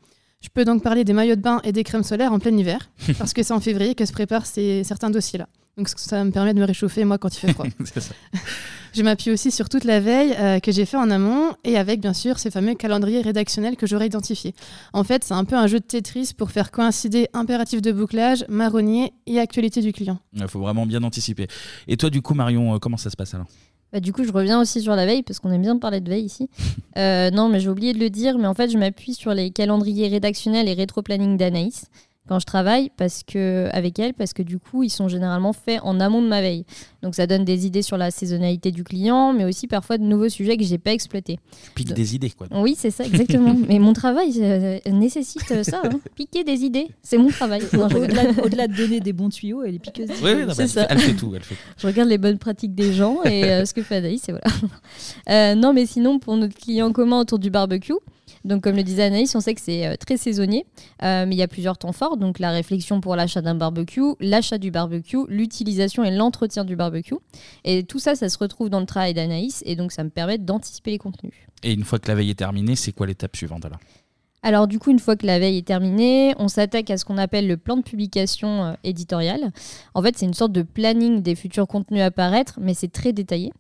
Je 0.46 0.50
peux 0.54 0.64
donc 0.64 0.84
parler 0.84 1.04
des 1.04 1.14
maillots 1.14 1.36
de 1.36 1.42
bain 1.42 1.60
et 1.64 1.72
des 1.72 1.84
crèmes 1.84 2.04
solaires 2.04 2.32
en 2.32 2.38
plein 2.38 2.56
hiver, 2.56 2.92
parce 3.18 3.34
que 3.34 3.42
c'est 3.42 3.54
en 3.54 3.60
février 3.60 3.96
que 3.96 4.06
se 4.06 4.14
préparent 4.14 4.46
ces, 4.46 4.84
certains 4.84 5.10
dossiers-là. 5.10 5.48
Donc 5.76 5.90
ça 5.90 6.24
me 6.24 6.32
permet 6.32 6.54
de 6.54 6.60
me 6.60 6.66
réchauffer, 6.66 7.04
moi, 7.04 7.18
quand 7.18 7.36
il 7.36 7.40
fait 7.40 7.52
froid. 7.52 7.66
je 8.94 9.02
m'appuie 9.02 9.32
aussi 9.32 9.52
sur 9.52 9.68
toute 9.68 9.84
la 9.84 10.00
veille 10.00 10.34
euh, 10.40 10.60
que 10.60 10.72
j'ai 10.72 10.86
fait 10.86 10.98
en 10.98 11.10
amont, 11.10 11.54
et 11.64 11.78
avec, 11.78 12.00
bien 12.00 12.14
sûr, 12.14 12.38
ces 12.38 12.52
fameux 12.52 12.76
calendriers 12.76 13.22
rédactionnels 13.22 13.76
que 13.76 13.88
j'aurais 13.88 14.06
identifiés. 14.06 14.54
En 14.94 15.04
fait, 15.04 15.24
c'est 15.24 15.34
un 15.34 15.44
peu 15.46 15.56
un 15.56 15.68
jeu 15.68 15.80
de 15.80 15.86
Tetris 15.86 16.32
pour 16.38 16.52
faire 16.52 16.70
coïncider 16.70 17.28
impératif 17.34 17.82
de 17.82 17.92
bouclage, 17.92 18.46
marronnier 18.48 19.14
et 19.26 19.40
actualité 19.40 19.82
du 19.82 19.92
client. 19.92 20.20
Il 20.34 20.48
faut 20.48 20.60
vraiment 20.60 20.86
bien 20.86 21.04
anticiper. 21.04 21.48
Et 21.88 21.98
toi, 21.98 22.10
du 22.10 22.22
coup, 22.22 22.36
Marion, 22.36 22.76
euh, 22.76 22.78
comment 22.78 22.98
ça 22.98 23.10
se 23.10 23.18
passe 23.18 23.34
alors 23.34 23.48
Bah, 23.96 24.02
du 24.02 24.12
coup, 24.12 24.26
je 24.26 24.32
reviens 24.34 24.60
aussi 24.60 24.82
sur 24.82 24.94
la 24.94 25.06
veille, 25.06 25.24
parce 25.24 25.40
qu'on 25.40 25.54
aime 25.54 25.62
bien 25.62 25.78
parler 25.78 26.02
de 26.02 26.10
veille 26.10 26.26
ici. 26.26 26.50
Euh, 26.98 27.30
non, 27.30 27.50
mais 27.50 27.60
j'ai 27.60 27.68
oublié 27.68 27.92
de 27.92 28.00
le 28.00 28.10
dire, 28.10 28.38
mais 28.38 28.48
en 28.48 28.54
fait, 28.54 28.70
je 28.70 28.78
m'appuie 28.78 29.14
sur 29.14 29.34
les 29.34 29.52
calendriers 29.52 30.08
rédactionnels 30.08 30.70
et 30.70 30.74
rétro-planning 30.74 31.36
d'Anaïs 31.36 31.88
quand 32.28 32.40
je 32.40 32.46
travaille 32.46 32.90
parce 32.98 33.24
que, 33.24 33.70
avec 33.72 34.00
elle, 34.00 34.14
parce 34.14 34.34
que 34.34 34.42
du 34.42 34.58
coup, 34.58 34.84
ils 34.84 34.90
sont 34.90 35.08
généralement 35.08 35.54
faits 35.54 35.80
en 35.84 36.00
amont 36.00 36.22
de 36.22 36.28
ma 36.28 36.42
veille. 36.42 36.66
Donc 37.04 37.14
ça 37.16 37.28
donne 37.28 37.46
des 37.46 37.68
idées 37.68 37.84
sur 37.84 37.98
la 37.98 38.10
saisonnalité 38.10 38.72
du 38.72 38.84
client, 38.84 39.32
mais 39.32 39.46
aussi 39.46 39.68
parfois 39.68 39.98
de 39.98 40.04
nouveaux 40.04 40.30
sujets 40.30 40.58
que 40.58 40.64
j'ai 40.64 40.80
pas 40.80 40.92
exploités. 40.92 41.40
Pique 41.76 41.94
des 41.94 42.16
idées, 42.16 42.32
quoi. 42.32 42.48
Oui, 42.52 42.76
c'est 42.78 42.90
ça, 42.90 43.06
exactement. 43.06 43.56
mais 43.68 43.78
mon 43.78 43.94
travail 43.94 44.34
euh, 44.42 44.80
nécessite 44.92 45.52
euh, 45.52 45.64
ça, 45.64 45.82
hein. 45.84 46.00
piquer 46.16 46.44
des 46.44 46.64
idées. 46.64 46.88
C'est 47.04 47.18
mon 47.18 47.30
travail. 47.30 47.62
Au-delà 47.74 48.68
de 48.68 48.76
donner 48.76 49.00
des 49.00 49.14
bons 49.14 49.30
tuyaux, 49.30 49.64
elle 49.64 49.76
est 49.76 49.80
piqueuse. 49.80 50.10
Oui, 50.24 50.32
oui 50.36 50.54
c'est 50.54 50.68
ça. 50.68 50.88
Elle 50.90 51.00
fait 51.00 51.14
tout, 51.14 51.32
elle 51.36 51.44
fait 51.44 51.56
Je 51.78 51.86
regarde 51.86 52.10
les 52.10 52.18
bonnes 52.18 52.40
pratiques 52.40 52.74
des 52.74 52.94
gens 52.94 53.22
et 53.24 53.46
euh, 53.46 53.66
ce 53.66 53.74
que 53.74 53.84
fait 53.84 53.98
Anaïs, 53.98 54.28
et 54.30 54.32
voilà. 54.32 55.56
non, 55.56 55.74
mais 55.74 55.86
sinon, 55.86 56.18
pour 56.18 56.36
notre 56.38 56.56
client 56.56 56.92
commun 56.92 57.20
autour 57.20 57.38
du 57.38 57.52
barbecue, 57.52 57.94
donc, 58.46 58.64
comme 58.64 58.76
le 58.76 58.84
disait 58.84 59.04
Anaïs, 59.04 59.34
on 59.36 59.42
sait 59.42 59.56
que 59.56 59.62
c'est 59.62 59.88
euh, 59.88 59.96
très 59.96 60.18
saisonnier, 60.18 60.66
euh, 61.02 61.26
mais 61.26 61.36
il 61.36 61.38
y 61.38 61.42
a 61.42 61.48
plusieurs 61.48 61.80
temps 61.80 61.92
forts. 61.92 62.16
Donc, 62.16 62.38
la 62.38 62.52
réflexion 62.52 63.02
pour 63.02 63.16
l'achat 63.16 63.42
d'un 63.42 63.56
barbecue, 63.56 64.14
l'achat 64.20 64.60
du 64.60 64.70
barbecue, 64.70 65.26
l'utilisation 65.28 66.04
et 66.04 66.12
l'entretien 66.12 66.64
du 66.64 66.76
barbecue. 66.76 67.16
Et 67.64 67.84
tout 67.84 67.98
ça, 67.98 68.14
ça 68.14 68.30
se 68.30 68.38
retrouve 68.38 68.70
dans 68.70 68.80
le 68.80 68.86
travail 68.86 69.16
d'Anaïs, 69.16 69.64
et 69.66 69.76
donc 69.76 69.92
ça 69.92 70.04
me 70.04 70.10
permet 70.10 70.38
d'anticiper 70.38 70.92
les 70.92 71.00
contenus. 71.00 71.34
Et 71.64 71.74
une 71.74 71.84
fois 71.84 71.98
que 71.98 72.08
la 72.08 72.16
veille 72.16 72.30
est 72.30 72.36
terminée, 72.36 72.76
c'est 72.76 72.92
quoi 72.92 73.08
l'étape 73.08 73.36
suivante 73.36 73.66
alors? 73.66 73.80
Alors 74.46 74.68
du 74.68 74.80
coup, 74.80 74.92
une 74.92 75.00
fois 75.00 75.16
que 75.16 75.26
la 75.26 75.40
veille 75.40 75.58
est 75.58 75.68
terminée, 75.68 76.34
on 76.38 76.48
s'attaque 76.48 76.90
à 76.90 76.98
ce 76.98 77.04
qu'on 77.04 77.18
appelle 77.18 77.48
le 77.48 77.58
plan 77.58 77.78
de 77.78 77.82
publication 77.82 78.64
euh, 78.64 78.74
éditorial. 78.84 79.52
En 79.94 80.02
fait, 80.02 80.18
c'est 80.18 80.26
une 80.26 80.34
sorte 80.34 80.52
de 80.52 80.62
planning 80.62 81.22
des 81.22 81.36
futurs 81.36 81.68
contenus 81.68 82.02
à 82.02 82.06
apparaître, 82.06 82.60
mais 82.62 82.74
c'est 82.74 82.92
très 82.92 83.12
détaillé. 83.12 83.52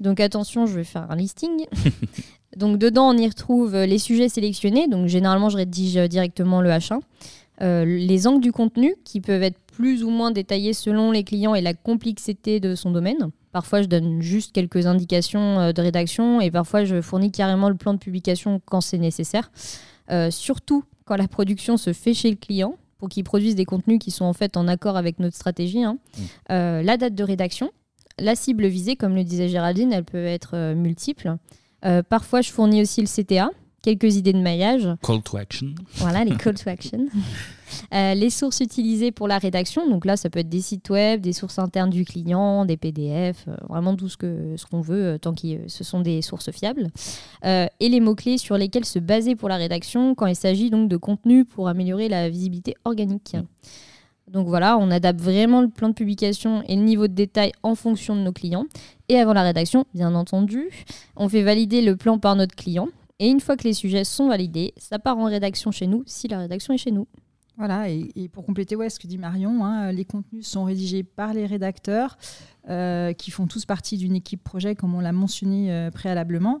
Donc 0.00 0.20
attention, 0.20 0.66
je 0.66 0.74
vais 0.74 0.84
faire 0.84 1.10
un 1.10 1.16
listing. 1.16 1.66
Donc 2.56 2.78
dedans, 2.78 3.08
on 3.08 3.16
y 3.16 3.26
retrouve 3.26 3.74
euh, 3.74 3.86
les 3.86 3.98
sujets 3.98 4.28
sélectionnés. 4.28 4.88
Donc 4.88 5.06
généralement, 5.08 5.48
je 5.48 5.56
rédige 5.56 5.96
euh, 5.96 6.08
directement 6.08 6.60
le 6.60 6.70
H1. 6.70 7.00
Euh, 7.62 7.84
les 7.84 8.26
angles 8.26 8.40
du 8.40 8.52
contenu 8.52 8.96
qui 9.04 9.20
peuvent 9.20 9.42
être 9.42 9.58
plus 9.72 10.02
ou 10.02 10.10
moins 10.10 10.30
détaillés 10.30 10.72
selon 10.72 11.12
les 11.12 11.22
clients 11.22 11.54
et 11.54 11.60
la 11.60 11.74
complexité 11.74 12.58
de 12.58 12.74
son 12.74 12.90
domaine. 12.90 13.30
Parfois, 13.52 13.82
je 13.82 13.86
donne 13.86 14.20
juste 14.20 14.52
quelques 14.52 14.86
indications 14.86 15.72
de 15.72 15.80
rédaction 15.80 16.40
et 16.40 16.50
parfois, 16.50 16.84
je 16.84 17.00
fournis 17.00 17.30
carrément 17.30 17.68
le 17.68 17.76
plan 17.76 17.94
de 17.94 17.98
publication 17.98 18.60
quand 18.64 18.80
c'est 18.80 18.98
nécessaire. 18.98 19.52
Surtout 20.30 20.84
quand 21.04 21.16
la 21.16 21.28
production 21.28 21.76
se 21.76 21.92
fait 21.92 22.14
chez 22.14 22.30
le 22.30 22.36
client 22.36 22.76
pour 22.98 23.08
qu'il 23.08 23.24
produise 23.24 23.54
des 23.54 23.64
contenus 23.64 23.98
qui 23.98 24.10
sont 24.10 24.24
en 24.24 24.32
fait 24.32 24.56
en 24.56 24.68
accord 24.68 24.96
avec 24.96 25.18
notre 25.18 25.36
stratégie. 25.36 25.82
Hein. 25.82 25.98
Mmh. 26.48 26.54
la 26.82 26.96
date 26.96 27.14
de 27.14 27.24
rédaction, 27.24 27.70
la 28.18 28.34
cible 28.34 28.66
visée, 28.66 28.96
comme 28.96 29.14
le 29.14 29.24
disait 29.24 29.48
Géraldine, 29.48 29.92
elle 29.92 30.04
peut 30.04 30.24
être 30.24 30.74
multiple. 30.74 31.36
Euh, 31.84 32.02
parfois, 32.02 32.40
je 32.40 32.50
fournis 32.50 32.82
aussi 32.82 33.00
le 33.00 33.06
CTA, 33.06 33.50
quelques 33.84 34.16
idées 34.16 34.32
de 34.32 34.40
maillage. 34.40 34.88
Call 35.02 35.22
to 35.22 35.36
action. 35.36 35.74
Voilà, 35.96 36.24
les 36.24 36.36
call 36.36 36.54
to 36.54 36.70
action. 36.70 37.06
Euh, 37.92 38.14
les 38.14 38.30
sources 38.30 38.60
utilisées 38.60 39.12
pour 39.12 39.28
la 39.28 39.38
rédaction, 39.38 39.88
donc 39.88 40.06
là, 40.06 40.16
ça 40.16 40.30
peut 40.30 40.40
être 40.40 40.48
des 40.48 40.62
sites 40.62 40.88
web, 40.90 41.20
des 41.20 41.32
sources 41.32 41.58
internes 41.58 41.90
du 41.90 42.04
client, 42.04 42.64
des 42.64 42.76
PDF, 42.76 43.44
euh, 43.46 43.56
vraiment 43.68 43.94
tout 43.94 44.08
ce 44.08 44.16
qu'on 44.16 44.56
ce 44.56 44.64
qu'on 44.66 44.80
veut, 44.80 45.18
tant 45.20 45.34
que 45.34 45.68
ce 45.68 45.84
sont 45.84 46.00
des 46.00 46.22
sources 46.22 46.50
fiables. 46.50 46.88
et 47.44 47.88
les 47.88 48.00
mots-clés 48.00 48.38
sur 48.38 48.56
lesquels 48.56 48.86
se 48.86 48.98
baser 48.98 49.36
pour 49.36 49.48
la 49.48 49.56
rédaction 49.56 50.14
quand 50.14 50.26
il 50.26 50.36
s'agit 50.36 50.70
donc 50.70 50.88
de 50.88 50.96
contenu 50.96 51.44
pour 51.44 51.68
améliorer 51.68 52.08
la 52.08 52.28
visibilité 52.30 52.74
organique. 52.84 53.36
Donc 54.28 54.48
voilà, 54.48 54.78
on 54.78 54.90
adapte 54.90 55.20
vraiment 55.20 55.60
le 55.60 55.68
plan 55.68 55.88
de 55.88 55.94
publication 55.94 56.62
et 56.66 56.76
le 56.76 56.82
niveau 56.82 57.06
de 57.08 57.12
détail 57.12 57.52
en 57.62 57.74
fonction 57.74 58.16
de 58.16 58.20
nos 58.20 58.32
clients. 58.32 58.64
Et 59.08 59.18
avant 59.18 59.34
la 59.34 59.42
rédaction, 59.42 59.84
bien 59.94 60.14
entendu, 60.14 60.70
on 61.16 61.28
fait 61.28 61.42
valider 61.42 61.82
le 61.82 61.96
plan 61.96 62.18
par 62.18 62.34
notre 62.34 62.56
client. 62.56 62.88
Et 63.20 63.28
une 63.28 63.40
fois 63.40 63.56
que 63.56 63.64
les 63.64 63.74
sujets 63.74 64.04
sont 64.04 64.28
validés, 64.28 64.74
ça 64.76 64.98
part 64.98 65.18
en 65.18 65.24
rédaction 65.24 65.70
chez 65.70 65.86
nous, 65.86 66.02
si 66.06 66.28
la 66.28 66.38
rédaction 66.38 66.74
est 66.74 66.78
chez 66.78 66.90
nous. 66.90 67.06
Voilà, 67.56 67.88
et, 67.88 68.28
pour 68.32 68.44
compléter 68.44 68.74
ouais, 68.74 68.90
ce 68.90 68.98
que 68.98 69.06
dit 69.06 69.16
Marion, 69.16 69.64
hein, 69.64 69.92
les 69.92 70.04
contenus 70.04 70.44
sont 70.44 70.64
rédigés 70.64 71.04
par 71.04 71.32
les 71.32 71.46
rédacteurs 71.46 72.18
euh, 72.68 73.12
qui 73.12 73.30
font 73.30 73.46
tous 73.46 73.64
partie 73.64 73.96
d'une 73.96 74.16
équipe 74.16 74.42
projet, 74.42 74.74
comme 74.74 74.92
on 74.96 75.00
l'a 75.00 75.12
mentionné 75.12 75.72
euh, 75.72 75.92
préalablement. 75.92 76.58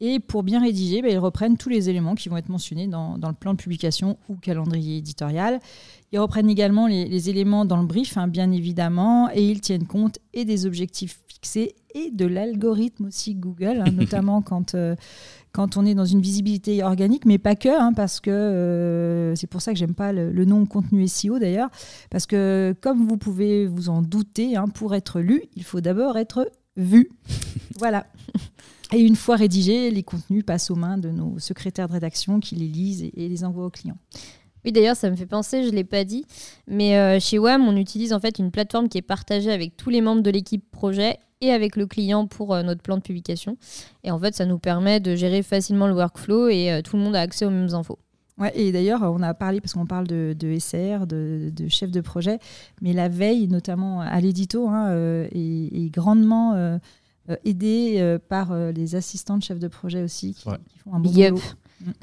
Et 0.00 0.20
pour 0.20 0.42
bien 0.42 0.60
rédiger, 0.60 1.00
bah, 1.00 1.08
ils 1.08 1.18
reprennent 1.18 1.56
tous 1.56 1.70
les 1.70 1.88
éléments 1.88 2.14
qui 2.14 2.28
vont 2.28 2.36
être 2.36 2.50
mentionnés 2.50 2.88
dans, 2.88 3.16
le 3.16 3.32
plan 3.32 3.52
de 3.54 3.58
publication 3.58 4.18
ou 4.28 4.34
calendrier 4.34 4.98
éditorial. 4.98 5.60
Ils 6.12 6.18
reprennent 6.18 6.50
également 6.50 6.88
les, 6.88 7.30
éléments 7.30 7.64
dans 7.64 7.78
le 7.78 7.86
brief, 7.86 8.18
hein, 8.18 8.28
bien 8.28 8.52
évidemment, 8.52 9.30
et 9.32 9.42
ils 9.42 9.62
tiennent 9.62 9.86
compte 9.86 10.18
et 10.34 10.44
des 10.44 10.66
objectifs 10.66 11.20
et 11.94 12.10
de 12.10 12.26
l'algorithme 12.26 13.06
aussi 13.06 13.34
Google, 13.34 13.82
hein, 13.86 13.90
notamment 13.92 14.42
quand, 14.42 14.74
euh, 14.74 14.96
quand 15.52 15.76
on 15.76 15.86
est 15.86 15.94
dans 15.94 16.04
une 16.04 16.20
visibilité 16.20 16.82
organique, 16.82 17.24
mais 17.24 17.38
pas 17.38 17.54
que, 17.54 17.68
hein, 17.68 17.92
parce 17.94 18.20
que 18.20 18.30
euh, 18.30 19.34
c'est 19.36 19.46
pour 19.46 19.62
ça 19.62 19.72
que 19.72 19.78
j'aime 19.78 19.94
pas 19.94 20.12
le, 20.12 20.44
nom 20.44 20.66
contenu 20.66 21.06
SEO 21.06 21.38
d'ailleurs, 21.38 21.70
parce 22.10 22.26
que 22.26 22.74
comme 22.80 23.06
vous 23.06 23.16
pouvez 23.16 23.66
vous 23.66 23.88
en 23.88 24.02
douter, 24.02 24.54
pour 24.74 24.94
être 24.94 25.20
lu, 25.20 25.44
il 25.54 25.64
faut 25.64 25.80
d'abord 25.80 26.18
être 26.18 26.50
vu. 26.76 27.10
voilà. 27.78 28.06
Et 28.92 29.00
une 29.00 29.16
fois 29.16 29.36
rédigés, 29.36 29.90
les 29.90 30.02
contenus 30.02 30.44
passent 30.44 30.70
aux 30.70 30.76
mains 30.76 30.98
de 30.98 31.10
nos 31.10 31.38
secrétaires 31.38 31.88
de 31.88 31.94
rédaction 31.94 32.40
qui 32.40 32.54
les 32.54 32.68
lisent 32.68 33.02
et, 33.02 33.28
les 33.28 33.44
envoient 33.44 33.66
aux 33.66 33.70
clients. 33.70 33.98
Oui, 34.64 34.72
d'ailleurs, 34.72 34.96
ça 34.96 35.10
me 35.10 35.16
fait 35.16 35.26
penser, 35.26 35.62
je 35.62 35.68
ne 35.68 35.74
l'ai 35.74 35.84
pas 35.84 36.04
dit, 36.04 36.24
mais 36.66 36.96
euh, 36.96 37.20
chez 37.20 37.38
WAM, 37.38 37.66
on 37.66 37.76
utilise 37.76 38.12
en 38.12 38.20
fait 38.20 38.38
une 38.38 38.50
plateforme 38.50 38.88
qui 38.88 38.96
est 38.96 39.02
partagée 39.02 39.52
avec 39.52 39.76
tous 39.76 39.90
les 39.90 40.00
membres 40.00 40.22
de 40.22 40.30
l'équipe 40.30 40.64
projet 40.70 41.18
et 41.44 41.52
avec 41.52 41.76
le 41.76 41.86
client 41.86 42.26
pour 42.26 42.54
euh, 42.54 42.62
notre 42.62 42.82
plan 42.82 42.96
de 42.96 43.02
publication. 43.02 43.56
Et 44.02 44.10
en 44.10 44.18
fait, 44.18 44.34
ça 44.34 44.46
nous 44.46 44.58
permet 44.58 45.00
de 45.00 45.14
gérer 45.14 45.42
facilement 45.42 45.86
le 45.86 45.94
workflow 45.94 46.48
et 46.48 46.72
euh, 46.72 46.82
tout 46.82 46.96
le 46.96 47.02
monde 47.02 47.16
a 47.16 47.20
accès 47.20 47.44
aux 47.44 47.50
mêmes 47.50 47.74
infos. 47.74 47.98
Ouais, 48.36 48.52
et 48.58 48.72
d'ailleurs, 48.72 49.02
on 49.02 49.22
a 49.22 49.32
parlé, 49.32 49.60
parce 49.60 49.74
qu'on 49.74 49.86
parle 49.86 50.08
de, 50.08 50.34
de 50.36 50.58
SR, 50.58 51.06
de, 51.06 51.52
de, 51.54 51.68
chef 51.68 51.92
de 51.92 52.00
projet, 52.00 52.40
mais 52.82 52.92
la 52.92 53.08
veille, 53.08 53.46
notamment 53.46 54.00
à 54.00 54.20
l'édito, 54.20 54.68
hein, 54.68 54.92
est, 55.30 55.88
grandement 55.92 56.80
euh, 57.30 57.36
aidé 57.46 57.94
euh, 58.00 58.18
par 58.18 58.52
euh, 58.52 58.70
les 58.70 58.96
assistants 58.96 59.38
de 59.38 59.42
chefs 59.42 59.58
de 59.58 59.68
projet 59.68 60.02
aussi 60.02 60.34
qui, 60.34 60.42
font 60.42 60.92
un 60.92 61.00
bon 61.00 61.10
boulot. 61.10 61.40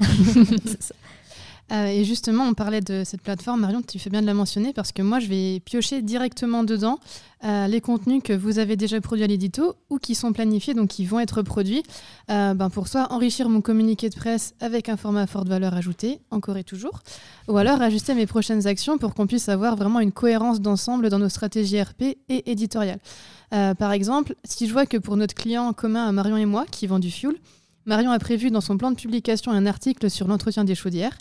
et 1.72 2.04
justement, 2.04 2.44
on 2.44 2.54
parlait 2.54 2.80
de 2.80 3.02
cette 3.04 3.22
plateforme, 3.22 3.60
Marion, 3.60 3.82
tu 3.82 3.98
fais 3.98 4.10
bien 4.10 4.20
de 4.20 4.26
la 4.26 4.34
mentionner 4.34 4.72
parce 4.72 4.92
que 4.92 5.00
moi, 5.02 5.20
je 5.20 5.26
vais 5.26 5.60
piocher 5.60 6.02
directement 6.02 6.64
dedans 6.64 6.98
les 7.42 7.80
contenus 7.80 8.22
que 8.22 8.32
vous 8.32 8.58
avez 8.58 8.76
déjà 8.76 9.00
produits 9.00 9.24
à 9.24 9.26
l'édito 9.26 9.74
ou 9.90 9.98
qui 9.98 10.14
sont 10.14 10.32
planifiés, 10.32 10.74
donc 10.74 10.90
qui 10.90 11.04
vont 11.06 11.18
être 11.18 11.42
produits, 11.42 11.82
ben 12.28 12.70
pour 12.72 12.86
soit 12.86 13.10
enrichir 13.12 13.48
mon 13.48 13.60
communiqué 13.60 14.10
de 14.10 14.14
presse 14.14 14.54
avec 14.60 14.88
un 14.88 14.96
format 14.96 15.22
à 15.22 15.26
forte 15.26 15.48
valeur 15.48 15.74
ajoutée, 15.74 16.20
encore 16.30 16.56
et 16.56 16.62
toujours, 16.62 17.02
ou 17.48 17.56
alors 17.56 17.82
ajuster 17.82 18.14
mes 18.14 18.26
prochaines 18.26 18.66
actions 18.66 18.98
pour 18.98 19.14
qu'on 19.14 19.26
puisse 19.26 19.48
avoir 19.48 19.74
vraiment 19.74 20.00
une 20.00 20.12
cohérence 20.12 20.60
d'ensemble 20.60 21.08
dans 21.08 21.18
nos 21.18 21.28
stratégies 21.28 21.80
RP 21.80 22.02
et 22.28 22.50
éditoriales. 22.50 23.00
Euh, 23.52 23.74
par 23.74 23.92
exemple, 23.92 24.34
si 24.44 24.66
je 24.66 24.72
vois 24.72 24.86
que 24.86 24.96
pour 24.96 25.16
notre 25.16 25.34
client 25.34 25.72
commun 25.72 26.10
Marion 26.12 26.36
et 26.36 26.46
moi, 26.46 26.64
qui 26.70 26.86
vend 26.86 26.98
du 26.98 27.10
fuel, 27.10 27.34
Marion 27.84 28.12
a 28.12 28.18
prévu 28.18 28.50
dans 28.50 28.60
son 28.60 28.76
plan 28.76 28.90
de 28.92 28.96
publication 28.96 29.50
un 29.50 29.66
article 29.66 30.08
sur 30.08 30.28
l'entretien 30.28 30.64
des 30.64 30.74
chaudières. 30.74 31.16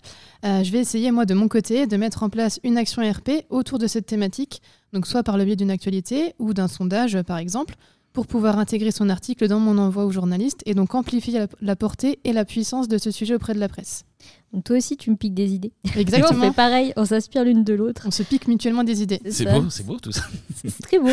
Euh, 0.46 0.64
je 0.64 0.72
vais 0.72 0.80
essayer, 0.80 1.12
moi, 1.12 1.26
de 1.26 1.34
mon 1.34 1.48
côté, 1.48 1.88
de 1.88 1.98
mettre 1.98 2.22
en 2.22 2.30
place 2.30 2.60
une 2.64 2.78
action 2.78 3.02
RP 3.02 3.46
autour 3.50 3.80
de 3.80 3.88
cette 3.88 4.06
thématique, 4.06 4.62
donc 4.94 5.08
soit 5.08 5.24
par 5.24 5.38
le 5.38 5.46
biais 5.46 5.56
d'une 5.56 5.72
actualité 5.72 6.36
ou 6.38 6.54
d'un 6.54 6.68
sondage, 6.68 7.20
par 7.24 7.38
exemple, 7.38 7.76
pour 8.14 8.28
pouvoir 8.28 8.60
intégrer 8.60 8.92
son 8.92 9.10
article 9.10 9.48
dans 9.48 9.60
mon 9.60 9.78
envoi 9.78 10.06
aux 10.06 10.12
journalistes 10.12 10.62
et 10.66 10.76
donc 10.76 10.94
amplifier 10.94 11.46
la, 11.62 11.76
portée 11.76 12.20
et 12.24 12.34
la 12.34 12.46
puissance 12.46 12.88
de 12.88 12.98
ce 12.98 13.10
sujet 13.10 13.36
auprès 13.36 13.54
de 13.54 13.60
la 13.60 13.70
presse. 13.70 14.06
Donc 14.54 14.66
toi 14.66 14.78
aussi, 14.78 14.98
tu 14.98 15.10
me 15.10 15.16
piques 15.16 15.34
des 15.34 15.54
idées. 15.54 15.72
Exactement. 15.96 16.40
on 16.44 16.50
fait 16.50 16.56
pareil, 16.56 16.94
on 16.98 17.06
s'inspire 17.06 17.46
l'une 17.46 17.64
de 17.64 17.74
l'autre. 17.74 18.04
On 18.06 18.12
se 18.12 18.24
pique 18.24 18.48
mutuellement 18.48 18.84
des 18.84 19.02
idées. 19.02 19.22
C'est 19.30 19.46
beau, 19.46 19.70
c'est 19.70 19.86
beau 19.86 19.98
tout 19.98 20.12
ça. 20.12 20.24
C'est 20.64 20.82
très 20.82 21.00
beau. 21.00 21.10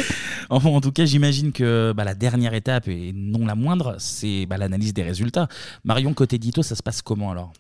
en, 0.51 0.81
tout 0.81 0.93
cas, 0.93 1.07
j'imagine 1.07 1.53
que 1.53 1.93
bah, 1.97 2.05
la 2.05 2.15
dernière 2.15 2.53
étape, 2.53 2.89
et 2.89 3.13
non 3.15 3.47
la 3.47 3.55
moindre, 3.55 3.97
c'est 3.99 4.45
bah, 4.45 4.59
l'analyse 4.59 4.93
des 4.93 5.03
résultats. 5.03 5.49
Marion, 5.85 6.13
côté 6.13 6.37
édito, 6.37 6.63
ça 6.63 6.75
se 6.75 6.83
passe 6.83 7.01
comment 7.01 7.31
alors? 7.31 7.53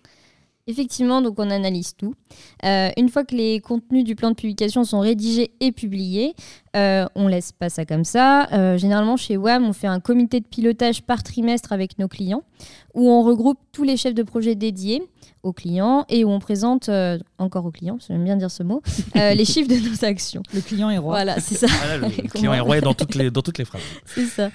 Effectivement, 0.68 1.22
donc 1.22 1.38
on 1.38 1.50
analyse 1.50 1.96
tout. 1.96 2.14
Euh, 2.66 2.90
une 2.98 3.08
fois 3.08 3.24
que 3.24 3.34
les 3.34 3.58
contenus 3.58 4.04
du 4.04 4.14
plan 4.14 4.28
de 4.30 4.34
publication 4.34 4.84
sont 4.84 5.00
rédigés 5.00 5.50
et 5.60 5.72
publiés, 5.72 6.34
euh, 6.78 7.06
on 7.14 7.26
laisse 7.26 7.52
pas 7.52 7.68
ça 7.68 7.84
comme 7.84 8.04
ça. 8.04 8.48
Euh, 8.52 8.78
généralement, 8.78 9.16
chez 9.16 9.36
WAM, 9.36 9.64
on 9.64 9.72
fait 9.72 9.86
un 9.86 10.00
comité 10.00 10.40
de 10.40 10.46
pilotage 10.46 11.02
par 11.02 11.22
trimestre 11.22 11.72
avec 11.72 11.98
nos 11.98 12.08
clients, 12.08 12.44
où 12.94 13.10
on 13.10 13.22
regroupe 13.22 13.58
tous 13.72 13.82
les 13.82 13.96
chefs 13.96 14.14
de 14.14 14.22
projet 14.22 14.54
dédiés 14.54 15.02
aux 15.42 15.52
clients 15.52 16.04
et 16.08 16.24
où 16.24 16.30
on 16.30 16.38
présente, 16.38 16.88
euh, 16.88 17.18
encore 17.38 17.64
aux 17.64 17.70
clients, 17.70 17.98
j'aime 18.06 18.24
bien 18.24 18.36
dire 18.36 18.50
ce 18.50 18.62
mot, 18.62 18.82
euh, 19.16 19.34
les 19.34 19.44
chiffres 19.44 19.68
de 19.68 19.76
nos 19.76 20.04
actions. 20.04 20.42
Le 20.52 20.60
client 20.60 20.90
est 20.90 20.98
roi. 20.98 21.14
Voilà, 21.14 21.40
c'est 21.40 21.54
ça. 21.54 21.66
le 22.00 22.28
client 22.28 22.52
est 22.52 22.60
roi 22.60 22.80
dans 22.80 22.94
toutes 22.94 23.14
les, 23.14 23.30
dans 23.30 23.42
toutes 23.42 23.58
les 23.58 23.64
phrases. 23.64 23.82
C'est 24.06 24.26
ça. 24.26 24.50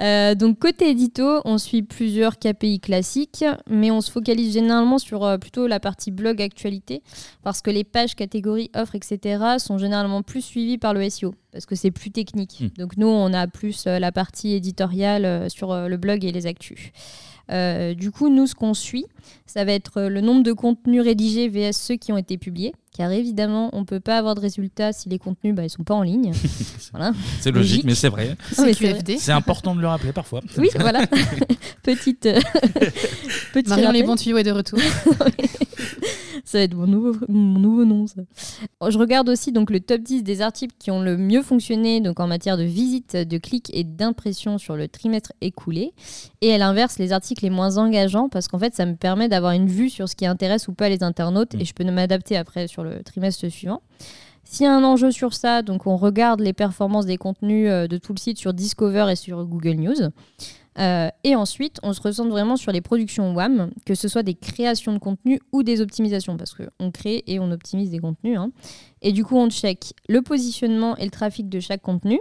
Euh, 0.00 0.34
donc, 0.34 0.58
côté 0.58 0.90
édito, 0.90 1.40
on 1.44 1.58
suit 1.58 1.82
plusieurs 1.82 2.38
KPI 2.38 2.80
classiques, 2.80 3.44
mais 3.68 3.90
on 3.90 4.00
se 4.00 4.10
focalise 4.10 4.52
généralement 4.52 4.98
sur 4.98 5.38
plutôt 5.38 5.66
la 5.66 5.80
partie 5.80 6.10
blog 6.10 6.40
actualité, 6.40 7.02
parce 7.42 7.62
que 7.62 7.70
les 7.70 7.84
pages, 7.84 8.14
catégories, 8.14 8.70
offres, 8.74 8.94
etc. 8.94 9.58
sont 9.58 9.78
généralement 9.78 10.22
plus 10.22 10.42
suivies 10.42 10.78
par 10.78 10.94
le 10.94 11.08
SEO. 11.08 11.34
Parce 11.52 11.66
que 11.66 11.74
c'est 11.74 11.90
plus 11.90 12.10
technique. 12.10 12.60
Mm. 12.60 12.80
Donc 12.80 12.96
nous, 12.96 13.06
on 13.06 13.32
a 13.32 13.46
plus 13.46 13.86
euh, 13.86 13.98
la 13.98 14.12
partie 14.12 14.52
éditoriale 14.52 15.24
euh, 15.24 15.48
sur 15.48 15.72
euh, 15.72 15.88
le 15.88 15.96
blog 15.96 16.24
et 16.24 16.32
les 16.32 16.46
actus. 16.46 16.92
Euh, 17.50 17.94
du 17.94 18.10
coup, 18.10 18.28
nous, 18.28 18.46
ce 18.46 18.54
qu'on 18.54 18.74
suit, 18.74 19.06
ça 19.46 19.64
va 19.64 19.72
être 19.72 20.02
le 20.02 20.20
nombre 20.20 20.42
de 20.42 20.52
contenus 20.52 21.02
rédigés 21.02 21.48
vs 21.48 21.72
ceux 21.72 21.96
qui 21.96 22.12
ont 22.12 22.18
été 22.18 22.36
publiés. 22.36 22.74
Car 22.98 23.10
évidemment, 23.12 23.70
on 23.72 23.80
ne 23.80 23.84
peut 23.84 24.00
pas 24.00 24.18
avoir 24.18 24.34
de 24.34 24.40
résultats 24.40 24.92
si 24.92 25.08
les 25.08 25.18
contenus 25.18 25.54
bah, 25.54 25.62
ils 25.64 25.70
sont 25.70 25.84
pas 25.84 25.94
en 25.94 26.02
ligne. 26.02 26.32
voilà. 26.92 27.12
C'est 27.40 27.50
logique, 27.50 27.70
Logique. 27.70 27.84
mais 27.86 27.94
c'est 27.94 28.08
vrai. 28.08 28.36
C'est 29.18 29.32
important 29.32 29.74
de 29.74 29.80
le 29.80 29.86
rappeler 29.86 30.12
parfois. 30.12 30.40
Oui, 30.58 30.68
voilà. 30.78 31.06
Petite. 31.82 32.26
euh, 32.26 32.40
petit 33.54 33.68
Marion 33.70 33.92
Les. 33.92 34.02
Bons 34.02 34.16
Tuyaux 34.16 34.36
est 34.38 34.42
de 34.42 34.50
retour. 34.50 34.78
Ça 36.44 36.58
va 36.58 36.64
être 36.64 36.74
mon 36.74 36.86
nouveau, 36.86 37.12
mon 37.28 37.58
nouveau 37.58 37.84
nom. 37.84 38.06
ça. 38.06 38.22
Je 38.88 38.98
regarde 38.98 39.28
aussi 39.28 39.52
donc 39.52 39.70
le 39.70 39.80
top 39.80 40.00
10 40.00 40.22
des 40.22 40.40
articles 40.40 40.74
qui 40.78 40.90
ont 40.90 41.02
le 41.02 41.16
mieux 41.18 41.42
fonctionné 41.42 42.00
donc 42.00 42.20
en 42.20 42.26
matière 42.26 42.56
de 42.56 42.62
visite, 42.62 43.16
de 43.16 43.38
clics 43.38 43.70
et 43.74 43.84
d'impression 43.84 44.56
sur 44.56 44.74
le 44.74 44.88
trimestre 44.88 45.32
écoulé. 45.42 45.92
Et 46.40 46.54
à 46.54 46.58
l'inverse, 46.58 46.98
les 46.98 47.12
articles 47.12 47.44
les 47.44 47.50
moins 47.50 47.76
engageants 47.76 48.28
parce 48.30 48.48
qu'en 48.48 48.58
fait, 48.58 48.74
ça 48.74 48.86
me 48.86 48.94
permet 48.96 49.28
d'avoir 49.28 49.52
une 49.52 49.68
vue 49.68 49.90
sur 49.90 50.08
ce 50.08 50.16
qui 50.16 50.24
intéresse 50.26 50.68
ou 50.68 50.72
pas 50.72 50.88
les 50.88 51.02
internautes 51.02 51.54
Mm. 51.54 51.60
et 51.60 51.64
je 51.66 51.74
peux 51.74 51.84
m'adapter 51.84 52.36
après 52.36 52.66
sur 52.66 52.82
le 52.82 52.87
trimestre 53.04 53.50
suivant. 53.50 53.82
S'il 54.44 54.64
y 54.64 54.66
a 54.66 54.74
un 54.74 54.82
enjeu 54.82 55.10
sur 55.10 55.34
ça, 55.34 55.60
donc 55.60 55.86
on 55.86 55.96
regarde 55.96 56.40
les 56.40 56.54
performances 56.54 57.04
des 57.04 57.18
contenus 57.18 57.68
euh, 57.68 57.86
de 57.86 57.98
tout 57.98 58.14
le 58.14 58.18
site 58.18 58.38
sur 58.38 58.54
Discover 58.54 59.06
et 59.10 59.16
sur 59.16 59.44
Google 59.44 59.74
News. 59.74 60.10
Euh, 60.78 61.08
et 61.24 61.34
ensuite, 61.34 61.78
on 61.82 61.92
se 61.92 62.00
ressent 62.00 62.28
vraiment 62.28 62.56
sur 62.56 62.72
les 62.72 62.80
productions 62.80 63.34
WAM, 63.34 63.70
que 63.84 63.94
ce 63.94 64.08
soit 64.08 64.22
des 64.22 64.34
créations 64.34 64.92
de 64.94 64.98
contenu 64.98 65.40
ou 65.52 65.62
des 65.62 65.80
optimisations, 65.80 66.36
parce 66.36 66.54
qu'on 66.54 66.90
crée 66.90 67.24
et 67.26 67.40
on 67.40 67.50
optimise 67.50 67.90
des 67.90 67.98
contenus. 67.98 68.38
hein. 68.38 68.50
Et 69.02 69.12
du 69.12 69.24
coup, 69.24 69.36
on 69.36 69.50
check 69.50 69.92
le 70.08 70.22
positionnement 70.22 70.96
et 70.96 71.04
le 71.04 71.10
trafic 71.10 71.48
de 71.48 71.60
chaque 71.60 71.82
contenu, 71.82 72.20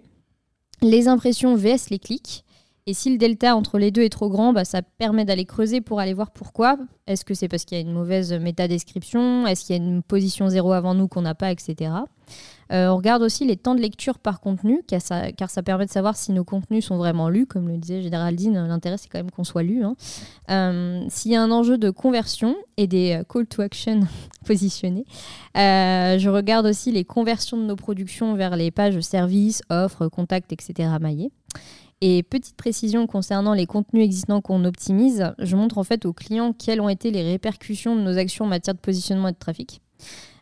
les 0.81 1.07
impressions 1.07 1.55
vs 1.55 1.89
les 1.91 1.99
clics. 1.99 2.43
Et 2.89 2.93
si 2.93 3.11
le 3.11 3.17
delta 3.17 3.53
entre 3.53 3.79
les 3.79 3.91
deux 3.91 4.03
est 4.03 4.09
trop 4.09 4.29
grand, 4.29 4.53
bah, 4.53 4.63
ça 4.63 4.81
permet 4.81 5.25
d'aller 5.25 5.43
creuser 5.43 5.81
pour 5.81 5.99
aller 5.99 6.13
voir 6.13 6.31
pourquoi. 6.31 6.77
Est-ce 7.05 7.25
que 7.25 7.33
c'est 7.33 7.49
parce 7.49 7.65
qu'il 7.65 7.77
y 7.77 7.81
a 7.81 7.83
une 7.83 7.91
mauvaise 7.91 8.31
métadescription? 8.31 9.45
Est-ce 9.45 9.65
qu'il 9.65 9.75
y 9.75 9.79
a 9.79 9.83
une 9.83 10.01
position 10.01 10.47
zéro 10.47 10.71
avant 10.71 10.93
nous 10.93 11.09
qu'on 11.09 11.21
n'a 11.21 11.35
pas, 11.35 11.51
etc. 11.51 11.91
Euh, 12.71 12.87
on 12.87 12.95
regarde 12.95 13.23
aussi 13.23 13.45
les 13.45 13.57
temps 13.57 13.75
de 13.75 13.81
lecture 13.81 14.19
par 14.19 14.39
contenu, 14.39 14.83
car 14.87 15.01
ça, 15.01 15.63
permet 15.63 15.85
de 15.85 15.91
savoir 15.91 16.15
si 16.15 16.31
nos 16.31 16.45
contenus 16.45 16.85
sont 16.85 16.95
vraiment 16.95 17.27
lus. 17.27 17.45
Comme 17.45 17.67
le 17.67 17.77
disait 17.77 18.01
Géraldine, 18.03 18.53
l'intérêt 18.53 18.95
c'est 18.97 19.09
quand 19.09 19.19
même 19.19 19.31
qu'on 19.31 19.43
soit 19.43 19.63
lu. 19.63 19.83
hein. 19.83 19.97
Euh, 20.49 21.03
S'il 21.09 21.33
y 21.33 21.35
a 21.35 21.43
un 21.43 21.51
enjeu 21.51 21.77
de 21.77 21.89
conversion 21.89 22.55
et 22.77 22.87
des 22.87 23.19
euh, 23.19 23.23
call 23.25 23.47
to 23.47 23.63
action 23.63 23.99
positionnés, 24.45 25.03
je 25.55 26.29
regarde 26.29 26.65
aussi 26.65 26.93
les 26.93 27.03
conversions 27.03 27.57
de 27.57 27.63
nos 27.63 27.75
productions 27.75 28.33
vers 28.35 28.55
les 28.55 28.71
pages 28.71 29.01
services, 29.01 29.61
offres, 29.69 30.07
contacts, 30.07 30.53
etc. 30.53 30.89
maillées. 31.01 31.31
Et 32.01 32.21
petite 32.21 32.55
précision 32.55 33.07
concernant 33.07 33.53
les 33.53 33.65
contenus 33.65 34.03
existants 34.03 34.41
qu'on 34.41 34.65
optimise, 34.65 35.33
je 35.39 35.55
montre 35.55 35.79
en 35.79 35.83
fait 35.83 36.05
aux 36.05 36.13
clients 36.13 36.53
quelles 36.53 36.79
ont 36.79 36.89
été 36.89 37.09
les 37.09 37.23
répercussions 37.23 37.95
de 37.95 38.01
nos 38.01 38.17
actions 38.17 38.45
en 38.45 38.47
matière 38.47 38.75
de 38.75 38.79
positionnement 38.79 39.29
et 39.29 39.31
de 39.31 39.37
trafic. 39.37 39.81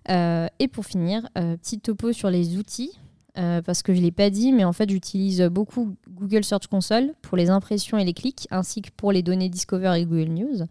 Euh, 0.10 0.48
et 0.60 0.68
pour 0.68 0.86
finir, 0.86 1.28
euh, 1.38 1.56
petit 1.56 1.80
topo 1.80 2.12
sur 2.12 2.30
les 2.30 2.58
outils, 2.58 2.92
euh, 3.38 3.62
parce 3.62 3.84
que 3.84 3.94
je 3.94 4.00
ne 4.00 4.04
l'ai 4.04 4.12
pas 4.12 4.30
dit, 4.30 4.52
mais 4.52 4.66
en 4.66 4.74
fait 4.74 4.90
j'utilise 4.90 5.42
beaucoup 5.44 5.96
Google 6.10 6.44
Search 6.44 6.68
Console 6.68 7.14
pour 7.22 7.38
les 7.38 7.50
impressions 7.50 7.98
et 7.98 8.04
les 8.04 8.14
clics, 8.14 8.48
ainsi 8.52 8.82
que 8.82 8.90
pour 8.96 9.14
les 9.14 9.24
données 9.24 9.50
Discover 9.50 9.94
et 9.98 10.06
Google 10.06 10.32
News. 10.32 10.66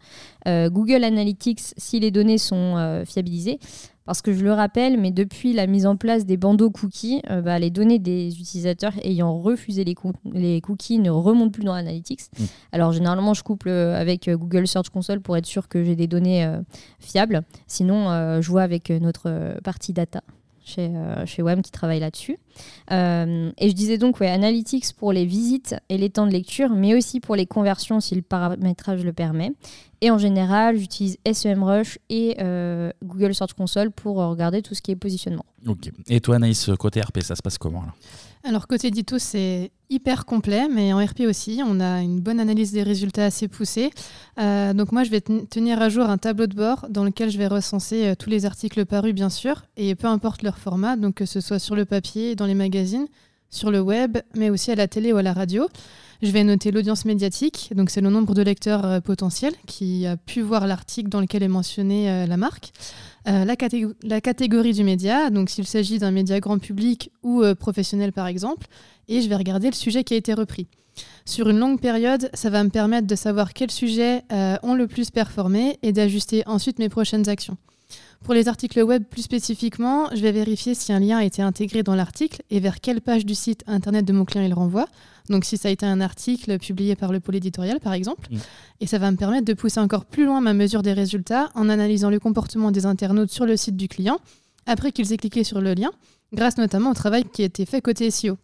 Google 0.71 1.05
Analytics 1.05 1.61
si 1.79 2.01
les 2.01 2.11
données 2.11 2.39
sont 2.39 3.03
fiabilisées. 3.07 3.59
Parce 4.05 4.21
que 4.21 4.35
je 4.35 4.45
le 4.45 4.53
rappelle, 4.53 5.01
mais 5.01 5.11
depuis 5.11 5.55
la 5.55 5.67
mise 5.67 5.87
en 5.87 5.97
place 5.97 6.27
des 6.27 6.37
bandeaux 6.37 6.71
cookies, 6.71 7.23
euh, 7.31 7.41
bah, 7.41 7.59
les 7.59 7.71
données 7.71 7.99
des 7.99 8.39
utilisateurs 8.39 8.93
ayant 9.03 9.39
refusé 9.41 9.83
les, 9.83 9.95
coo- 9.95 10.13
les 10.33 10.61
cookies 10.61 10.99
ne 10.99 11.09
remontent 11.11 11.51
plus 11.53 11.65
dans 11.65 11.73
Analytics. 11.73 12.21
Mm. 12.39 12.45
Alors 12.73 12.93
généralement, 12.93 13.33
je 13.33 13.43
couple 13.43 13.71
euh, 13.71 13.99
avec 13.99 14.29
euh, 14.29 14.37
Google 14.37 14.67
Search 14.67 14.91
Console 14.91 15.21
pour 15.21 15.37
être 15.39 15.47
sûr 15.47 15.69
que 15.69 15.83
j'ai 15.83 15.97
des 15.97 16.07
données 16.07 16.45
euh, 16.45 16.61
fiables. 16.99 17.43
Sinon, 17.67 18.11
euh, 18.11 18.43
je 18.43 18.51
vois 18.51 18.63
avec 18.63 18.91
notre 18.91 19.59
partie 19.63 19.95
data 19.95 20.21
chez, 20.65 20.91
euh, 20.95 21.27
chez 21.27 21.43
WAM 21.43 21.63
qui 21.63 21.71
travaille 21.71 22.01
là-dessus. 22.01 22.39
Euh, 22.91 23.53
et 23.59 23.69
je 23.69 23.75
disais 23.75 23.99
donc, 23.99 24.21
ouais, 24.21 24.29
Analytics 24.29 24.95
pour 24.97 25.13
les 25.13 25.27
visites 25.27 25.77
et 25.89 25.99
les 25.99 26.11
temps 26.11 26.27
de 26.27 26.33
lecture, 26.33 26.71
mais 26.71 26.95
aussi 26.95 27.21
pour 27.21 27.37
les 27.37 27.47
conversions 27.47 28.01
si 28.01 28.15
le 28.15 28.23
paramétrage 28.23 29.05
le 29.05 29.13
permet. 29.13 29.53
Et 30.01 30.11
en 30.11 30.19
général, 30.19 30.77
j'utilise 30.77 31.19
SEMrush 31.31 31.99
et 32.11 32.37
euh, 32.41 32.91
Google 33.03 33.35
Search 33.35 33.55
Console 33.55 33.91
pour 33.91 34.21
euh, 34.21 34.29
regarder 34.29 34.63
tout 34.63 34.75
ce 34.75 34.83
qui 34.83 34.91
est 34.91 34.97
positionnement. 34.97 35.47
Ok. 35.67 35.91
Et 36.09 36.21
toi, 36.21 36.37
Anaïs, 36.37 36.71
côté 36.79 37.01
RP, 37.01 37.21
ça 37.21 37.37
se 37.37 37.43
passe 37.43 37.59
comment 37.59 37.83
là? 37.83 37.95
Alors 38.47 38.67
côté 38.67 38.89
édito, 38.89 39.19
c'est 39.19 39.71
hyper 39.89 40.27
complet, 40.27 40.69
mais 40.69 40.93
en 40.93 41.03
RP 41.03 41.21
aussi, 41.27 41.63
on 41.65 41.81
a 41.81 42.03
une 42.03 42.21
bonne 42.21 42.41
analyse 42.41 42.73
des 42.73 42.83
résultats 42.83 43.25
assez 43.25 43.49
poussée. 43.49 43.91
Euh, 44.39 44.75
donc 44.75 44.93
moi, 44.93 45.03
je 45.03 45.11
vais 45.11 45.23
ten- 45.23 45.47
tenir 45.47 45.81
à 45.81 45.89
jour 45.89 46.05
un 46.11 46.19
tableau 46.19 46.47
de 46.47 46.55
bord 46.55 46.87
dans 46.91 47.05
lequel 47.05 47.31
je 47.31 47.39
vais 47.39 47.47
recenser 47.47 48.05
euh, 48.09 48.15
tous 48.15 48.29
les 48.29 48.45
articles 48.45 48.85
parus, 48.85 49.15
bien 49.15 49.31
sûr, 49.31 49.63
et 49.79 49.95
peu 49.95 50.09
importe 50.09 50.43
leur 50.43 50.59
format, 50.59 50.97
donc 50.97 51.15
que 51.15 51.25
ce 51.27 51.41
soit 51.41 51.59
sur 51.59 51.75
le 51.75 51.87
papier, 51.87 52.35
dans 52.37 52.45
les 52.45 52.55
magazines, 52.55 53.07
sur 53.49 53.71
le 53.71 53.81
web, 53.81 54.19
mais 54.35 54.51
aussi 54.51 54.71
à 54.71 54.75
la 54.75 54.89
télé 54.89 55.13
ou 55.15 55.17
à 55.17 55.23
la 55.23 55.33
radio. 55.33 55.67
Je 56.23 56.31
vais 56.31 56.45
noter 56.45 56.71
l'audience 56.71 57.05
médiatique, 57.05 57.71
donc 57.75 57.91
c'est 57.91 58.01
le 58.01 58.11
nombre 58.11 58.35
de 58.35 58.43
lecteurs 58.43 58.85
euh, 58.85 59.01
potentiels 59.01 59.55
qui 59.67 60.07
a 60.07 60.17
pu 60.17 60.41
voir 60.41 60.67
l'article 60.67 61.09
dans 61.09 61.21
lequel 61.21 61.43
est 61.43 61.49
mentionnée 61.49 62.11
euh, 62.11 62.27
la 62.27 62.37
marque. 62.37 62.73
Euh, 63.27 63.45
la, 63.45 63.57
la 64.03 64.21
catégorie 64.21 64.73
du 64.73 64.85
média, 64.85 65.31
donc 65.31 65.51
s'il 65.51 65.67
s'agit 65.67 65.99
d'un 65.99 66.11
média 66.11 66.39
grand 66.41 66.59
public 66.59 67.11
ou 67.23 67.43
professionnel 67.59 68.13
par 68.13 68.27
exemple, 68.27 68.67
et 69.09 69.23
je 69.23 69.29
vais 69.29 69.37
regarder 69.37 69.69
le 69.69 69.75
sujet 69.75 70.05
qui 70.05 70.15
a 70.15 70.17
été 70.17 70.35
repris. 70.35 70.67
Sur 71.25 71.49
une 71.49 71.59
longue 71.59 71.81
période, 71.81 72.31
ça 72.35 72.51
va 72.51 72.63
me 72.63 72.69
permettre 72.69 73.07
de 73.07 73.15
savoir 73.15 73.55
quels 73.55 73.71
sujets 73.71 74.23
ont 74.63 74.75
le 74.75 74.87
plus 74.87 75.11
performé 75.11 75.79
et 75.83 75.93
d'ajuster 75.93 76.43
ensuite 76.47 76.79
mes 76.79 76.91
prochaines 76.91 77.29
actions. 77.29 77.57
Pour 78.25 78.33
les 78.33 78.49
articles 78.49 78.81
web 78.81 79.05
plus 79.05 79.21
spécifiquement, 79.21 80.09
je 80.15 80.23
vais 80.23 80.33
vérifier 80.33 80.75
si 80.75 80.95
un 80.95 80.99
lien 80.99 81.19
a 81.19 81.25
été 81.25 81.43
intégré 81.43 81.83
dans 81.83 81.95
l'article 81.95 82.41
et 82.49 82.59
vers 82.59 82.81
quelle 82.81 83.03
page 83.03 83.27
du 83.27 83.35
site 83.35 83.63
internet 83.67 84.07
de 84.07 84.15
mon 84.15 84.25
client 84.25 84.43
il 84.43 84.55
renvoie. 84.55 84.87
Donc 85.29 85.45
si 85.45 85.59
ça 85.59 85.69
a 85.69 85.71
été 85.71 85.85
un 85.85 86.01
article 86.01 86.59
publié 86.59 86.97
par 86.97 87.13
le 87.13 87.21
pôle 87.21 87.37
éditorial 87.37 87.81
par 87.81 87.93
exemple. 87.93 88.29
Mm. 88.31 88.39
Et 88.81 88.87
ça 88.87 88.97
va 88.97 89.11
me 89.11 89.19
permettre 89.19 89.45
de 89.45 89.53
pousser 89.53 89.79
encore 89.79 90.07
plus 90.07 90.25
loin 90.25 90.41
ma 90.41 90.55
mesure 90.55 90.81
des 90.81 90.95
résultats 90.95 91.51
en 91.55 91.69
analysant 91.69 92.09
le 92.09 92.19
comportement 92.19 92.71
des 92.71 92.87
internautes 92.87 93.31
sur 93.31 93.45
le 93.45 93.59
site 93.59 93.77
du 93.77 93.89
client 93.89 94.19
après 94.65 94.91
qu'ils 94.91 95.13
aient 95.13 95.19
cliqué 95.19 95.45
sur 95.45 95.61
le 95.61 95.75
lien, 95.75 95.91
grâce 96.33 96.57
notamment 96.57 96.93
au 96.93 96.95
travail 96.95 97.25
qui 97.31 97.43
a 97.43 97.45
été 97.45 97.67
fait 97.67 97.83
côté 97.83 98.11
SEO. 98.11 98.39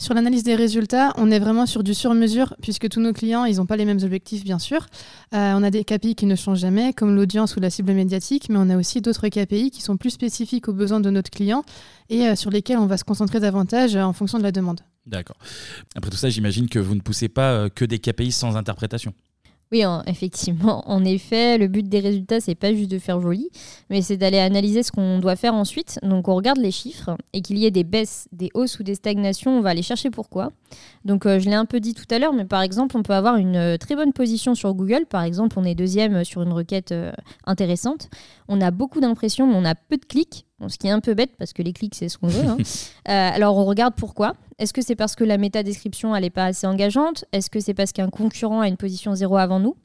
Sur 0.00 0.14
l'analyse 0.14 0.44
des 0.44 0.54
résultats, 0.54 1.12
on 1.16 1.28
est 1.28 1.40
vraiment 1.40 1.66
sur 1.66 1.82
du 1.82 1.92
sur-mesure, 1.92 2.54
puisque 2.62 2.88
tous 2.88 3.00
nos 3.00 3.12
clients, 3.12 3.44
ils 3.44 3.56
n'ont 3.56 3.66
pas 3.66 3.76
les 3.76 3.84
mêmes 3.84 3.98
objectifs, 4.04 4.44
bien 4.44 4.60
sûr. 4.60 4.86
Euh, 5.34 5.54
on 5.56 5.62
a 5.64 5.70
des 5.70 5.82
KPI 5.82 6.14
qui 6.14 6.26
ne 6.26 6.36
changent 6.36 6.60
jamais, 6.60 6.92
comme 6.92 7.16
l'audience 7.16 7.56
ou 7.56 7.60
la 7.60 7.68
cible 7.68 7.92
médiatique, 7.92 8.48
mais 8.48 8.58
on 8.58 8.70
a 8.70 8.76
aussi 8.76 9.00
d'autres 9.00 9.26
KPI 9.26 9.72
qui 9.72 9.82
sont 9.82 9.96
plus 9.96 10.10
spécifiques 10.10 10.68
aux 10.68 10.72
besoins 10.72 11.00
de 11.00 11.10
notre 11.10 11.30
client 11.30 11.64
et 12.10 12.28
euh, 12.28 12.36
sur 12.36 12.50
lesquels 12.50 12.78
on 12.78 12.86
va 12.86 12.96
se 12.96 13.02
concentrer 13.02 13.40
davantage 13.40 13.96
euh, 13.96 14.02
en 14.02 14.12
fonction 14.12 14.38
de 14.38 14.44
la 14.44 14.52
demande. 14.52 14.82
D'accord. 15.04 15.36
Après 15.96 16.10
tout 16.12 16.16
ça, 16.16 16.30
j'imagine 16.30 16.68
que 16.68 16.78
vous 16.78 16.94
ne 16.94 17.00
poussez 17.00 17.28
pas 17.28 17.68
que 17.68 17.84
des 17.84 17.98
KPI 17.98 18.30
sans 18.30 18.56
interprétation. 18.56 19.14
Oui, 19.70 19.84
en- 19.84 20.02
effectivement. 20.06 20.82
En 20.90 21.04
effet, 21.04 21.58
le 21.58 21.68
but 21.68 21.86
des 21.86 22.00
résultats, 22.00 22.40
c'est 22.40 22.54
pas 22.54 22.72
juste 22.72 22.90
de 22.90 22.98
faire 22.98 23.20
joli, 23.20 23.50
mais 23.90 24.00
c'est 24.00 24.16
d'aller 24.16 24.38
analyser 24.38 24.82
ce 24.82 24.90
qu'on 24.90 25.18
doit 25.18 25.36
faire 25.36 25.52
ensuite. 25.54 25.98
Donc, 26.02 26.26
on 26.28 26.34
regarde 26.34 26.56
les 26.58 26.70
chiffres 26.70 27.10
et 27.34 27.42
qu'il 27.42 27.58
y 27.58 27.66
ait 27.66 27.70
des 27.70 27.84
baisses, 27.84 28.28
des 28.32 28.48
hausses 28.54 28.78
ou 28.78 28.82
des 28.82 28.94
stagnations, 28.94 29.58
on 29.58 29.60
va 29.60 29.68
aller 29.70 29.82
chercher 29.82 30.08
pourquoi. 30.08 30.52
Donc, 31.04 31.26
euh, 31.26 31.38
je 31.38 31.50
l'ai 31.50 31.54
un 31.54 31.66
peu 31.66 31.80
dit 31.80 31.92
tout 31.92 32.06
à 32.10 32.18
l'heure, 32.18 32.32
mais 32.32 32.46
par 32.46 32.62
exemple, 32.62 32.96
on 32.96 33.02
peut 33.02 33.12
avoir 33.12 33.36
une 33.36 33.56
euh, 33.56 33.76
très 33.76 33.94
bonne 33.94 34.14
position 34.14 34.54
sur 34.54 34.72
Google. 34.72 35.04
Par 35.06 35.22
exemple, 35.22 35.58
on 35.58 35.64
est 35.64 35.74
deuxième 35.74 36.24
sur 36.24 36.40
une 36.42 36.52
requête 36.52 36.92
euh, 36.92 37.12
intéressante. 37.44 38.08
On 38.48 38.60
a 38.60 38.70
beaucoup 38.70 39.00
d'impressions, 39.00 39.46
mais 39.46 39.54
on 39.56 39.64
a 39.64 39.74
peu 39.74 39.96
de 39.96 40.04
clics. 40.04 40.46
Bon, 40.58 40.68
ce 40.68 40.76
qui 40.76 40.88
est 40.88 40.90
un 40.90 41.00
peu 41.00 41.14
bête 41.14 41.30
parce 41.38 41.52
que 41.52 41.62
les 41.62 41.72
clics, 41.72 41.94
c'est 41.94 42.08
ce 42.08 42.18
qu'on 42.18 42.28
veut. 42.28 42.48
hein. 42.48 42.56
Euh, 43.08 43.30
alors, 43.32 43.56
on 43.56 43.64
regarde 43.64 43.94
pourquoi. 43.96 44.34
Est-ce 44.58 44.74
que 44.74 44.82
c'est 44.82 44.96
parce 44.96 45.14
que 45.16 45.24
la 45.24 45.38
métadescription, 45.38 46.14
elle 46.14 46.24
n'est 46.24 46.30
pas 46.30 46.44
assez 46.44 46.66
engageante? 46.66 47.24
Est-ce 47.32 47.48
que 47.48 47.58
c'est 47.58 47.72
parce 47.72 47.92
qu'un 47.92 48.10
concurrent 48.10 48.60
a 48.60 48.68
une 48.68 48.76
position 48.76 49.14
zéro 49.14 49.38
avant 49.38 49.60
nous? 49.60 49.76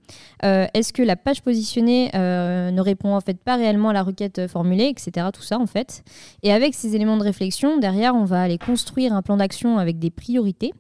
Euh, 0.44 0.66
Est-ce 0.74 0.92
que 0.92 1.02
la 1.04 1.16
page 1.16 1.42
positionnée 1.42 2.12
euh, 2.16 2.70
ne 2.72 2.82
répond 2.82 3.16
en 3.16 3.22
fait 3.22 3.38
pas 3.40 3.56
réellement 3.56 3.90
à 3.90 3.94
la 3.94 4.04
requête 4.04 4.46
formulée, 4.48 4.88
etc. 4.90 5.28
Tout 5.32 5.42
ça, 5.44 5.58
en 5.58 5.68
fait? 5.68 6.04
Et 6.42 6.52
avec 6.52 6.74
ces 6.74 6.96
éléments 6.96 7.16
de 7.16 7.24
réflexion, 7.24 7.78
derrière, 7.78 8.14
on 8.16 8.26
va 8.26 8.42
aller 8.42 8.58
construire 8.58 9.14
un 9.14 9.22
plan 9.22 9.38
d'action 9.38 9.78
avec 9.78 10.00
des 10.00 10.10
priorités 10.10 10.74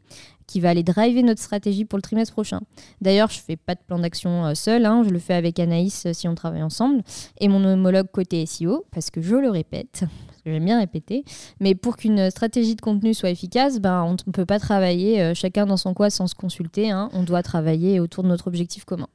qui 0.47 0.60
va 0.60 0.69
aller 0.69 0.84
driver 0.84 1.23
notre 1.23 1.41
stratégie 1.41 1.86
pour 1.86 1.97
le 1.97 2.01
trimestre 2.01 2.34
prochain. 2.34 2.62
D'ailleurs, 3.01 3.29
je 3.29 3.39
fais 3.39 3.56
pas 3.56 3.75
de 3.75 3.82
plan 3.86 3.99
d'action 3.99 4.45
euh, 4.45 4.53
seul, 4.53 4.86
hein, 4.86 5.03
je 5.06 5.10
le 5.10 5.19
fais 5.19 5.34
avec 5.34 5.60
Anaïs 5.60 6.06
euh, 6.06 6.13
si 6.13 6.27
on 6.27 6.36
travaille 6.36 6.63
ensemble, 6.63 7.03
et 7.39 7.47
mon 7.47 7.63
homologue 7.63 8.08
côté 8.12 8.45
SEO, 8.45 8.86
parce 8.91 9.10
que 9.10 9.21
je 9.21 9.36
le 9.36 9.49
répète, 9.49 10.06
parce 10.27 10.41
que 10.41 10.51
j'aime 10.51 10.65
bien 10.65 10.79
répéter, 10.79 11.23
mais 11.60 11.75
pour 11.75 11.97
qu'une 11.97 12.29
stratégie 12.29 12.75
de 12.75 12.82
contenu 12.82 13.13
soit 13.13 13.29
efficace, 13.29 13.79
ben, 13.79 14.03
on 14.03 14.12
ne 14.13 14.32
peut 14.32 14.45
pas 14.45 14.60
travailler 14.60 15.21
euh, 15.21 15.34
chacun 15.34 15.65
dans 15.65 15.77
son 15.77 15.93
coin 15.93 16.10
sans 16.10 16.27
se 16.27 16.36
consulter, 16.36 16.91
hein. 16.91 17.10
on 17.13 17.23
doit 17.23 17.43
travailler 17.43 17.99
autour 17.99 18.23
de 18.23 18.29
notre 18.29 18.47
objectif 18.47 18.86
commun. 18.86 19.08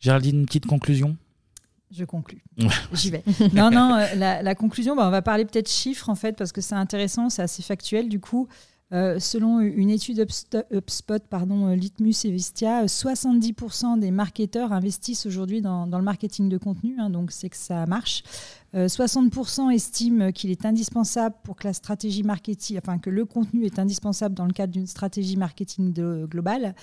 Géraldine, 0.00 0.40
une 0.40 0.46
petite 0.46 0.66
conclusion? 0.66 1.16
Je 1.90 2.04
conclus. 2.04 2.42
J'y 2.92 3.10
vais. 3.10 3.22
Non, 3.52 3.70
non, 3.70 4.04
la, 4.16 4.54
conclusion, 4.56 4.96
bah, 4.96 5.06
on 5.06 5.10
va 5.10 5.22
parler 5.22 5.44
peut-être 5.44 5.70
chiffres 5.70 6.08
en 6.08 6.16
fait, 6.16 6.32
parce 6.36 6.50
que 6.50 6.60
c'est 6.60 6.74
intéressant, 6.74 7.30
c'est 7.30 7.42
assez 7.42 7.62
factuel 7.62 8.08
du 8.08 8.18
coup. 8.18 8.48
Euh, 8.92 9.18
selon 9.18 9.60
une 9.60 9.90
étude 9.90 10.26
HubSpot, 10.70 11.22
pardon, 11.28 11.68
euh, 11.68 11.74
Litmus 11.74 12.14
et 12.24 12.30
Vistia, 12.30 12.84
70% 12.84 13.98
des 13.98 14.10
marketeurs 14.10 14.72
investissent 14.72 15.26
aujourd'hui 15.26 15.62
dans, 15.62 15.86
le 15.86 16.02
marketing 16.02 16.48
de 16.48 16.58
contenu, 16.58 16.96
hein, 16.98 17.10
donc 17.10 17.32
c'est 17.32 17.48
que 17.48 17.56
ça 17.56 17.86
marche. 17.86 18.22
60% 18.74 19.72
estiment 19.72 20.32
qu'il 20.32 20.50
est 20.50 20.66
indispensable 20.66 21.36
pour 21.44 21.56
que 21.56 21.66
la 21.66 21.72
stratégie 21.72 22.22
marketing, 22.22 22.78
enfin 22.78 22.98
que 22.98 23.10
le 23.10 23.24
contenu 23.24 23.64
est 23.64 23.78
indispensable 23.78 24.34
dans 24.34 24.46
le 24.46 24.52
cadre 24.52 24.72
d'une 24.72 24.86
stratégie 24.86 25.36
marketing 25.36 25.92
de, 25.92 26.26
globale. 26.28 26.74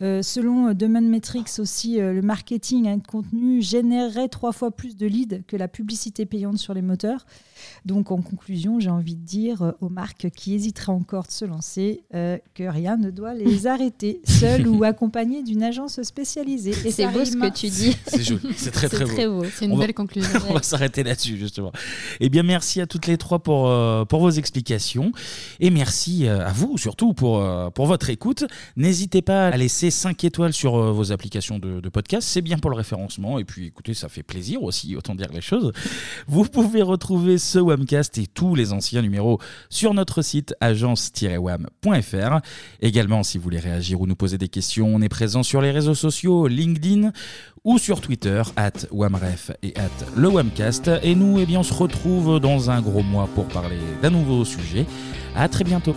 selon 0.00 0.72
Demand 0.72 1.02
Metrics 1.02 1.58
aussi, 1.58 1.96
le 1.98 2.22
marketing 2.22 2.98
de 2.98 3.06
contenu 3.06 3.60
générerait 3.62 4.28
trois 4.28 4.52
fois 4.52 4.70
plus 4.70 4.96
de 4.96 5.06
leads 5.06 5.42
que 5.46 5.56
la 5.56 5.68
publicité 5.68 6.24
payante 6.26 6.58
sur 6.58 6.74
les 6.74 6.82
moteurs. 6.82 7.26
Donc 7.84 8.10
en 8.10 8.22
conclusion, 8.22 8.80
j'ai 8.80 8.90
envie 8.90 9.16
de 9.16 9.24
dire 9.24 9.62
euh, 9.62 9.72
aux 9.80 9.88
marques 9.88 10.28
qui 10.30 10.54
hésiteraient 10.54 10.92
encore 10.92 11.26
de 11.26 11.32
se 11.32 11.44
lancer 11.44 12.04
euh, 12.14 12.38
que 12.54 12.64
rien 12.64 12.96
ne 12.96 13.10
doit 13.10 13.34
les 13.34 13.66
arrêter, 13.74 14.20
seules 14.24 14.66
ou 14.68 14.84
accompagnées 14.84 15.42
d'une 15.42 15.62
agence 15.62 16.02
spécialisée. 16.02 16.72
C'est 16.72 17.06
beau 17.08 17.24
ce 17.24 17.36
que 17.36 17.52
tu 17.52 17.68
dis. 17.68 17.96
C'est 18.06 18.22
joli, 18.22 18.54
c'est 18.56 18.70
très 18.70 18.88
très, 18.88 19.26
beau. 19.26 19.44
C'est 19.54 19.66
une 19.66 19.78
belle 19.78 19.94
conclusion. 19.94 20.38
On 20.48 20.54
va 20.54 20.62
s'arrêter 20.62 21.02
là-dessus 21.02 21.33
justement. 21.36 21.72
Eh 22.20 22.28
bien 22.28 22.42
merci 22.42 22.80
à 22.80 22.86
toutes 22.86 23.06
les 23.06 23.16
trois 23.16 23.38
pour, 23.38 23.68
euh, 23.68 24.04
pour 24.04 24.20
vos 24.20 24.30
explications 24.30 25.12
et 25.60 25.70
merci 25.70 26.28
à 26.28 26.52
vous 26.52 26.78
surtout 26.78 27.14
pour, 27.14 27.44
pour 27.72 27.86
votre 27.86 28.10
écoute. 28.10 28.44
N'hésitez 28.76 29.22
pas 29.22 29.48
à 29.48 29.56
laisser 29.56 29.90
5 29.90 30.22
étoiles 30.24 30.52
sur 30.52 30.92
vos 30.92 31.12
applications 31.12 31.58
de, 31.58 31.80
de 31.80 31.88
podcast, 31.88 32.28
c'est 32.28 32.42
bien 32.42 32.58
pour 32.58 32.70
le 32.70 32.76
référencement 32.76 33.38
et 33.38 33.44
puis 33.44 33.66
écoutez, 33.66 33.94
ça 33.94 34.08
fait 34.08 34.22
plaisir 34.22 34.62
aussi, 34.62 34.96
autant 34.96 35.14
dire 35.14 35.28
les 35.32 35.40
choses. 35.40 35.72
Vous 36.26 36.44
pouvez 36.44 36.82
retrouver 36.82 37.38
ce 37.38 37.58
Wamcast 37.58 38.18
et 38.18 38.26
tous 38.26 38.54
les 38.54 38.72
anciens 38.72 39.02
numéros 39.02 39.38
sur 39.70 39.94
notre 39.94 40.22
site 40.22 40.54
agence-wam.fr. 40.60 42.40
Également, 42.80 43.22
si 43.22 43.38
vous 43.38 43.44
voulez 43.44 43.58
réagir 43.58 44.00
ou 44.00 44.06
nous 44.06 44.16
poser 44.16 44.38
des 44.38 44.48
questions, 44.48 44.88
on 44.94 45.00
est 45.00 45.08
présent 45.08 45.42
sur 45.42 45.60
les 45.60 45.70
réseaux 45.70 45.94
sociaux, 45.94 46.46
LinkedIn 46.46 47.12
ou 47.64 47.78
sur 47.78 48.00
Twitter, 48.00 48.42
at 48.56 48.72
wamref 48.90 49.50
et 49.62 49.72
at 49.76 49.88
le 50.16 50.28
Wamcast. 50.28 50.90
Et 51.02 51.14
nous, 51.14 51.38
eh 51.40 51.46
bien, 51.46 51.60
on 51.60 51.62
se 51.62 51.72
retrouve 51.72 52.38
dans 52.38 52.70
un 52.70 52.82
gros 52.82 53.02
mois 53.02 53.28
pour 53.34 53.46
parler 53.46 53.78
d'un 54.02 54.10
nouveau 54.10 54.44
sujet. 54.44 54.86
À 55.34 55.48
très 55.48 55.64
bientôt. 55.64 55.96